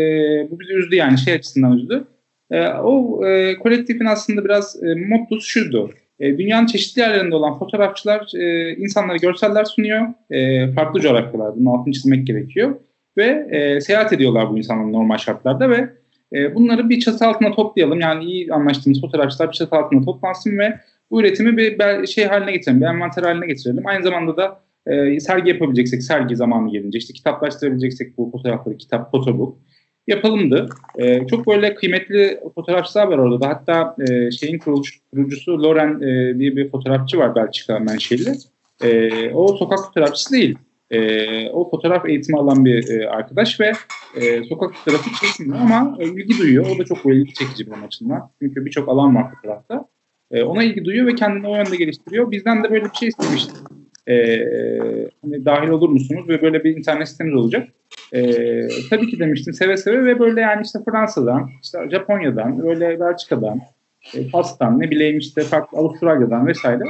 bu 0.50 0.60
bizi 0.60 0.72
üzdü 0.72 0.96
yani 0.96 1.18
şey 1.18 1.34
açısından 1.34 1.72
üzdü. 1.72 2.04
E, 2.50 2.68
o 2.68 3.24
e, 3.26 3.58
kolektifin 3.58 4.06
aslında 4.06 4.44
biraz 4.44 4.82
e, 4.82 4.94
mottosu 4.94 5.46
şuydu. 5.46 5.90
E, 6.20 6.38
dünyanın 6.38 6.66
çeşitli 6.66 7.00
yerlerinde 7.00 7.34
olan 7.34 7.58
fotoğrafçılar 7.58 8.30
e, 8.34 8.76
insanlara 8.76 9.16
görseller 9.16 9.64
sunuyor. 9.64 10.06
E, 10.30 10.72
farklı 10.72 11.00
coğrafyalarda. 11.00 11.56
Bunun 11.56 11.78
altını 11.78 11.92
çizmek 11.92 12.26
gerekiyor. 12.26 12.74
Ve 13.16 13.48
e, 13.50 13.80
seyahat 13.80 14.12
ediyorlar 14.12 14.50
bu 14.50 14.58
insanlar 14.58 14.92
normal 14.92 15.18
şartlarda 15.18 15.70
ve 15.70 15.90
e, 16.32 16.54
bunları 16.54 16.88
bir 16.88 17.00
çatı 17.00 17.26
altına 17.26 17.52
toplayalım. 17.54 18.00
Yani 18.00 18.24
iyi 18.24 18.52
anlaştığımız 18.52 19.00
fotoğrafçılar 19.00 19.48
bir 19.48 19.52
çatı 19.52 19.76
altına 19.76 20.04
toplansın 20.04 20.58
ve 20.58 20.80
bu 21.10 21.20
üretimi 21.20 21.56
bir 21.56 22.06
şey 22.06 22.24
haline 22.24 22.52
getirelim, 22.52 22.80
bir 22.80 22.86
envanter 22.86 23.22
haline 23.22 23.46
getirelim. 23.46 23.86
Aynı 23.86 24.02
zamanda 24.02 24.36
da 24.36 24.60
e, 24.86 25.20
sergi 25.20 25.50
yapabileceksek 25.50 26.02
sergi 26.02 26.36
zamanı 26.36 26.70
gelince, 26.72 26.98
işte 26.98 27.12
kitaplaştırabileceksek 27.12 28.18
bu 28.18 28.30
fotoğrafları, 28.30 28.76
kitap, 28.76 29.10
fotobook. 29.10 29.58
yapalımdı. 30.06 30.68
E, 30.98 31.26
çok 31.26 31.46
böyle 31.46 31.74
kıymetli 31.74 32.40
fotoğrafçılar 32.54 33.06
var 33.06 33.18
orada 33.18 33.40
da. 33.40 33.48
Hatta 33.48 33.96
e, 34.08 34.30
şeyin 34.30 34.58
kurucusu, 34.58 35.00
kurucusu 35.10 35.62
Loren 35.62 36.00
e, 36.00 36.38
diye 36.38 36.56
bir 36.56 36.70
fotoğrafçı 36.70 37.18
var 37.18 37.34
Belçika 37.34 37.78
menşeli. 37.78 38.32
E, 38.84 39.10
o 39.32 39.56
sokak 39.56 39.78
fotoğrafçısı 39.78 40.32
değil. 40.32 40.58
E, 40.90 41.50
o 41.50 41.70
fotoğraf 41.70 42.08
eğitimi 42.08 42.38
alan 42.38 42.64
bir 42.64 42.90
e, 42.90 43.08
arkadaş 43.08 43.60
ve 43.60 43.72
e, 44.16 44.44
sokak 44.44 44.74
fotoğrafı 44.74 45.10
çekmiyor 45.26 45.60
ama 45.60 45.96
e, 46.00 46.04
ilgi 46.04 46.38
duyuyor. 46.38 46.66
O 46.74 46.78
da 46.78 46.84
çok 46.84 47.06
ilgi 47.06 47.34
çekici 47.34 47.70
benim 47.70 47.84
açımdan. 47.84 48.30
Çünkü 48.42 48.66
birçok 48.66 48.88
alan 48.88 49.16
var 49.16 49.34
fotoğrafta. 49.34 49.88
E, 50.30 50.42
ona 50.42 50.62
ilgi 50.62 50.84
duyuyor 50.84 51.06
ve 51.06 51.14
kendini 51.14 51.48
o 51.48 51.56
yönde 51.56 51.76
geliştiriyor. 51.76 52.30
Bizden 52.30 52.64
de 52.64 52.70
böyle 52.70 52.84
bir 52.84 52.94
şey 52.94 53.08
istemişti. 53.08 53.52
E, 54.08 54.16
hani 55.22 55.44
dahil 55.44 55.68
olur 55.68 55.88
musunuz 55.88 56.28
ve 56.28 56.42
böyle 56.42 56.64
bir 56.64 56.76
internet 56.76 57.08
sitemiz 57.08 57.34
olacak. 57.34 57.68
E, 58.12 58.42
tabii 58.90 59.10
ki 59.10 59.18
demiştim 59.18 59.54
seve 59.54 59.76
seve 59.76 60.04
ve 60.04 60.18
böyle 60.18 60.40
yani 60.40 60.62
işte 60.64 60.78
Fransa'dan, 60.90 61.50
işte 61.62 61.78
Japonya'dan, 61.90 62.62
böyle 62.62 63.00
Belçika'dan, 63.00 63.60
e, 64.14 64.28
Fas'tan, 64.28 64.80
ne 64.80 64.90
bileyim 64.90 65.18
işte 65.18 65.42
farklı 65.42 65.78
Avustralya'dan 65.78 66.46
vesaire 66.46 66.84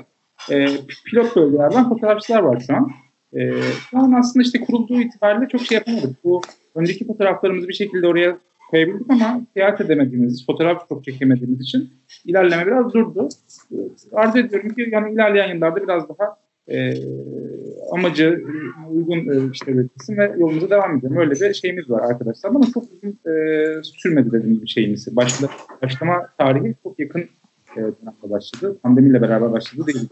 e, 0.50 0.66
pilot 1.06 1.36
bölgelerden 1.36 1.88
fotoğrafçılar 1.88 2.42
var 2.42 2.64
şu 2.66 2.74
an. 2.74 2.90
E, 3.32 3.52
şu 3.90 3.98
an 3.98 4.12
aslında 4.12 4.42
işte 4.42 4.60
kurulduğu 4.60 5.00
itibariyle 5.00 5.48
çok 5.48 5.60
şey 5.60 5.74
yapamadık. 5.78 6.24
Bu 6.24 6.40
önceki 6.74 7.06
fotoğraflarımızı 7.06 7.68
bir 7.68 7.74
şekilde 7.74 8.06
oraya 8.06 8.38
koyabildik 8.70 9.10
ama 9.10 9.40
seyahat 9.54 9.80
edemediğimiz, 9.80 10.46
fotoğraf 10.46 10.88
çok 10.88 11.04
çekemediğimiz 11.04 11.60
için 11.60 11.90
ilerleme 12.24 12.66
biraz 12.66 12.94
durdu. 12.94 13.28
Arzu 14.12 14.38
ediyorum 14.38 14.68
ki 14.68 14.88
yani 14.92 15.12
ilerleyen 15.12 15.54
yıllarda 15.54 15.82
biraz 15.82 16.08
daha 16.08 16.36
e, 16.68 16.94
amacı 17.92 18.44
uygun 18.90 19.18
e, 19.18 19.50
işte 19.52 19.72
üretilsin 19.72 20.16
ve 20.16 20.34
yolumuza 20.38 20.70
devam 20.70 20.96
edelim. 20.96 21.16
Öyle 21.16 21.30
bir 21.30 21.54
şeyimiz 21.54 21.90
var 21.90 22.10
arkadaşlar 22.10 22.50
ama 22.50 22.60
çok 22.74 22.84
uzun 22.84 23.18
e, 23.32 23.82
sürmedi 23.82 24.32
dediğim 24.32 24.54
gibi 24.54 24.68
şeyimiz. 24.68 25.16
Başla, 25.16 25.48
başlama 25.82 26.28
tarihi 26.38 26.74
çok 26.82 26.98
yakın 26.98 27.20
e, 27.20 27.76
dönemde 27.76 28.30
başladı. 28.30 28.78
Pandemiyle 28.82 29.22
beraber 29.22 29.52
başladı 29.52 29.86
değil. 29.86 30.08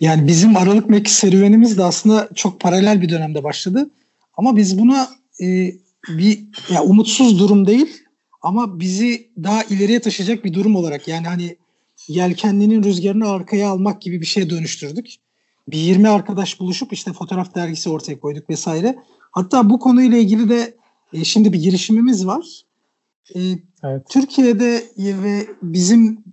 Yani 0.00 0.28
bizim 0.28 0.56
Aralık 0.56 0.90
Mek 0.90 1.08
serüvenimiz 1.08 1.78
de 1.78 1.84
aslında 1.84 2.28
çok 2.34 2.60
paralel 2.60 3.02
bir 3.02 3.08
dönemde 3.08 3.44
başladı. 3.44 3.90
Ama 4.36 4.56
biz 4.56 4.78
buna 4.78 5.06
e, 5.42 5.46
bir 6.08 6.44
ya 6.70 6.82
umutsuz 6.82 7.38
durum 7.38 7.66
değil 7.66 8.02
ama 8.42 8.80
bizi 8.80 9.30
daha 9.42 9.62
ileriye 9.62 10.00
taşıyacak 10.00 10.44
bir 10.44 10.54
durum 10.54 10.76
olarak 10.76 11.08
yani 11.08 11.26
hani 11.26 11.56
yelkenlinin 12.08 12.82
rüzgarını 12.82 13.28
arkaya 13.28 13.68
almak 13.70 14.02
gibi 14.02 14.20
bir 14.20 14.26
şeye 14.26 14.50
dönüştürdük. 14.50 15.06
Bir 15.68 15.78
20 15.78 16.08
arkadaş 16.08 16.60
buluşup 16.60 16.92
işte 16.92 17.12
fotoğraf 17.12 17.54
dergisi 17.54 17.90
ortaya 17.90 18.20
koyduk 18.20 18.50
vesaire. 18.50 18.98
Hatta 19.32 19.70
bu 19.70 19.78
konuyla 19.78 20.18
ilgili 20.18 20.48
de 20.48 20.76
e, 21.12 21.24
şimdi 21.24 21.52
bir 21.52 21.62
girişimimiz 21.62 22.26
var. 22.26 22.62
E, 23.34 23.40
evet. 23.84 24.08
Türkiye'de 24.08 24.84
ve 24.98 25.46
bizim 25.62 26.24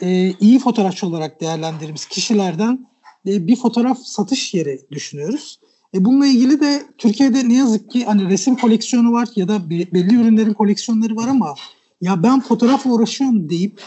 e, 0.00 0.32
iyi 0.40 0.58
fotoğrafçı 0.58 1.06
olarak 1.06 1.40
değerlendirdiğimiz 1.40 2.06
kişilerden 2.06 2.86
e, 3.26 3.46
bir 3.46 3.56
fotoğraf 3.56 3.98
satış 3.98 4.54
yeri 4.54 4.80
düşünüyoruz. 4.90 5.58
E 5.94 6.04
bununla 6.04 6.26
ilgili 6.26 6.60
de 6.60 6.82
Türkiye'de 6.98 7.48
ne 7.48 7.54
yazık 7.54 7.90
ki 7.90 8.04
hani 8.04 8.28
resim 8.28 8.56
koleksiyonu 8.56 9.12
var 9.12 9.28
ya 9.36 9.48
da 9.48 9.70
belli 9.70 10.14
ürünlerin 10.14 10.52
koleksiyonları 10.52 11.16
var 11.16 11.28
ama 11.28 11.54
ya 12.00 12.22
ben 12.22 12.40
fotoğrafla 12.40 12.90
uğraşıyorum 12.90 13.48
deyip 13.48 13.80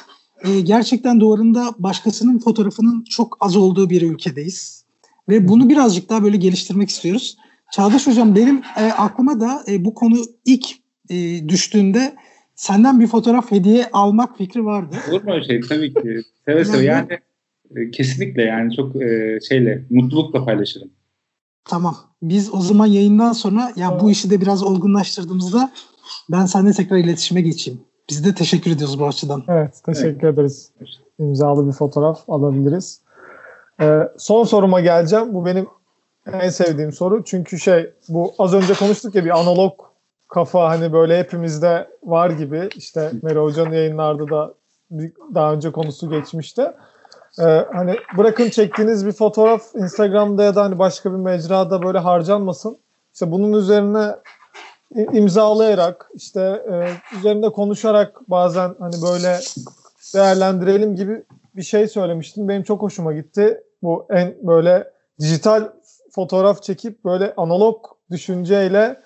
e, 0.44 0.62
gerçekten 0.62 1.20
duvarında 1.20 1.74
başkasının 1.80 2.40
fotoğrafının 2.40 3.04
çok 3.04 3.38
az 3.40 3.56
olduğu 3.56 3.90
bir 3.90 4.02
ülkedeyiz. 4.02 4.86
Ve 5.30 5.48
bunu 5.48 5.70
birazcık 5.70 6.10
daha 6.10 6.24
böyle 6.24 6.38
geliştirmek 6.38 6.90
istiyoruz. 6.90 7.38
Çağdaş 7.72 8.08
Hocam 8.08 8.36
benim 8.36 8.62
e, 8.78 8.84
aklıma 8.84 9.40
da 9.40 9.64
e, 9.68 9.86
bu 9.86 9.94
konu 9.94 10.18
ilk 10.46 10.66
e, 11.10 11.50
düştüğünde 11.50 12.16
senden 12.56 13.00
bir 13.00 13.08
fotoğraf 13.08 13.52
hediye 13.52 13.90
almak 13.94 14.38
fikri 14.38 14.66
vardı. 14.66 14.96
Olur 15.12 15.24
mu 15.24 15.34
öyle 15.34 15.46
şey? 15.46 15.62
Tabii 15.62 15.94
ki. 15.94 16.22
Seve 16.46 16.66
seve 16.66 16.84
yani, 16.84 17.08
yani 17.74 17.88
e, 17.88 17.92
kesinlikle 17.92 18.42
yani 18.42 18.76
çok 18.76 19.02
e, 19.02 19.40
şeyle 19.50 19.84
mutlulukla 19.90 20.46
paylaşırım. 20.46 20.90
Tamam. 21.66 21.96
Biz 22.22 22.54
o 22.54 22.62
zaman 22.62 22.86
yayından 22.86 23.34
sonra 23.34 23.72
ya 23.76 24.00
bu 24.00 24.12
işi 24.12 24.30
de 24.30 24.42
biraz 24.42 24.64
olgunlaştırdığımızda 24.64 25.72
ben 26.32 26.46
seninle 26.46 26.74
tekrar 26.74 26.98
iletişime 26.98 27.42
geçeyim. 27.42 27.82
Biz 28.10 28.26
de 28.26 28.36
teşekkür 28.36 28.72
ediyoruz 28.72 29.00
bu 29.00 29.08
açıdan. 29.08 29.44
Evet, 29.48 29.82
teşekkür 29.86 30.28
evet. 30.28 30.34
ederiz. 30.34 30.72
İmzalı 31.20 31.68
bir 31.68 31.72
fotoğraf 31.72 32.30
alabiliriz. 32.30 33.02
Ee, 33.82 34.00
son 34.18 34.44
soruma 34.44 34.82
geleceğim. 34.82 35.34
Bu 35.34 35.46
benim 35.46 35.68
en 36.34 36.50
sevdiğim 36.50 36.92
soru. 36.92 37.24
Çünkü 37.24 37.60
şey 37.60 37.94
bu 38.10 38.34
az 38.40 38.54
önce 38.54 38.74
konuştuk 38.74 39.16
ya 39.16 39.26
bir 39.26 39.40
analog 39.40 39.74
kafa 40.28 40.70
hani 40.70 40.94
böyle 40.94 41.20
hepimizde 41.20 41.88
var 42.04 42.30
gibi. 42.30 42.70
İşte 42.76 43.12
Meri 43.22 43.40
Hoca'nın 43.40 43.74
yayınlarda 43.74 44.30
da 44.30 44.54
daha 45.34 45.54
önce 45.54 45.72
konusu 45.72 46.10
geçmişti. 46.10 46.72
Ee, 47.40 47.66
hani 47.74 47.96
bırakın 48.18 48.50
çektiğiniz 48.50 49.06
bir 49.06 49.12
fotoğraf 49.12 49.76
Instagram'da 49.76 50.44
ya 50.44 50.56
da 50.56 50.64
hani 50.64 50.80
başka 50.80 51.12
bir 51.12 51.18
mecrada 51.18 51.84
böyle 51.84 52.00
harcanmasın. 52.00 52.78
İşte 53.14 53.32
bunun 53.32 53.54
üzerine 53.54 54.16
imzalayarak 54.96 56.10
işte 56.14 56.42
e, 56.42 56.74
üzerinde 57.18 57.50
konuşarak 57.50 58.30
bazen 58.30 58.76
hani 58.80 58.96
böyle 59.02 59.40
değerlendirelim 60.14 60.96
gibi 60.96 61.24
bir 61.56 61.64
şey 61.64 61.88
söylemiştim. 61.88 62.50
Benim 62.50 62.64
çok 62.64 62.82
hoşuma 62.82 63.14
gitti. 63.14 63.64
Bu 63.84 64.08
en 64.10 64.36
böyle 64.42 64.92
dijital 65.20 65.70
fotoğraf 66.12 66.64
çekip 66.64 67.06
böyle 67.06 67.34
analog 67.38 67.86
düşünceyle 68.12 69.02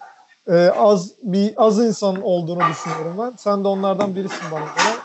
e, 0.48 0.68
az 0.78 1.12
bir 1.24 1.54
az 1.58 1.80
insan 1.80 2.22
olduğunu 2.22 2.62
düşünüyorum 2.72 3.16
ben. 3.20 3.34
Sen 3.38 3.64
de 3.64 3.68
onlardan 3.68 4.16
birisin 4.16 4.52
bana 4.52 4.60
göre. 4.60 4.96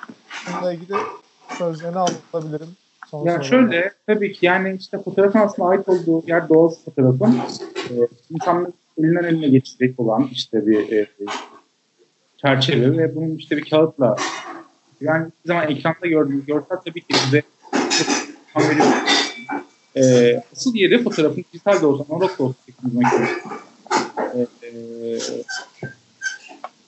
Bununla 0.46 0.72
ilgili 0.72 0.96
sözlerini 1.58 1.98
alabilirim. 1.98 2.76
Son 3.10 3.26
ya 3.26 3.42
şöyle 3.42 3.92
tabii 4.06 4.32
ki 4.32 4.46
yani 4.46 4.76
işte 4.80 4.98
fotoğrafın 4.98 5.38
aslında 5.38 5.68
ait 5.68 5.88
olduğu 5.88 6.22
yer 6.26 6.48
doğal 6.48 6.70
fotoğrafın 6.84 7.38
e, 7.90 7.92
insanların 8.30 8.74
elinden 8.98 9.24
eline 9.24 9.48
geçecek 9.48 10.00
olan 10.00 10.28
işte 10.32 10.66
bir 10.66 10.92
e, 10.92 11.06
çerçeve 12.36 12.98
ve 12.98 13.16
bunun 13.16 13.36
işte 13.36 13.56
bir 13.56 13.70
kağıtla 13.70 14.16
yani 15.00 15.26
bir 15.26 15.48
zaman 15.48 15.70
ekranda 15.70 16.06
gördüğünüz 16.06 16.46
görsel 16.46 16.78
tabii 16.84 17.00
ki 17.00 17.18
size 17.24 17.42
çok 18.54 18.62
veriyor. 18.62 18.86
E, 19.96 20.42
asıl 20.52 20.74
yeri 20.74 21.02
fotoğrafın 21.02 21.44
dijital 21.52 21.80
de 21.80 21.86
olsa, 21.86 22.04
analog 22.10 22.38
da 22.38 22.42
olsa 22.42 22.58
çekilmek 22.66 23.06
e, 24.34 24.40
e, 24.66 24.70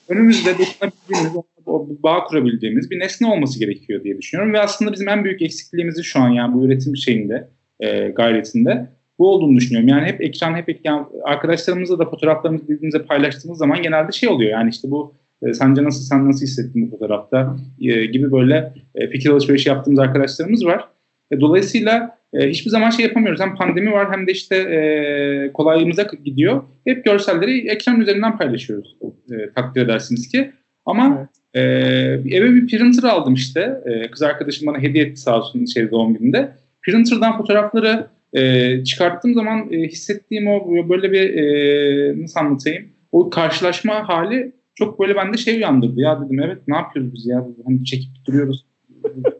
önümüzde 0.09 0.57
dokunabildiğimiz, 0.57 1.35
o 1.67 1.87
bağ 2.03 2.23
kurabildiğimiz 2.23 2.91
bir 2.91 2.99
nesne 2.99 3.27
olması 3.27 3.59
gerekiyor 3.59 4.03
diye 4.03 4.17
düşünüyorum. 4.17 4.53
Ve 4.53 4.59
aslında 4.59 4.93
bizim 4.93 5.09
en 5.09 5.23
büyük 5.23 5.41
eksikliğimizi 5.41 6.03
şu 6.03 6.19
an 6.19 6.29
yani 6.29 6.53
bu 6.53 6.65
üretim 6.65 6.97
şeyinde, 6.97 7.47
e, 7.79 8.07
gayretinde 8.07 8.89
bu 9.19 9.29
olduğunu 9.29 9.57
düşünüyorum. 9.57 9.89
Yani 9.89 10.05
hep 10.05 10.21
ekran, 10.21 10.55
hep 10.55 10.69
ekran, 10.69 11.09
arkadaşlarımızla 11.23 11.99
da 11.99 12.05
fotoğraflarımızı 12.09 12.67
birbirimize 12.67 13.03
paylaştığımız 13.03 13.57
zaman 13.57 13.81
genelde 13.81 14.11
şey 14.11 14.29
oluyor. 14.29 14.51
Yani 14.51 14.69
işte 14.69 14.91
bu 14.91 15.13
e, 15.41 15.53
sence 15.53 15.83
nasıl, 15.83 16.01
sen 16.01 16.29
nasıl 16.29 16.45
hissettin 16.45 16.87
bu 16.87 16.91
fotoğrafta 16.91 17.57
e, 17.81 18.05
gibi 18.05 18.31
böyle 18.31 18.73
e, 18.95 19.07
fikir 19.07 19.29
alışverişi 19.29 19.69
yaptığımız 19.69 19.99
arkadaşlarımız 19.99 20.65
var. 20.65 20.87
E, 21.31 21.39
dolayısıyla 21.39 22.17
e, 22.33 22.49
hiçbir 22.49 22.69
zaman 22.69 22.89
şey 22.89 23.05
yapamıyoruz. 23.05 23.41
Hem 23.41 23.55
pandemi 23.55 23.91
var 23.91 24.11
hem 24.11 24.27
de 24.27 24.31
işte 24.31 24.55
e, 24.55 25.51
kolaylığımıza 25.53 26.03
gidiyor. 26.23 26.63
Hep 26.85 27.05
görselleri 27.05 27.67
ekran 27.67 28.01
üzerinden 28.01 28.37
paylaşıyoruz. 28.37 28.97
E, 29.31 29.53
takdir 29.55 29.81
edersiniz 29.81 30.27
ki. 30.27 30.51
Ama 30.85 31.29
evet. 31.53 32.25
e, 32.25 32.35
eve 32.35 32.53
bir 32.53 32.67
printer 32.67 33.09
aldım 33.09 33.33
işte. 33.33 33.81
E, 33.85 34.11
kız 34.11 34.21
arkadaşım 34.21 34.67
bana 34.67 34.79
hediye 34.79 35.05
etti 35.05 35.21
sağ 35.21 35.37
olsun 35.37 35.65
şey 35.65 35.91
doğum 35.91 36.13
gününde. 36.13 36.51
Printer'dan 36.81 37.37
fotoğrafları 37.37 38.07
e, 38.33 38.83
çıkarttığım 38.83 39.33
zaman 39.33 39.73
e, 39.73 39.87
hissettiğim 39.87 40.47
o 40.47 40.89
böyle 40.89 41.11
bir 41.11 41.33
e, 41.33 42.21
nasıl 42.21 42.39
anlatayım? 42.39 42.85
O 43.11 43.29
karşılaşma 43.29 44.09
hali 44.09 44.51
çok 44.75 44.99
böyle 44.99 45.15
bende 45.15 45.37
şey 45.37 45.55
uyandırdı. 45.55 46.01
Ya 46.01 46.21
dedim 46.25 46.39
evet 46.39 46.57
ne 46.67 46.75
yapıyoruz 46.75 47.13
biz 47.13 47.25
ya? 47.25 47.47
Hani 47.65 47.85
çekip 47.85 48.25
duruyoruz. 48.25 48.65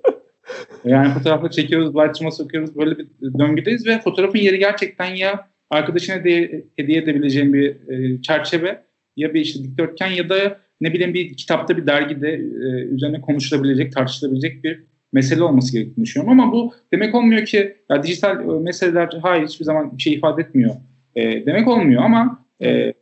yani 0.86 1.14
fotoğrafla 1.14 1.52
çekiyoruz, 1.52 1.96
Lightroom'a 1.96 2.32
sokuyoruz. 2.32 2.76
Böyle 2.76 2.98
bir 2.98 3.08
döngüdeyiz 3.40 3.88
ve 3.88 4.00
fotoğrafın 4.02 4.40
yeri 4.40 4.60
gerçekten 4.60 5.16
ya 5.16 5.48
arkadaşına 5.70 6.24
de, 6.24 6.66
hediye 6.76 7.02
edebileceğim 7.02 7.54
bir 7.54 7.90
e, 7.90 8.22
çerçeve 8.22 8.82
ya 9.16 9.34
bir 9.34 9.42
işte 9.42 9.64
dikdörtgen 9.64 10.12
ya 10.12 10.30
da 10.30 10.60
ne 10.82 10.94
bileyim 10.94 11.14
bir 11.14 11.34
kitapta 11.34 11.78
bir 11.78 11.88
dergide 11.88 12.30
e, 12.34 12.86
üzerine 12.86 13.22
konuşulabilecek, 13.22 13.94
tartışılabilecek 13.94 14.64
bir 14.64 14.84
mesele 15.14 15.44
olması 15.44 15.74
gerektiğini 15.74 16.06
düşünüyorum. 16.06 16.40
Ama 16.40 16.52
bu 16.52 16.74
demek 16.94 17.16
olmuyor 17.16 17.46
ki 17.46 17.78
ya 17.90 18.04
dijital 18.04 18.40
e, 18.40 18.60
meseleler 18.60 19.10
hayır 19.22 19.48
hiçbir 19.48 19.66
zaman 19.66 19.98
bir 19.98 20.02
şey 20.02 20.14
ifade 20.14 20.42
etmiyor. 20.42 20.76
E, 21.16 21.46
demek 21.46 21.68
olmuyor 21.68 22.04
ama 22.04 22.46
e, 22.60 22.70
e, 22.70 22.94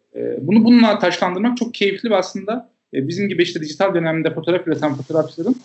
bunu 0.42 0.64
bununla 0.64 1.00
taşlandırmak 1.00 1.58
çok 1.58 1.74
keyifli 1.74 2.10
ve 2.10 2.16
aslında 2.16 2.72
e, 2.94 3.08
bizim 3.08 3.30
gibi 3.30 3.44
işte 3.44 3.62
dijital 3.62 3.94
dönemde 3.94 4.34
fotoğraf 4.34 4.68
üreten 4.68 4.96
fotoğrafçıların 4.96 5.56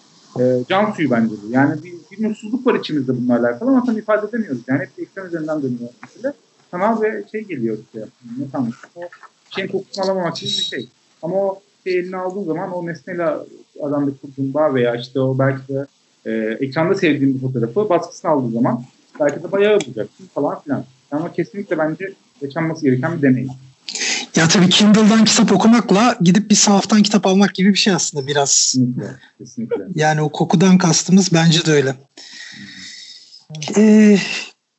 e, 0.40 0.42
can 0.68 0.90
suyu 0.90 1.10
bence 1.10 1.34
bu. 1.42 1.52
Yani 1.52 1.82
bir, 1.82 1.92
bir 2.10 2.24
mutsuzluk 2.24 2.66
var 2.66 2.74
içimizde 2.74 3.12
bununla 3.16 3.38
alakalı 3.38 3.70
ama 3.70 3.84
tam 3.84 3.98
ifade 3.98 4.26
edemiyoruz. 4.28 4.60
Yani 4.68 4.80
hep 4.80 4.88
ekran 4.98 5.26
üzerinden 5.26 5.62
dönüyor 5.62 5.90
mesele. 6.02 6.32
Kanal 6.70 7.02
ve 7.02 7.24
şey 7.32 7.44
geliyor 7.44 7.78
işte. 7.84 8.06
Ne 8.38 8.50
tanış. 8.52 8.76
O 8.96 9.00
şeyin 9.50 9.68
kokusunu 9.68 10.04
alamamak 10.04 10.36
için 10.36 10.48
bir 10.48 10.64
şey. 10.64 10.88
Ama 11.22 11.36
o 11.36 11.62
şey 11.84 11.98
eline 11.98 12.16
aldığı 12.16 12.44
zaman 12.44 12.72
o 12.72 12.86
nesneyle 12.86 13.26
adamda 13.82 14.10
kurduğun 14.22 14.54
bağ 14.54 14.74
veya 14.74 14.96
işte 14.96 15.20
o 15.20 15.38
belki 15.38 15.68
de 15.68 15.86
e, 16.26 16.30
ekranda 16.60 16.94
sevdiğin 16.94 17.34
bir 17.34 17.40
fotoğrafı 17.40 17.88
baskısını 17.88 18.30
aldığı 18.30 18.52
zaman 18.52 18.84
belki 19.20 19.42
de 19.42 19.52
bayağı 19.52 19.80
bulacaksın 19.80 20.26
falan 20.34 20.60
filan. 20.60 20.84
Ama 21.10 21.32
kesinlikle 21.32 21.78
bence 21.78 22.12
yaşanması 22.42 22.84
gereken 22.84 23.16
bir 23.16 23.22
deneyim. 23.22 23.50
Ya 24.36 24.48
tabii 24.48 24.68
Kindle'dan 24.68 25.24
kitap 25.24 25.52
okumakla 25.52 26.16
gidip 26.20 26.50
bir 26.50 26.54
sahaftan 26.54 27.02
kitap 27.02 27.26
almak 27.26 27.54
gibi 27.54 27.68
bir 27.68 27.78
şey 27.78 27.92
aslında 27.92 28.26
biraz. 28.26 28.50
Kesinlikle. 28.50 29.06
kesinlikle. 29.38 29.84
Yani 29.94 30.22
o 30.22 30.28
kokudan 30.28 30.78
kastımız 30.78 31.32
bence 31.32 31.66
de 31.66 31.72
öyle. 31.72 31.94
Ee, 33.76 34.18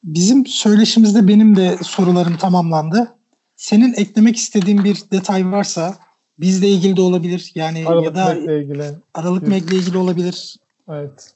bizim 0.04 0.46
söyleşimizde 0.46 1.28
benim 1.28 1.56
de 1.56 1.78
sorularım 1.84 2.38
tamamlandı. 2.38 3.16
Senin 3.56 3.94
eklemek 3.94 4.38
istediğin 4.38 4.84
bir 4.84 4.98
detay 5.12 5.52
varsa 5.52 5.98
bizle 6.42 6.68
ilgili 6.68 6.98
de 6.98 7.02
olabilir. 7.02 7.52
Yani 7.56 7.84
Aralık 7.88 8.06
ya 8.06 8.16
da 8.16 8.36
ile 8.36 8.60
ilgili. 8.60 8.84
Aralık 9.14 9.48
Meg'le 9.48 9.72
ilgili 9.72 9.98
olabilir. 9.98 10.56
Evet. 10.90 11.34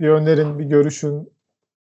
Bir 0.00 0.08
önerin, 0.08 0.58
bir 0.58 0.64
görüşün, 0.64 1.28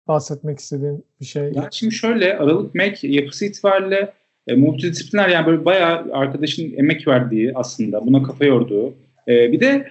bahsetmek 0.08 0.58
istediğin 0.58 1.04
bir 1.20 1.26
şey. 1.26 1.52
Ya 1.52 1.68
şimdi 1.72 1.94
şöyle 1.94 2.38
Aralık 2.38 2.74
Mac 2.74 3.08
yapısı 3.08 3.44
itibariyle 3.44 4.12
e, 4.46 4.54
multidisipliner 4.54 5.28
yani 5.28 5.46
böyle 5.46 5.64
bayağı 5.64 6.06
arkadaşın 6.12 6.74
emek 6.76 7.08
verdiği 7.08 7.52
aslında 7.54 8.06
buna 8.06 8.22
kafa 8.22 8.44
yorduğu. 8.44 8.94
E, 9.28 9.52
bir 9.52 9.60
de 9.60 9.88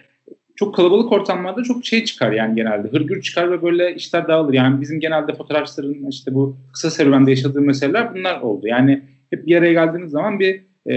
çok 0.55 0.75
kalabalık 0.75 1.11
ortamlarda 1.11 1.63
çok 1.63 1.85
şey 1.85 2.05
çıkar 2.05 2.31
yani 2.31 2.55
genelde. 2.55 2.87
Hırgür 2.87 3.21
çıkar 3.21 3.51
ve 3.51 3.61
böyle 3.61 3.95
işler 3.95 4.27
dağılır. 4.27 4.53
Yani 4.53 4.81
bizim 4.81 4.99
genelde 4.99 5.35
fotoğrafçıların 5.35 6.09
işte 6.09 6.33
bu 6.33 6.57
kısa 6.73 6.91
serüvende 6.91 7.29
yaşadığı 7.29 7.61
meseleler 7.61 8.15
bunlar 8.15 8.41
oldu. 8.41 8.67
Yani 8.67 9.01
hep 9.29 9.47
bir 9.47 9.55
araya 9.55 9.73
geldiğiniz 9.73 10.11
zaman 10.11 10.39
bir 10.39 10.61
e, 10.89 10.95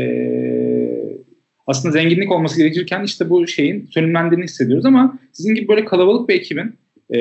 aslında 1.70 1.92
zenginlik 1.92 2.32
olması 2.32 2.58
gerekirken 2.58 3.04
işte 3.04 3.30
bu 3.30 3.46
şeyin 3.46 3.86
sönümlendiğini 3.86 4.44
hissediyoruz 4.44 4.86
ama 4.86 5.18
sizin 5.32 5.54
gibi 5.54 5.68
böyle 5.68 5.84
kalabalık 5.84 6.28
bir 6.28 6.34
ekibin 6.34 6.78
e, 7.14 7.20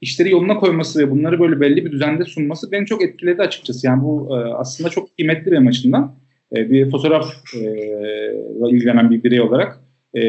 işleri 0.00 0.30
yoluna 0.30 0.56
koyması 0.56 0.98
ve 0.98 1.10
bunları 1.10 1.40
böyle 1.40 1.60
belli 1.60 1.84
bir 1.84 1.92
düzende 1.92 2.24
sunması 2.24 2.72
beni 2.72 2.86
çok 2.86 3.02
etkiledi 3.02 3.42
açıkçası. 3.42 3.86
Yani 3.86 4.02
bu 4.02 4.28
e, 4.30 4.34
aslında 4.34 4.90
çok 4.90 5.16
kıymetli 5.16 5.52
benim 5.52 5.66
açımdan. 5.66 6.14
E, 6.56 6.70
bir 6.70 6.90
fotoğraf 6.90 7.34
e, 7.54 8.70
ilgilenen 8.70 9.10
bir 9.10 9.24
birey 9.24 9.40
olarak. 9.40 9.80
E, 10.16 10.20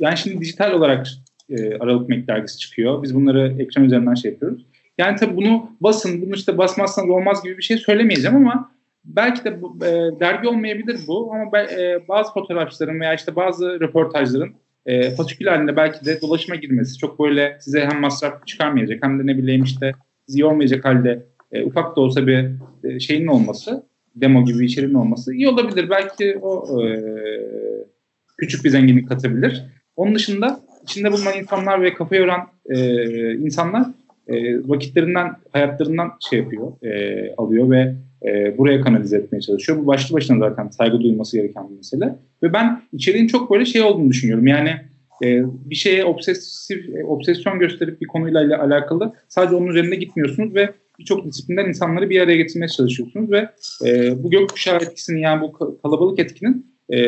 yani 0.00 0.16
şimdi 0.16 0.40
dijital 0.40 0.72
olarak 0.72 1.06
e, 1.50 1.74
Aralık 1.74 2.08
Mek 2.08 2.28
dergisi 2.28 2.58
çıkıyor. 2.58 3.02
Biz 3.02 3.14
bunları 3.14 3.56
ekran 3.58 3.84
üzerinden 3.84 4.14
şey 4.14 4.30
yapıyoruz. 4.30 4.66
Yani 4.98 5.16
tabii 5.16 5.36
bunu 5.36 5.70
basın, 5.80 6.22
bunu 6.22 6.34
işte 6.34 6.58
basmazsanız 6.58 7.10
olmaz 7.10 7.42
gibi 7.44 7.58
bir 7.58 7.62
şey 7.62 7.76
söylemeyeceğim 7.76 8.36
ama 8.36 8.72
belki 9.04 9.44
de 9.44 9.62
bu, 9.62 9.86
e, 9.86 10.20
dergi 10.20 10.48
olmayabilir 10.48 11.00
bu 11.06 11.32
ama 11.34 11.52
ben, 11.52 11.64
e, 11.64 12.08
bazı 12.08 12.32
fotoğrafçıların 12.32 13.00
veya 13.00 13.14
işte 13.14 13.36
bazı 13.36 13.80
röportajların 13.80 14.54
e, 14.86 15.10
fasikül 15.10 15.46
halinde 15.46 15.76
belki 15.76 16.04
de 16.04 16.20
dolaşıma 16.20 16.56
girmesi 16.56 16.98
çok 16.98 17.20
böyle 17.20 17.56
size 17.60 17.80
hem 17.80 18.00
masraf 18.00 18.46
çıkarmayacak 18.46 19.02
hem 19.02 19.18
de 19.18 19.26
ne 19.26 19.38
bileyim 19.38 19.64
işte 19.64 19.92
sizi 20.26 20.40
yormayacak 20.40 20.84
halde 20.84 21.26
e, 21.52 21.64
ufak 21.64 21.96
da 21.96 22.00
olsa 22.00 22.26
bir 22.26 22.50
e, 22.84 23.00
şeyin 23.00 23.26
olması 23.26 23.86
demo 24.14 24.44
gibi 24.44 24.66
içeriğin 24.66 24.94
olması 24.94 25.34
iyi 25.34 25.48
olabilir. 25.48 25.90
Belki 25.90 26.38
o 26.42 26.82
e, 26.82 27.02
küçük 28.38 28.64
bir 28.64 28.70
zenginlik 28.70 29.08
katabilir. 29.08 29.64
Onun 29.96 30.14
dışında 30.14 30.60
içinde 30.82 31.12
bulunan 31.12 31.38
insanlar 31.38 31.82
ve 31.82 31.94
kafa 31.94 32.16
yoran 32.16 32.48
e, 32.66 33.34
insanlar 33.34 33.86
e, 34.28 34.68
vakitlerinden, 34.68 35.32
hayatlarından 35.52 36.12
şey 36.30 36.38
yapıyor, 36.38 36.82
e, 36.82 37.34
alıyor 37.36 37.70
ve 37.70 37.94
e, 38.24 38.58
buraya 38.58 38.80
kanalize 38.80 39.16
etmeye 39.16 39.40
çalışıyor. 39.40 39.78
Bu 39.78 39.86
başlı 39.86 40.14
başına 40.14 40.48
zaten 40.48 40.68
saygı 40.68 41.00
duyulması 41.00 41.36
gereken 41.36 41.70
bir 41.70 41.76
mesele. 41.76 42.14
Ve 42.42 42.52
ben 42.52 42.82
içeriğin 42.92 43.26
çok 43.26 43.50
böyle 43.50 43.64
şey 43.64 43.82
olduğunu 43.82 44.10
düşünüyorum. 44.10 44.46
Yani 44.46 44.70
e, 45.24 45.42
bir 45.44 45.74
şeye 45.74 46.04
obsesif, 46.04 46.86
obsesyon 47.04 47.58
gösterip 47.58 48.00
bir 48.00 48.06
konuyla 48.06 48.42
ile 48.42 48.56
alakalı 48.56 49.12
sadece 49.28 49.56
onun 49.56 49.66
üzerinde 49.66 49.96
gitmiyorsunuz 49.96 50.54
ve 50.54 50.70
birçok 50.98 51.26
disiplinden 51.26 51.68
insanları 51.68 52.10
bir 52.10 52.20
araya 52.20 52.36
getirmeye 52.36 52.68
çalışıyorsunuz 52.68 53.30
ve 53.30 53.48
e, 53.86 54.22
bu 54.22 54.30
gökkuşağı 54.30 54.76
etkisini 54.76 55.20
yani 55.20 55.40
bu 55.40 55.52
kalabalık 55.82 56.18
etkinin 56.18 56.66
e, 56.92 56.98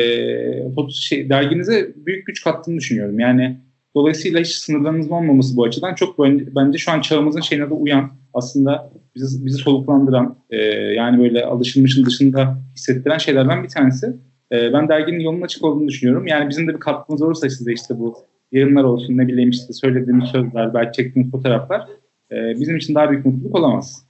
şey, 0.89 1.29
derginize 1.29 1.93
büyük 1.95 2.27
güç 2.27 2.43
kattığını 2.43 2.77
düşünüyorum. 2.77 3.19
Yani 3.19 3.57
dolayısıyla 3.95 4.39
hiç 4.39 4.51
sınırlarınızın 4.51 5.11
olmaması 5.11 5.57
bu 5.57 5.63
açıdan 5.63 5.95
çok 5.95 6.19
bence 6.55 6.77
şu 6.77 6.91
an 6.91 7.01
çağımızın 7.01 7.41
şeyine 7.41 7.69
de 7.69 7.73
uyan 7.73 8.11
aslında 8.35 8.91
bizi, 9.15 9.45
bizi 9.45 9.57
soluklandıran 9.57 10.35
e, 10.49 10.57
yani 10.93 11.19
böyle 11.19 11.45
alışılmışın 11.45 12.05
dışında 12.05 12.57
hissettiren 12.75 13.17
şeylerden 13.17 13.63
bir 13.63 13.69
tanesi. 13.69 14.07
E, 14.51 14.73
ben 14.73 14.89
derginin 14.89 15.19
yolunun 15.19 15.41
açık 15.41 15.63
olduğunu 15.63 15.87
düşünüyorum. 15.87 16.27
Yani 16.27 16.49
bizim 16.49 16.67
de 16.67 16.73
bir 16.73 16.79
katkımız 16.79 17.21
olursa 17.21 17.49
size 17.49 17.73
işte 17.73 17.99
bu 17.99 18.15
yayınlar 18.51 18.83
olsun 18.83 19.17
ne 19.17 19.27
bileyim 19.27 19.49
işte 19.49 19.73
söylediğimiz 19.73 20.29
sözler 20.29 20.73
belki 20.73 20.95
çektiğimiz 20.95 21.31
fotoğraflar 21.31 21.87
e, 22.31 22.35
bizim 22.59 22.77
için 22.77 22.95
daha 22.95 23.11
büyük 23.11 23.25
mutluluk 23.25 23.55
olamaz. 23.55 24.05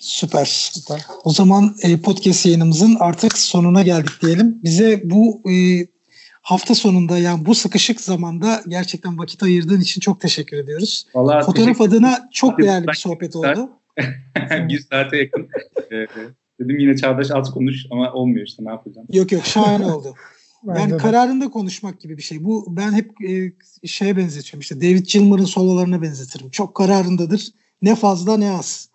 Süper. 0.00 0.44
Süper. 0.44 1.02
O 1.24 1.30
zaman 1.30 1.74
e, 1.82 1.96
podcast 1.96 2.46
yayınımızın 2.46 2.96
artık 3.00 3.38
sonuna 3.38 3.82
geldik 3.82 4.12
diyelim. 4.22 4.60
Bize 4.64 5.02
bu 5.04 5.42
e, 5.50 5.54
hafta 6.48 6.74
sonunda 6.74 7.18
yani 7.18 7.46
bu 7.46 7.54
sıkışık 7.54 8.00
zamanda 8.00 8.62
gerçekten 8.68 9.18
vakit 9.18 9.42
ayırdığın 9.42 9.80
için 9.80 10.00
çok 10.00 10.20
teşekkür 10.20 10.56
ediyoruz. 10.56 11.06
Vallahi 11.14 11.46
Fotoğraf 11.46 11.80
adına 11.80 12.28
çok 12.32 12.58
değerli 12.58 12.86
bir 12.86 12.94
sohbet 12.94 13.36
oldu. 13.36 13.70
bir 14.68 14.80
saate 14.90 15.16
yakın. 15.16 15.48
Ee, 15.92 16.06
dedim 16.60 16.78
yine 16.78 16.96
Çağdaş 16.96 17.30
az 17.30 17.50
konuş 17.50 17.86
ama 17.90 18.12
olmuyor 18.12 18.46
işte 18.46 18.64
ne 18.64 18.70
yapacağım. 18.70 19.06
Yok 19.12 19.32
yok 19.32 19.46
şahane 19.46 19.86
oldu. 19.86 20.14
Yani 20.66 20.96
kararında 20.96 21.50
konuşmak 21.50 22.00
gibi 22.00 22.16
bir 22.16 22.22
şey. 22.22 22.44
Bu 22.44 22.76
ben 22.76 22.92
hep 22.92 23.10
e, 23.28 23.52
şeye 23.86 24.16
benzetiyorum 24.16 24.60
işte 24.60 24.80
David 24.80 25.06
Gilmour'un 25.06 25.44
sololarına 25.44 26.02
benzetirim. 26.02 26.50
Çok 26.50 26.74
kararındadır. 26.74 27.48
Ne 27.82 27.94
fazla 27.94 28.36
ne 28.36 28.50
az. 28.50 28.90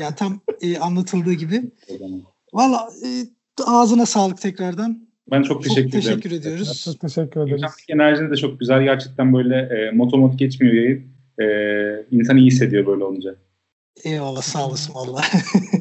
Yani 0.00 0.14
tam 0.14 0.40
e, 0.60 0.78
anlatıldığı 0.78 1.32
gibi. 1.32 1.62
Valla 2.52 2.88
e, 3.04 3.08
ağzına 3.66 4.06
sağlık 4.06 4.40
tekrardan. 4.40 5.07
Ben 5.30 5.42
çok 5.42 5.64
teşekkür, 5.64 5.82
çok 5.82 5.92
teşekkür 5.92 6.30
ederim. 6.30 6.40
ediyoruz. 6.40 6.84
Çok 6.84 7.00
teşekkür 7.00 7.40
ederiz. 7.40 7.62
Enerjiniz 7.88 8.30
de 8.30 8.36
çok 8.36 8.60
güzel. 8.60 8.82
Gerçekten 8.82 9.34
böyle 9.34 9.56
e, 9.56 9.90
motomot 9.90 10.38
geçmiyor 10.38 10.74
yayın. 10.74 11.02
E, 11.40 11.44
insan 12.10 12.36
iyi 12.36 12.46
hissediyor 12.46 12.86
böyle 12.86 13.04
olunca. 13.04 13.34
Eyvallah 14.04 14.42
sağ 14.42 14.66
olasın 14.66 14.94
valla. 14.94 15.20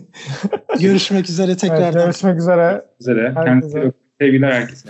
görüşmek 0.81 1.29
üzere 1.29 1.57
tekrardan. 1.57 1.93
Evet, 1.93 2.05
görüşmek 2.05 2.39
üzere. 2.39 2.85
Üzere. 2.99 3.33
Kendinize 3.45 3.91
sevgiler 4.19 4.51
herkese. 4.51 4.89